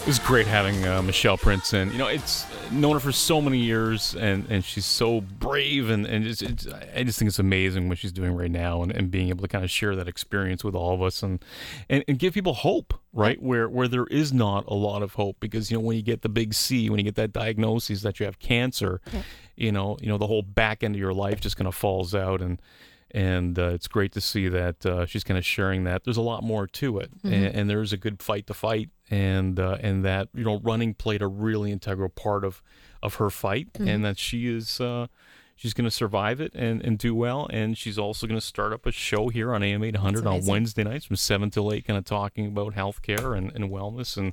It 0.00 0.06
was 0.06 0.18
great 0.18 0.46
having 0.46 0.86
uh, 0.86 1.02
Michelle 1.02 1.36
Prince 1.36 1.74
in. 1.74 1.92
You 1.92 1.98
know, 1.98 2.06
it's 2.06 2.46
known 2.72 2.94
her 2.94 3.00
for 3.00 3.12
so 3.12 3.40
many 3.42 3.58
years, 3.58 4.16
and, 4.16 4.46
and 4.48 4.64
she's 4.64 4.86
so 4.86 5.20
brave, 5.20 5.90
and, 5.90 6.06
and 6.06 6.26
it's, 6.26 6.42
it's, 6.42 6.66
I 6.96 7.04
just 7.04 7.18
think 7.18 7.28
it's 7.28 7.38
amazing 7.38 7.88
what 7.88 7.98
she's 7.98 8.10
doing 8.10 8.34
right 8.34 8.50
now, 8.50 8.82
and, 8.82 8.90
and 8.90 9.10
being 9.10 9.28
able 9.28 9.42
to 9.42 9.48
kind 9.48 9.64
of 9.64 9.70
share 9.70 9.94
that 9.94 10.08
experience 10.08 10.64
with 10.64 10.74
all 10.74 10.94
of 10.94 11.02
us, 11.02 11.22
and, 11.22 11.44
and, 11.88 12.04
and 12.08 12.18
give 12.18 12.34
people 12.34 12.54
hope, 12.54 12.94
right? 13.12 13.40
Where 13.40 13.68
where 13.68 13.86
there 13.86 14.06
is 14.06 14.32
not 14.32 14.64
a 14.66 14.74
lot 14.74 15.02
of 15.02 15.14
hope, 15.14 15.36
because 15.38 15.70
you 15.70 15.76
know 15.76 15.82
when 15.82 15.96
you 15.96 16.02
get 16.02 16.22
the 16.22 16.28
big 16.28 16.54
C, 16.54 16.88
when 16.90 16.98
you 16.98 17.04
get 17.04 17.14
that 17.16 17.32
diagnosis 17.32 18.02
that 18.02 18.18
you 18.18 18.26
have 18.26 18.38
cancer, 18.38 19.00
you 19.56 19.72
know, 19.72 19.96
you 20.00 20.08
know 20.08 20.18
the 20.18 20.26
whole 20.26 20.42
back 20.42 20.82
end 20.82 20.94
of 20.94 20.98
your 21.00 21.12
life 21.14 21.40
just 21.40 21.56
kind 21.56 21.68
of 21.68 21.74
falls 21.74 22.14
out, 22.14 22.40
and 22.40 22.60
and 23.14 23.58
uh, 23.58 23.68
it's 23.68 23.88
great 23.88 24.12
to 24.12 24.20
see 24.22 24.48
that 24.48 24.86
uh, 24.86 25.04
she's 25.04 25.22
kind 25.24 25.36
of 25.36 25.44
sharing 25.44 25.84
that 25.84 26.04
there's 26.04 26.16
a 26.16 26.22
lot 26.22 26.42
more 26.42 26.66
to 26.66 26.98
it, 26.98 27.10
Mhm. 27.22 27.32
and, 27.32 27.44
and 27.56 27.70
there's 27.70 27.92
a 27.92 27.98
good 27.98 28.22
fight 28.22 28.46
to 28.46 28.54
fight, 28.54 28.88
and 29.10 29.60
uh, 29.60 29.76
and 29.80 30.04
that 30.04 30.28
you 30.34 30.44
know 30.44 30.60
running 30.60 30.94
played 30.94 31.20
a 31.22 31.26
really 31.28 31.70
integral 31.72 32.08
part 32.08 32.44
of 32.44 32.62
of 33.02 33.16
her 33.16 33.28
fight, 33.30 33.72
Mhm. 33.74 33.88
and 33.88 34.04
that 34.04 34.18
she 34.18 34.46
is 34.46 34.80
uh, 34.80 35.08
she's 35.56 35.74
going 35.74 35.84
to 35.84 35.90
survive 35.90 36.40
it 36.40 36.52
and, 36.54 36.82
and 36.82 36.98
do 36.98 37.14
well, 37.14 37.48
and 37.50 37.76
she's 37.76 37.98
also 37.98 38.26
going 38.26 38.38
to 38.38 38.46
start 38.46 38.72
up 38.72 38.86
a 38.86 38.92
show 38.92 39.28
here 39.28 39.54
on 39.54 39.62
AM 39.62 39.82
800 39.84 40.26
on. 40.26 40.46
Wednesday 40.46 40.84
nights 40.84 41.04
from 41.04 41.16
seven 41.16 41.50
till 41.50 41.72
eight, 41.72 41.86
kind 41.86 41.98
of 41.98 42.04
talking 42.04 42.46
about 42.46 42.74
healthcare 42.74 43.36
and, 43.36 43.52
and 43.54 43.70
wellness, 43.70 44.16
and 44.16 44.32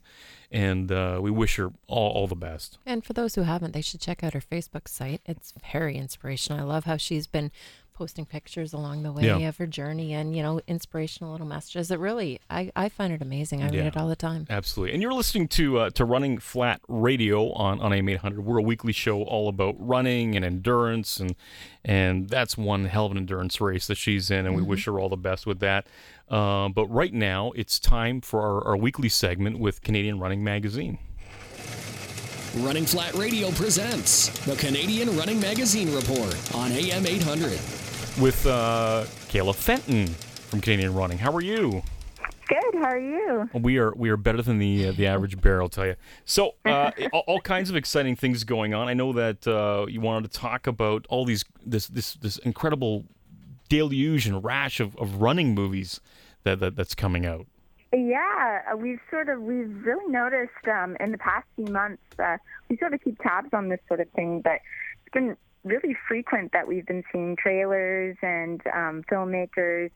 and 0.52 0.92
uh, 0.92 1.20
we 1.22 1.30
wish 1.30 1.58
her 1.58 1.72
all, 1.88 2.12
all 2.12 2.28
the 2.28 2.36
best. 2.36 2.80
And 2.86 3.06
for 3.06 3.14
those 3.14 3.36
who 3.36 3.44
haven't, 3.44 3.74
they 3.74 3.82
should 3.82 4.02
check 4.02 4.24
out 4.24 4.34
her 4.34 4.42
Facebook 4.42 4.88
site. 4.88 5.22
It's 5.26 5.54
very 5.72 5.96
inspirational. 5.96 6.60
I 6.60 6.64
love 6.64 6.86
how 6.86 6.98
she's 6.98 7.28
been 7.28 7.52
posting 8.00 8.26
pictures 8.26 8.72
along 8.74 9.04
the 9.04 9.12
way 9.12 9.26
Yeah. 9.26 9.38
of 9.50 9.58
her 9.58 9.68
journey 9.68 10.14
and, 10.14 10.36
you 10.36 10.42
know, 10.42 10.62
inspirational 10.68 11.34
little 11.34 11.46
messages. 11.46 11.92
It 11.92 12.00
really, 12.00 12.40
I, 12.50 12.72
I 12.76 12.88
find 12.90 13.12
it 13.14 13.22
amazing. 13.22 13.62
I 13.62 13.66
read 13.70 13.86
it 13.88 13.98
all 13.98 14.08
the 14.08 14.16
time. 14.16 14.48
Absolutely. 14.50 14.94
And 14.94 15.02
you're 15.04 15.14
listening 15.14 15.48
to 15.50 15.80
uh, 15.80 15.90
to 15.92 16.06
Running 16.06 16.38
Flat 16.40 16.80
Radio 16.88 17.52
on, 17.52 17.80
on 17.82 17.92
AM 17.94 18.08
800. 18.08 18.44
We're 18.46 18.58
a 18.60 18.62
weekly 18.64 18.94
show 18.94 19.22
all 19.24 19.50
about 19.50 19.76
running 19.78 20.36
and 20.36 20.46
endurance, 20.46 21.20
and 21.20 21.36
and 21.84 22.30
that's 22.30 22.58
one 22.58 22.86
hell 22.86 23.06
of 23.06 23.12
an 23.12 23.18
endurance 23.18 23.60
race 23.60 23.86
that 23.88 23.98
she's 23.98 24.32
in, 24.32 24.46
and 24.46 24.56
we 24.56 24.62
Mm-hmm. 24.62 24.70
wish 24.70 24.86
her 24.86 24.98
all 25.00 25.10
the 25.10 25.18
best 25.18 25.46
with 25.46 25.60
that. 25.60 25.86
Uh, 26.30 26.70
but 26.70 26.88
right 26.88 27.14
now, 27.14 27.52
it's 27.56 27.80
time 27.80 28.22
for 28.22 28.42
our, 28.42 28.66
our 28.70 28.78
weekly 28.78 29.10
segment 29.10 29.60
with 29.60 29.82
Canadian 29.82 30.20
Running 30.20 30.42
Magazine. 30.44 31.00
Running 32.58 32.86
Flat 32.86 33.14
Radio 33.14 33.52
presents 33.52 34.30
the 34.46 34.56
Canadian 34.56 35.16
Running 35.16 35.40
Magazine 35.40 35.94
Report 35.94 36.36
on 36.56 36.72
AM 36.72 37.06
800. 37.06 37.60
With 38.20 38.46
uh, 38.46 39.06
Kayla 39.30 39.56
Fenton 39.56 40.08
from 40.08 40.60
Canadian 40.60 40.94
Running. 40.94 41.18
How 41.18 41.32
are 41.32 41.42
you? 41.42 41.82
Good. 42.50 42.74
How 42.74 42.90
are 42.90 43.00
you? 43.00 43.50
We 43.54 43.78
are 43.78 43.94
we 43.96 44.10
are 44.10 44.18
better 44.18 44.42
than 44.42 44.60
the 44.60 44.88
uh, 44.88 44.92
the 44.92 45.08
average 45.08 45.40
bear, 45.40 45.62
I'll 45.62 45.70
tell 45.70 45.86
you. 45.86 45.96
So 46.26 46.56
uh, 46.66 46.92
all, 47.14 47.24
all 47.28 47.42
kinds 47.42 47.70
of 47.70 47.78
exciting 47.78 48.18
things 48.18 48.44
going 48.44 48.74
on. 48.74 48.90
I 48.90 48.94
know 48.94 49.14
that 49.14 49.48
uh, 49.48 49.86
you 49.88 50.02
wanted 50.02 50.32
to 50.32 50.38
talk 50.38 50.68
about 50.68 51.06
all 51.10 51.24
these 51.24 51.46
this 51.66 51.88
this 51.88 52.16
this 52.16 52.38
incredible 52.40 53.06
deluge 53.70 54.28
and 54.28 54.44
rash 54.44 54.82
of, 54.82 54.98
of 54.98 55.22
running 55.22 55.54
movies 55.54 56.02
that, 56.44 56.60
that 56.60 56.76
that's 56.76 56.96
coming 56.96 57.26
out. 57.26 57.46
Yeah, 57.94 58.62
uh, 58.72 58.76
we've 58.76 59.00
sort 59.10 59.30
of 59.30 59.42
we've 59.42 59.86
really 59.86 60.12
noticed 60.12 60.68
um, 60.68 60.98
in 61.00 61.12
the 61.12 61.18
past 61.20 61.46
few 61.56 61.68
months. 61.68 62.04
Uh, 62.18 62.36
we 62.70 62.78
sort 62.78 62.94
of 62.94 63.02
keep 63.02 63.18
tabs 63.22 63.50
on 63.54 63.70
this 63.70 63.80
sort 63.88 64.02
of 64.02 64.10
thing, 64.12 64.42
but 64.42 64.60
it's 65.06 65.14
been 65.14 65.38
really 65.64 65.96
frequent 66.08 66.52
that 66.54 66.68
we've 66.68 66.86
been 66.86 67.04
seeing 67.12 67.36
trailers 67.36 68.18
and 68.22 68.62
um, 68.74 69.04
filmmakers 69.12 69.92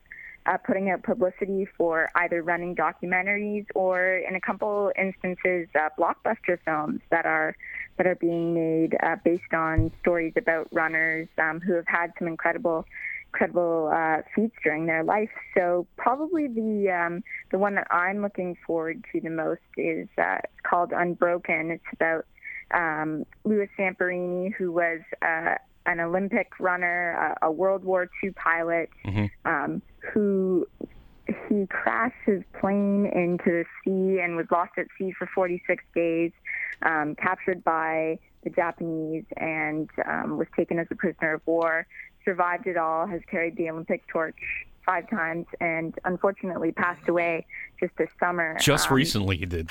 uh, 0.46 0.58
putting 0.58 0.90
out 0.90 1.04
publicity 1.04 1.68
for 1.78 2.10
either 2.16 2.42
running 2.42 2.76
documentaries 2.76 3.66
or, 3.76 4.18
in 4.18 4.36
a 4.36 4.42
couple 4.42 4.92
instances, 5.00 5.68
uh, 5.76 5.90
blockbuster 5.98 6.58
films 6.66 7.02
that 7.12 7.26
are 7.26 7.56
that 7.98 8.08
are 8.08 8.16
being 8.16 8.54
made 8.54 8.98
uh, 9.04 9.16
based 9.24 9.54
on 9.54 9.92
stories 10.02 10.34
about 10.36 10.68
runners 10.72 11.28
um, 11.38 11.62
who 11.62 11.74
have 11.74 11.88
had 11.88 12.12
some 12.18 12.28
incredible 12.28 12.86
incredible 13.34 13.92
uh, 13.94 14.18
feats 14.36 14.56
during 14.64 14.86
their 14.86 15.04
life. 15.04 15.30
So 15.56 15.88
probably 15.98 16.48
the 16.48 16.92
um, 16.92 17.24
the 17.52 17.58
one 17.58 17.76
that 17.76 17.88
I'm 17.90 18.22
looking 18.22 18.58
forward 18.68 19.06
to 19.12 19.22
the 19.22 19.30
most 19.30 19.62
is 19.78 20.08
uh, 20.18 20.40
called 20.64 20.92
Unbroken. 20.92 21.72
It's 21.72 21.84
about 21.94 22.26
um, 22.74 23.26
Louis 23.44 23.70
Zamperini, 23.78 24.54
who 24.54 24.72
was 24.72 25.02
uh, 25.22 25.56
an 25.86 26.00
Olympic 26.00 26.60
runner, 26.60 27.36
a, 27.42 27.48
a 27.48 27.52
World 27.52 27.84
War 27.84 28.10
II 28.24 28.32
pilot, 28.32 28.90
um, 29.46 29.82
who 30.14 30.68
he 31.50 31.68
crashed 31.68 32.16
his 32.26 32.44
plane 32.60 33.06
into 33.06 33.46
the 33.46 33.66
sea 33.84 34.20
and 34.22 34.36
was 34.36 34.46
lost 34.52 34.72
at 34.78 34.88
sea 34.98 35.14
for 35.18 35.30
46 35.34 35.84
days, 35.96 36.32
um, 36.82 37.16
captured 37.16 37.64
by 37.64 38.20
the 38.44 38.50
Japanese, 38.50 39.24
and 39.38 39.90
um, 40.06 40.38
was 40.38 40.48
taken 40.56 40.80
as 40.80 40.88
a 40.92 40.96
prisoner 40.96 41.36
of 41.36 41.42
war. 41.46 41.88
Survived 42.26 42.68
it 42.68 42.78
all, 42.78 43.06
has 43.08 43.22
carried 43.30 43.56
the 43.56 43.70
Olympic 43.70 44.06
torch 44.08 44.36
five 44.86 45.10
times, 45.10 45.46
and 45.62 45.98
unfortunately 46.04 46.72
passed 46.74 47.08
away 47.08 47.46
just 47.80 47.96
this 47.98 48.10
summer. 48.20 48.58
Just 48.60 48.90
Um, 48.90 48.98
recently, 48.98 49.38
he 49.38 49.46
did. 49.46 49.70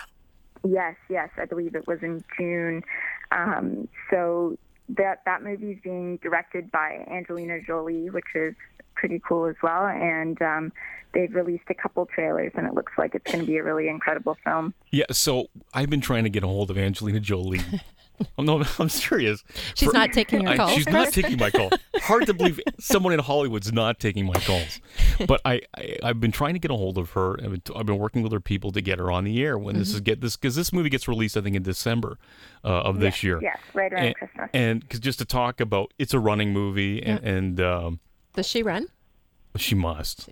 Yes, 0.64 0.96
yes, 1.08 1.28
I 1.36 1.44
believe 1.44 1.74
it 1.74 1.86
was 1.86 1.98
in 2.02 2.22
June. 2.36 2.82
Um, 3.30 3.88
so 4.10 4.56
that 4.90 5.22
that 5.24 5.42
movie 5.42 5.72
is 5.72 5.78
being 5.82 6.18
directed 6.18 6.70
by 6.70 7.04
Angelina 7.10 7.60
Jolie, 7.60 8.10
which 8.10 8.24
is 8.34 8.54
pretty 8.94 9.20
cool 9.26 9.46
as 9.46 9.56
well. 9.62 9.86
And 9.86 10.40
um, 10.42 10.72
they've 11.14 11.34
released 11.34 11.64
a 11.68 11.74
couple 11.74 12.06
trailers, 12.06 12.52
and 12.54 12.66
it 12.66 12.74
looks 12.74 12.92
like 12.98 13.14
it's 13.14 13.30
going 13.30 13.44
to 13.44 13.50
be 13.50 13.56
a 13.56 13.62
really 13.64 13.88
incredible 13.88 14.36
film. 14.44 14.74
Yeah, 14.90 15.06
so 15.10 15.48
I've 15.74 15.90
been 15.90 16.00
trying 16.00 16.24
to 16.24 16.30
get 16.30 16.42
a 16.44 16.46
hold 16.46 16.70
of 16.70 16.78
Angelina 16.78 17.20
Jolie. 17.20 17.60
oh, 18.38 18.42
no, 18.42 18.62
I'm 18.78 18.88
serious. 18.88 19.42
She's 19.74 19.92
not 19.92 20.12
taking 20.12 20.42
your 20.42 20.50
I- 20.50 20.56
calls? 20.56 20.72
She's 20.72 20.88
not 20.88 21.12
taking 21.12 21.38
my 21.38 21.50
call. 21.50 21.70
Hard 22.02 22.26
to 22.26 22.34
believe 22.34 22.60
someone 22.78 23.12
in 23.12 23.18
Hollywood's 23.18 23.72
not 23.72 23.98
taking 23.98 24.26
my 24.26 24.34
calls. 24.34 24.80
But 25.26 25.40
I, 25.44 25.60
I 25.76 25.96
I've 26.02 26.20
been 26.20 26.30
trying 26.32 26.54
to 26.54 26.58
get 26.60 26.70
a 26.70 26.74
hold 26.76 26.98
of 26.98 27.10
her. 27.12 27.36
I've 27.42 27.50
been, 27.50 27.62
I've 27.76 27.86
been 27.86 27.98
working 27.98 28.22
with 28.22 28.32
her 28.32 28.40
people 28.40 28.70
to 28.72 28.80
get 28.80 28.98
her 28.98 29.10
on 29.10 29.24
the 29.24 29.42
air 29.42 29.58
when 29.58 29.76
this 29.78 29.90
Mhm. 29.90 29.94
is 29.94 30.00
get 30.02 30.20
this 30.20 30.36
because 30.36 30.54
this 30.54 30.72
movie 30.72 30.88
gets 30.88 31.08
released 31.08 31.36
I 31.36 31.40
think 31.40 31.56
in 31.56 31.62
December 31.62 32.18
uh, 32.64 32.68
of 32.68 32.98
this 33.00 33.16
Yes, 33.16 33.22
year. 33.24 33.38
yes, 33.42 33.58
right 33.74 33.92
around 33.92 34.04
and, 34.06 34.14
Christmas. 34.14 34.50
And 34.52 34.80
because 34.80 35.00
just 35.00 35.18
to 35.18 35.24
talk 35.24 35.60
about 35.60 35.92
it's 35.98 36.14
a 36.14 36.20
running 36.20 36.52
movie 36.52 37.02
and, 37.02 37.18
and 37.24 37.60
um, 37.60 38.00
Does 38.34 38.46
she 38.46 38.62
run? 38.62 38.86
she 39.56 39.74
must. 39.74 40.28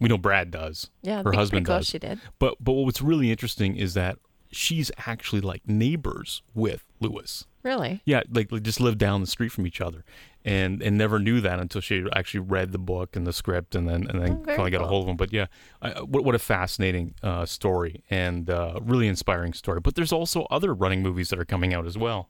We 0.00 0.08
know 0.08 0.18
Brad 0.18 0.50
does. 0.50 0.90
Yeah, 1.02 1.22
her 1.22 1.32
husband 1.32 1.66
does. 1.66 1.86
she 1.86 1.98
did. 1.98 2.20
But 2.38 2.56
but 2.60 2.72
what's 2.72 3.00
really 3.02 3.30
interesting 3.30 3.76
is 3.76 3.94
that 3.94 4.18
she's 4.52 4.90
actually 5.06 5.40
like 5.40 5.66
neighbors 5.66 6.42
with 6.54 6.84
Lewis. 7.00 7.46
Really? 7.62 8.02
Yeah, 8.04 8.22
like 8.30 8.50
they 8.50 8.60
just 8.60 8.80
lived 8.80 8.98
down 8.98 9.20
the 9.20 9.26
street 9.26 9.52
from 9.52 9.66
each 9.66 9.80
other, 9.80 10.04
and 10.44 10.82
and 10.82 10.98
never 10.98 11.18
knew 11.18 11.40
that 11.40 11.60
until 11.60 11.80
she 11.80 12.04
actually 12.14 12.40
read 12.40 12.72
the 12.72 12.78
book 12.78 13.14
and 13.14 13.26
the 13.26 13.32
script, 13.32 13.74
and 13.74 13.88
then 13.88 14.06
and 14.08 14.20
then 14.20 14.32
Oh, 14.32 14.44
very 14.44 14.56
finally 14.56 14.70
got 14.70 14.82
a 14.82 14.86
hold 14.86 15.04
of 15.04 15.08
him. 15.10 15.16
But 15.16 15.32
yeah, 15.32 15.46
I, 15.80 16.00
what 16.02 16.24
what 16.24 16.34
a 16.34 16.40
fascinating 16.40 17.14
uh, 17.22 17.46
story 17.46 18.02
and 18.10 18.50
uh, 18.50 18.80
really 18.82 19.06
inspiring 19.06 19.52
story. 19.52 19.80
But 19.80 19.94
there's 19.94 20.12
also 20.12 20.46
other 20.50 20.74
running 20.74 21.02
movies 21.02 21.28
that 21.30 21.38
are 21.38 21.44
coming 21.44 21.72
out 21.72 21.86
as 21.86 21.96
well. 21.96 22.28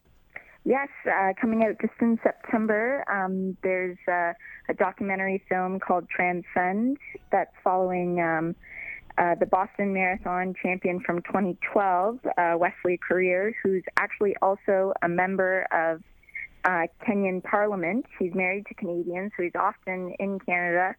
Yes, 0.65 0.89
uh, 1.11 1.33
coming 1.41 1.65
out 1.65 1.81
just 1.81 1.95
in 2.01 2.21
September. 2.23 3.05
Um, 3.11 3.57
there's 3.63 3.99
uh, 4.07 4.33
a 4.69 4.75
documentary 4.79 5.43
film 5.49 5.81
called 5.81 6.09
Transcend 6.09 6.99
that's 7.33 7.51
following 7.65 8.21
um, 8.21 8.55
uh, 9.19 9.35
the 9.35 9.47
Boston 9.47 9.93
Marathon 9.93 10.55
champion 10.63 11.01
from 11.01 11.23
2012, 11.23 12.21
uh, 12.25 12.55
Wesley 12.57 12.99
Korir, 12.99 13.53
who's 13.63 13.83
actually 13.97 14.37
also 14.41 14.93
a 15.03 15.09
member 15.09 15.67
of 15.71 16.03
uh, 16.65 16.87
Kenyan 17.07 17.43
Parliament. 17.43 18.07
He's 18.19 18.35
married 18.35 18.67
to 18.67 18.75
Canadians, 18.75 19.33
so 19.37 19.43
he's 19.43 19.55
often 19.55 20.15
in 20.19 20.39
Canada. 20.41 20.95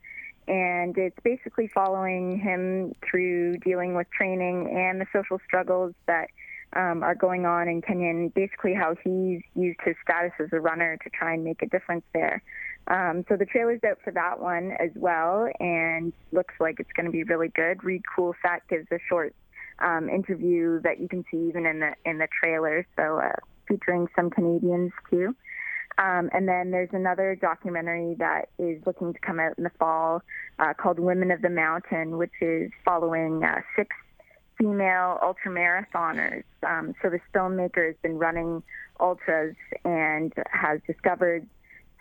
And 0.47 0.97
it's 0.97 1.17
basically 1.23 1.69
following 1.73 2.37
him 2.37 2.93
through 3.09 3.57
dealing 3.57 3.95
with 3.95 4.07
training 4.11 4.69
and 4.75 4.99
the 4.99 5.05
social 5.13 5.39
struggles 5.45 5.93
that 6.05 6.27
um, 6.75 7.03
are 7.03 7.15
going 7.15 7.45
on 7.45 7.67
in 7.67 7.81
Kenya, 7.81 8.09
and 8.09 8.33
basically 8.33 8.73
how 8.73 8.95
he's 9.03 9.41
used 9.55 9.79
his 9.85 9.95
status 10.03 10.33
as 10.39 10.49
a 10.51 10.59
runner 10.59 10.97
to 11.03 11.09
try 11.09 11.33
and 11.33 11.43
make 11.43 11.61
a 11.61 11.67
difference 11.67 12.03
there. 12.13 12.43
Um, 12.87 13.23
so 13.29 13.37
the 13.37 13.45
trailer's 13.45 13.79
out 13.87 13.99
for 14.03 14.11
that 14.11 14.39
one 14.39 14.71
as 14.79 14.91
well, 14.95 15.47
and 15.59 16.11
looks 16.31 16.53
like 16.59 16.79
it's 16.79 16.91
going 16.95 17.05
to 17.05 17.11
be 17.11 17.23
really 17.23 17.47
good. 17.49 17.83
Reid 17.83 18.03
Coolsaet 18.15 18.61
gives 18.69 18.87
a 18.91 18.99
short 19.07 19.33
um, 19.79 20.09
interview 20.09 20.81
that 20.81 20.99
you 20.99 21.07
can 21.07 21.23
see 21.31 21.37
even 21.47 21.65
in 21.65 21.79
the 21.79 21.93
in 22.05 22.17
the 22.17 22.27
trailer, 22.39 22.85
so 22.97 23.19
uh, 23.19 23.31
featuring 23.67 24.07
some 24.15 24.29
Canadians 24.29 24.91
too. 25.09 25.35
Um, 25.97 26.29
and 26.33 26.47
then 26.47 26.71
there's 26.71 26.89
another 26.91 27.35
documentary 27.39 28.15
that 28.17 28.49
is 28.57 28.81
looking 28.85 29.13
to 29.13 29.19
come 29.19 29.39
out 29.39 29.53
in 29.57 29.63
the 29.63 29.71
fall 29.77 30.21
uh, 30.59 30.73
called 30.73 30.99
Women 30.99 31.29
of 31.29 31.41
the 31.41 31.49
Mountain, 31.49 32.17
which 32.17 32.31
is 32.41 32.71
following 32.83 33.43
uh, 33.43 33.61
six 33.75 33.95
female 34.57 35.19
ultramarathoners. 35.21 36.43
Um, 36.63 36.95
so 37.01 37.09
this 37.09 37.21
filmmaker 37.33 37.87
has 37.87 37.95
been 38.01 38.17
running 38.17 38.63
ultras 38.99 39.55
and 39.85 40.33
has 40.51 40.79
discovered 40.87 41.47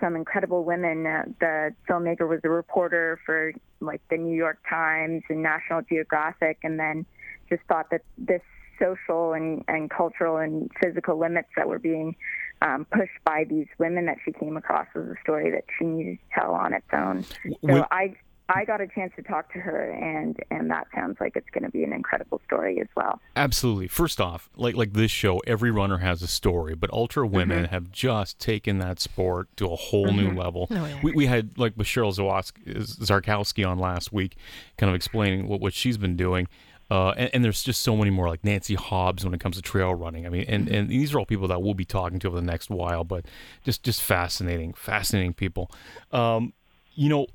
some 0.02 0.16
incredible 0.16 0.64
women. 0.64 1.06
Uh, 1.06 1.24
the 1.40 1.74
filmmaker 1.88 2.28
was 2.28 2.40
a 2.44 2.48
reporter 2.48 3.20
for 3.24 3.52
like 3.80 4.02
the 4.10 4.16
New 4.16 4.36
York 4.36 4.58
Times 4.68 5.22
and 5.28 5.42
National 5.42 5.82
Geographic, 5.82 6.58
and 6.62 6.78
then 6.78 7.06
just 7.48 7.62
thought 7.68 7.90
that 7.90 8.02
this 8.18 8.42
social 8.80 9.32
and, 9.32 9.64
and 9.68 9.90
cultural 9.90 10.38
and 10.38 10.70
physical 10.82 11.18
limits 11.18 11.48
that 11.56 11.68
were 11.68 11.78
being 11.78 12.16
um, 12.62 12.86
pushed 12.90 13.12
by 13.24 13.44
these 13.48 13.66
women 13.78 14.06
that 14.06 14.16
she 14.24 14.32
came 14.32 14.56
across 14.56 14.86
was 14.94 15.06
a 15.06 15.20
story 15.22 15.50
that 15.50 15.64
she 15.78 15.84
needed 15.84 16.18
to 16.18 16.40
tell 16.40 16.52
on 16.52 16.72
its 16.74 16.86
own. 16.92 17.24
So 17.66 17.86
I 17.90 18.14
I 18.48 18.64
got 18.64 18.80
a 18.80 18.86
chance 18.86 19.12
to 19.16 19.22
talk 19.22 19.52
to 19.54 19.58
her, 19.60 19.90
and 19.92 20.36
and 20.50 20.70
that 20.70 20.86
sounds 20.94 21.16
like 21.20 21.36
it's 21.36 21.48
going 21.50 21.64
to 21.64 21.70
be 21.70 21.84
an 21.84 21.92
incredible 21.92 22.40
story 22.44 22.80
as 22.80 22.88
well. 22.96 23.20
Absolutely. 23.36 23.88
First 23.88 24.20
off, 24.20 24.50
like 24.56 24.76
like 24.76 24.92
this 24.92 25.10
show, 25.10 25.38
every 25.46 25.70
runner 25.70 25.98
has 25.98 26.22
a 26.22 26.26
story, 26.26 26.74
but 26.74 26.90
ultra 26.92 27.26
women 27.26 27.64
Mhm. 27.64 27.70
have 27.70 27.90
just 27.92 28.38
taken 28.38 28.78
that 28.78 29.00
sport 29.00 29.48
to 29.56 29.66
a 29.72 29.76
whole 29.76 30.12
new 30.12 30.30
Mhm. 30.32 30.36
level. 30.38 30.66
Oh, 30.70 30.74
yeah. 30.86 30.98
we, 31.02 31.12
we 31.12 31.26
had 31.26 31.56
like 31.56 31.74
with 31.76 31.86
Cheryl 31.86 32.14
Zawosk- 32.14 32.62
Zarkowski 32.66 33.66
on 33.66 33.78
last 33.78 34.12
week, 34.12 34.36
kind 34.76 34.90
of 34.90 34.96
explaining 34.96 35.48
what, 35.48 35.60
what 35.60 35.72
she's 35.72 35.96
been 35.96 36.16
doing. 36.16 36.46
Uh, 36.90 37.10
and, 37.16 37.30
and 37.32 37.44
there's 37.44 37.62
just 37.62 37.80
so 37.80 37.96
many 37.96 38.10
more, 38.10 38.28
like 38.28 38.44
Nancy 38.44 38.74
Hobbs 38.74 39.24
when 39.24 39.32
it 39.32 39.40
comes 39.40 39.56
to 39.56 39.62
trail 39.62 39.94
running. 39.94 40.26
I 40.26 40.28
mean, 40.28 40.44
and, 40.46 40.68
and 40.68 40.90
these 40.90 41.14
are 41.14 41.18
all 41.20 41.24
people 41.24 41.48
that 41.48 41.62
we'll 41.62 41.72
be 41.72 41.86
talking 41.86 42.18
to 42.18 42.26
over 42.28 42.36
the 42.36 42.42
next 42.42 42.68
while, 42.68 43.02
but 43.04 43.24
just 43.64 43.82
just 43.82 44.02
fascinating, 44.02 44.74
fascinating 44.74 45.32
people. 45.32 45.70
Um, 46.10 46.52
you 46.94 47.08
know, 47.08 47.20
yeah, 47.22 47.26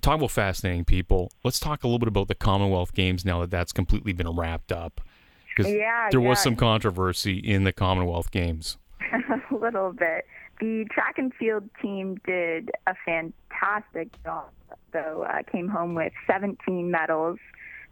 talk 0.00 0.16
about 0.16 0.30
fascinating 0.30 0.84
people. 0.84 1.30
Let's 1.44 1.60
talk 1.60 1.84
a 1.84 1.86
little 1.86 1.98
bit 1.98 2.08
about 2.08 2.28
the 2.28 2.34
Commonwealth 2.34 2.94
Games 2.94 3.24
now 3.24 3.40
that 3.40 3.50
that's 3.50 3.72
completely 3.72 4.12
been 4.12 4.28
wrapped 4.28 4.72
up. 4.72 5.00
Because 5.48 5.72
Yeah, 5.72 6.08
there 6.10 6.20
was 6.20 6.42
some 6.42 6.56
controversy 6.56 7.38
in 7.38 7.64
the 7.64 7.72
Commonwealth 7.72 8.30
Games. 8.30 8.78
a 9.50 9.54
little 9.54 9.92
bit. 9.92 10.26
The 10.60 10.86
track 10.90 11.18
and 11.18 11.32
field 11.34 11.68
team 11.80 12.18
did 12.26 12.70
a 12.86 12.94
fantastic 13.04 14.10
job, 14.22 14.50
though. 14.92 15.26
Uh, 15.28 15.42
came 15.50 15.68
home 15.68 15.94
with 15.94 16.12
17 16.26 16.90
medals, 16.90 17.38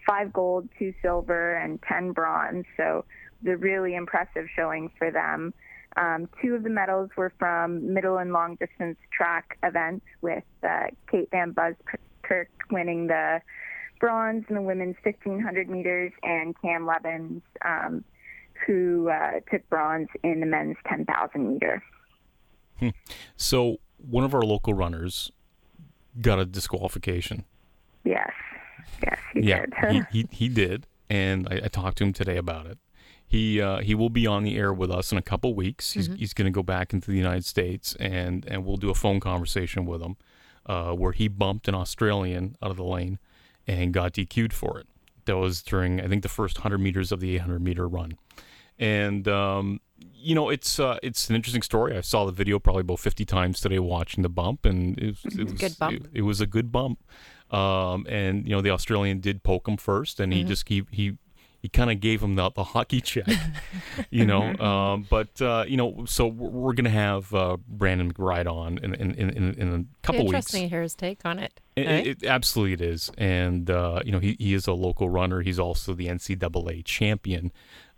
five 0.06 0.32
gold, 0.32 0.68
two 0.78 0.94
silver, 1.02 1.56
and 1.56 1.80
10 1.82 2.12
bronze. 2.12 2.64
So 2.76 3.04
it 3.44 3.48
was 3.48 3.54
a 3.54 3.56
really 3.56 3.94
impressive 3.94 4.46
showing 4.54 4.90
for 4.98 5.10
them. 5.10 5.52
Um, 5.96 6.28
two 6.40 6.54
of 6.54 6.62
the 6.62 6.70
medals 6.70 7.10
were 7.16 7.32
from 7.38 7.92
middle 7.92 8.18
and 8.18 8.32
long 8.32 8.56
distance 8.56 8.96
track 9.12 9.58
events, 9.62 10.06
with 10.22 10.44
uh, 10.62 10.86
Kate 11.10 11.28
Van 11.30 11.52
Buskirk 11.52 12.48
winning 12.70 13.08
the 13.08 13.40
bronze 13.98 14.44
in 14.48 14.54
the 14.54 14.62
women's 14.62 14.96
1500 15.02 15.68
meters, 15.68 16.12
and 16.22 16.54
Cam 16.60 16.86
Levins, 16.86 17.42
um, 17.64 18.04
who 18.66 19.08
uh, 19.08 19.40
took 19.50 19.68
bronze 19.68 20.08
in 20.22 20.40
the 20.40 20.46
men's 20.46 20.76
10,000 20.88 21.52
meter. 21.52 21.82
Hmm. 22.78 22.88
So 23.36 23.78
one 23.98 24.24
of 24.24 24.34
our 24.34 24.42
local 24.42 24.74
runners 24.74 25.30
got 26.20 26.38
a 26.38 26.44
disqualification. 26.44 27.44
Yes, 28.04 28.32
yes, 29.02 29.18
he 29.34 29.40
yeah, 29.40 29.66
did. 29.66 29.92
he, 29.92 30.02
he 30.22 30.28
he 30.30 30.48
did, 30.48 30.86
and 31.10 31.46
I, 31.50 31.56
I 31.64 31.68
talked 31.68 31.98
to 31.98 32.04
him 32.04 32.12
today 32.12 32.36
about 32.36 32.66
it. 32.66 32.78
He 33.30 33.60
uh, 33.60 33.78
he 33.78 33.94
will 33.94 34.10
be 34.10 34.26
on 34.26 34.42
the 34.42 34.56
air 34.56 34.72
with 34.72 34.90
us 34.90 35.12
in 35.12 35.18
a 35.18 35.22
couple 35.22 35.54
weeks. 35.54 35.92
He's 35.92 36.08
Mhm. 36.08 36.16
he's 36.18 36.34
going 36.34 36.46
to 36.46 36.50
go 36.50 36.64
back 36.64 36.92
into 36.92 37.12
the 37.12 37.16
United 37.16 37.44
States, 37.44 37.94
and 38.00 38.44
and 38.46 38.64
we'll 38.64 38.76
do 38.76 38.90
a 38.90 38.94
phone 38.94 39.20
conversation 39.20 39.86
with 39.86 40.02
him, 40.02 40.16
uh, 40.66 40.92
where 40.92 41.12
he 41.12 41.28
bumped 41.28 41.68
an 41.68 41.74
Australian 41.76 42.56
out 42.60 42.72
of 42.72 42.76
the 42.76 42.82
lane, 42.84 43.20
and 43.68 43.94
got 43.94 44.14
DQ'd 44.14 44.52
for 44.52 44.80
it. 44.80 44.88
That 45.26 45.36
was 45.36 45.62
during 45.62 46.00
I 46.00 46.08
think 46.08 46.24
the 46.24 46.28
first 46.28 46.58
hundred 46.58 46.78
meters 46.78 47.12
of 47.12 47.20
the 47.20 47.36
800 47.36 47.62
meter 47.62 47.86
run, 47.86 48.18
and 48.80 49.28
um, 49.28 49.80
you 50.16 50.34
know 50.34 50.48
it's 50.48 50.80
uh, 50.80 50.98
it's 51.00 51.30
an 51.30 51.36
interesting 51.36 51.62
story. 51.62 51.96
I 51.96 52.00
saw 52.00 52.24
the 52.26 52.32
video 52.32 52.58
probably 52.58 52.80
about 52.80 52.98
50 52.98 53.24
times 53.26 53.60
today 53.60 53.78
watching 53.78 54.22
the 54.24 54.28
bump, 54.28 54.64
and 54.64 54.98
it 54.98 55.16
was, 55.24 55.38
it 55.38 55.44
was 55.44 55.52
Good 55.60 55.78
bump. 55.78 55.94
It, 55.94 56.02
it 56.14 56.22
was 56.22 56.40
a 56.40 56.46
good 56.48 56.72
bump. 56.72 56.98
Um, 57.52 58.06
and 58.08 58.44
you 58.48 58.56
know 58.56 58.60
the 58.60 58.70
Australian 58.70 59.20
did 59.20 59.44
poke 59.44 59.68
him 59.68 59.76
first, 59.76 60.18
and 60.18 60.32
he 60.32 60.42
Mhm. 60.42 60.48
just 60.48 60.68
he 60.68 60.82
he 60.90 61.12
he 61.60 61.68
kind 61.68 61.90
of 61.90 62.00
gave 62.00 62.22
him 62.22 62.36
the, 62.36 62.50
the 62.50 62.64
hockey 62.64 63.00
check, 63.02 63.28
you 64.10 64.24
know. 64.24 64.54
um, 64.58 65.06
but 65.08 65.40
uh, 65.40 65.64
you 65.68 65.76
know, 65.76 66.04
so 66.06 66.26
we're, 66.26 66.48
we're 66.48 66.72
gonna 66.72 66.90
have 66.90 67.32
uh, 67.34 67.56
Brandon 67.68 68.12
McBride 68.12 68.50
on 68.50 68.78
in 68.78 68.94
in, 68.94 69.14
in, 69.14 69.54
in 69.54 69.72
a 69.72 70.06
couple 70.06 70.22
weeks. 70.22 70.28
interesting 70.30 70.62
to 70.62 70.68
hear 70.68 70.82
his 70.82 70.94
take 70.94 71.24
on 71.24 71.38
it. 71.38 71.60
It, 71.76 71.86
right? 71.86 72.06
it, 72.06 72.24
absolutely 72.24 72.72
it 72.72 72.80
is, 72.80 73.10
and 73.18 73.70
uh, 73.70 74.00
you 74.04 74.12
know 74.12 74.18
he, 74.18 74.36
he 74.38 74.54
is 74.54 74.66
a 74.66 74.72
local 74.72 75.10
runner. 75.10 75.42
He's 75.42 75.58
also 75.58 75.94
the 75.94 76.06
NCAA 76.06 76.84
champion, 76.84 77.52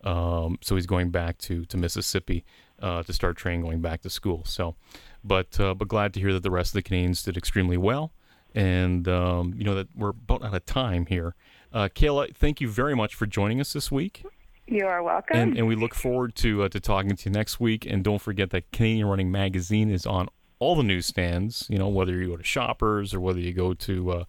um, 0.04 0.58
so 0.60 0.74
he's 0.74 0.86
going 0.86 1.10
back 1.10 1.38
to 1.38 1.64
to 1.66 1.76
Mississippi 1.76 2.44
uh, 2.80 3.02
to 3.04 3.12
start 3.12 3.36
training 3.36 3.62
going 3.62 3.80
back 3.80 4.02
to 4.02 4.10
school. 4.10 4.42
So, 4.44 4.74
but 5.22 5.58
uh, 5.60 5.74
but 5.74 5.88
glad 5.88 6.12
to 6.14 6.20
hear 6.20 6.32
that 6.32 6.42
the 6.42 6.50
rest 6.50 6.70
of 6.70 6.74
the 6.74 6.82
Canadians 6.82 7.22
did 7.22 7.36
extremely 7.36 7.76
well, 7.76 8.12
and 8.54 9.06
um, 9.08 9.54
you 9.56 9.64
know 9.64 9.76
that 9.76 9.88
we're 9.96 10.10
about 10.10 10.42
out 10.42 10.54
of 10.54 10.66
time 10.66 11.06
here. 11.06 11.34
Uh, 11.72 11.88
Kayla, 11.88 12.34
thank 12.34 12.60
you 12.60 12.68
very 12.68 12.94
much 12.94 13.14
for 13.14 13.26
joining 13.26 13.60
us 13.60 13.72
this 13.72 13.90
week. 13.90 14.24
You 14.66 14.86
are 14.86 15.02
welcome. 15.02 15.36
And, 15.36 15.58
and 15.58 15.66
we 15.66 15.74
look 15.74 15.94
forward 15.94 16.34
to 16.36 16.64
uh, 16.64 16.68
to 16.68 16.80
talking 16.80 17.16
to 17.16 17.28
you 17.28 17.32
next 17.32 17.60
week. 17.60 17.86
And 17.86 18.04
don't 18.04 18.20
forget 18.20 18.50
that 18.50 18.70
Canadian 18.72 19.06
Running 19.06 19.30
Magazine 19.30 19.90
is 19.90 20.06
on 20.06 20.28
all 20.58 20.76
the 20.76 20.84
newsstands. 20.84 21.66
You 21.68 21.78
know, 21.78 21.88
whether 21.88 22.12
you 22.12 22.28
go 22.28 22.36
to 22.36 22.44
Shoppers 22.44 23.12
or 23.12 23.20
whether 23.20 23.40
you 23.40 23.52
go 23.52 23.74
to 23.74 24.10
uh, 24.12 24.24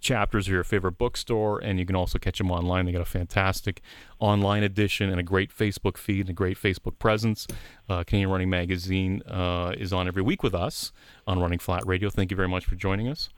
Chapters 0.00 0.48
or 0.48 0.52
your 0.52 0.64
favorite 0.64 0.98
bookstore, 0.98 1.58
and 1.58 1.78
you 1.78 1.86
can 1.86 1.96
also 1.96 2.18
catch 2.18 2.38
them 2.38 2.50
online. 2.50 2.84
They 2.84 2.92
got 2.92 3.00
a 3.00 3.06
fantastic 3.06 3.80
online 4.18 4.62
edition 4.62 5.08
and 5.08 5.18
a 5.18 5.22
great 5.22 5.56
Facebook 5.56 5.96
feed 5.96 6.22
and 6.22 6.30
a 6.30 6.34
great 6.34 6.58
Facebook 6.58 6.98
presence. 6.98 7.46
Uh, 7.88 8.04
Canadian 8.04 8.30
Running 8.30 8.50
Magazine 8.50 9.22
uh, 9.26 9.72
is 9.78 9.92
on 9.92 10.06
every 10.06 10.22
week 10.22 10.42
with 10.42 10.54
us 10.54 10.92
on 11.26 11.38
Running 11.40 11.58
Flat 11.58 11.86
Radio. 11.86 12.10
Thank 12.10 12.30
you 12.30 12.36
very 12.36 12.48
much 12.48 12.66
for 12.66 12.74
joining 12.74 13.08
us. 13.08 13.30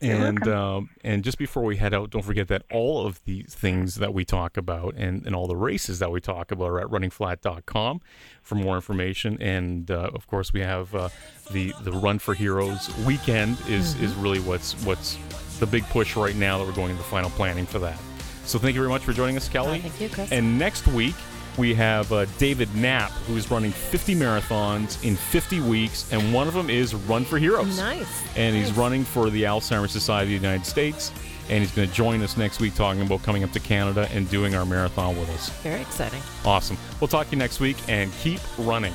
And 0.00 0.48
um, 0.48 0.90
and 1.04 1.22
just 1.22 1.36
before 1.36 1.62
we 1.62 1.76
head 1.76 1.92
out, 1.92 2.10
don't 2.10 2.22
forget 2.22 2.48
that 2.48 2.62
all 2.72 3.06
of 3.06 3.22
the 3.24 3.42
things 3.42 3.96
that 3.96 4.14
we 4.14 4.24
talk 4.24 4.56
about 4.56 4.94
and, 4.96 5.26
and 5.26 5.34
all 5.34 5.46
the 5.46 5.56
races 5.56 5.98
that 5.98 6.10
we 6.10 6.20
talk 6.20 6.50
about 6.50 6.68
are 6.68 6.80
at 6.80 6.86
runningflat.com 6.86 8.00
for 8.42 8.54
more 8.54 8.76
information. 8.76 9.40
And 9.42 9.90
uh, 9.90 10.10
of 10.14 10.26
course, 10.26 10.52
we 10.52 10.60
have 10.60 10.94
uh, 10.94 11.10
the 11.52 11.74
the 11.82 11.92
Run 11.92 12.18
for 12.18 12.34
Heroes 12.34 12.94
weekend 13.04 13.58
is 13.68 14.00
is 14.00 14.14
really 14.14 14.40
what's 14.40 14.72
what's 14.84 15.18
the 15.58 15.66
big 15.66 15.84
push 15.84 16.16
right 16.16 16.34
now 16.34 16.58
that 16.58 16.66
we're 16.66 16.72
going 16.72 16.92
into 16.92 17.02
final 17.02 17.30
planning 17.30 17.66
for 17.66 17.78
that. 17.80 17.98
So 18.44 18.58
thank 18.58 18.74
you 18.74 18.80
very 18.80 18.90
much 18.90 19.02
for 19.02 19.12
joining 19.12 19.36
us, 19.36 19.48
Kelly. 19.48 19.80
thank 19.80 20.00
you, 20.00 20.08
Chris. 20.08 20.32
And 20.32 20.58
next 20.58 20.86
week 20.88 21.14
we 21.60 21.74
have 21.74 22.10
uh, 22.12 22.24
David 22.38 22.74
Knapp, 22.74 23.10
who 23.28 23.36
is 23.36 23.50
running 23.50 23.70
50 23.70 24.14
marathons 24.16 25.02
in 25.04 25.14
50 25.14 25.60
weeks, 25.60 26.10
and 26.12 26.32
one 26.34 26.48
of 26.48 26.54
them 26.54 26.68
is 26.70 26.94
Run 26.94 27.24
for 27.24 27.38
Heroes 27.38 27.78
Nice. 27.78 28.22
and 28.36 28.56
he's 28.56 28.72
running 28.72 29.04
for 29.04 29.30
the 29.30 29.44
Alzheimer's 29.44 29.92
Society 29.92 30.34
of 30.34 30.40
the 30.42 30.46
United 30.48 30.66
States. 30.66 31.12
And 31.48 31.58
he's 31.62 31.72
going 31.72 31.88
to 31.88 31.94
join 31.94 32.22
us 32.22 32.36
next 32.36 32.60
week 32.60 32.74
talking 32.76 33.02
about 33.02 33.22
coming 33.24 33.42
up 33.44 33.50
to 33.52 33.60
Canada 33.60 34.08
and 34.12 34.28
doing 34.30 34.54
our 34.54 34.64
marathon 34.64 35.18
with 35.18 35.28
us. 35.30 35.48
Very 35.62 35.80
exciting. 35.80 36.20
Awesome. 36.44 36.76
We'll 37.00 37.08
talk 37.08 37.26
to 37.26 37.32
you 37.32 37.38
next 37.38 37.58
week 37.60 37.76
and 37.88 38.12
keep 38.18 38.40
running. 38.56 38.92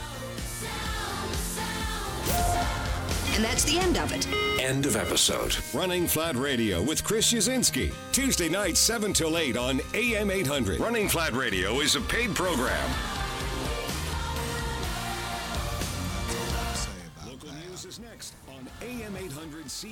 And 3.36 3.44
that's 3.44 3.66
the 3.66 3.78
end 3.78 3.98
of 3.98 4.14
it. 4.14 4.26
End 4.62 4.86
of 4.86 4.96
episode. 4.96 5.58
Running 5.74 6.08
Flat 6.08 6.38
Radio 6.38 6.82
with 6.82 7.04
Chris 7.04 7.34
Uszynski. 7.34 7.94
Tuesday 8.14 8.48
night, 8.48 8.78
7 8.78 9.12
till 9.12 9.38
8 9.38 9.58
on 9.58 9.82
AM 9.94 10.32
800. 10.32 10.80
Running 10.80 11.10
Flat 11.10 11.34
Radio 11.34 11.82
is 11.82 11.98
a 11.98 12.02
paid 12.02 12.34
program. 12.34 12.90
Local 17.28 17.50
news 17.68 17.84
is 17.84 18.00
next 18.00 18.36
on 18.48 18.66
AM 18.82 19.18
800 19.18 19.66
CK. 19.66 19.92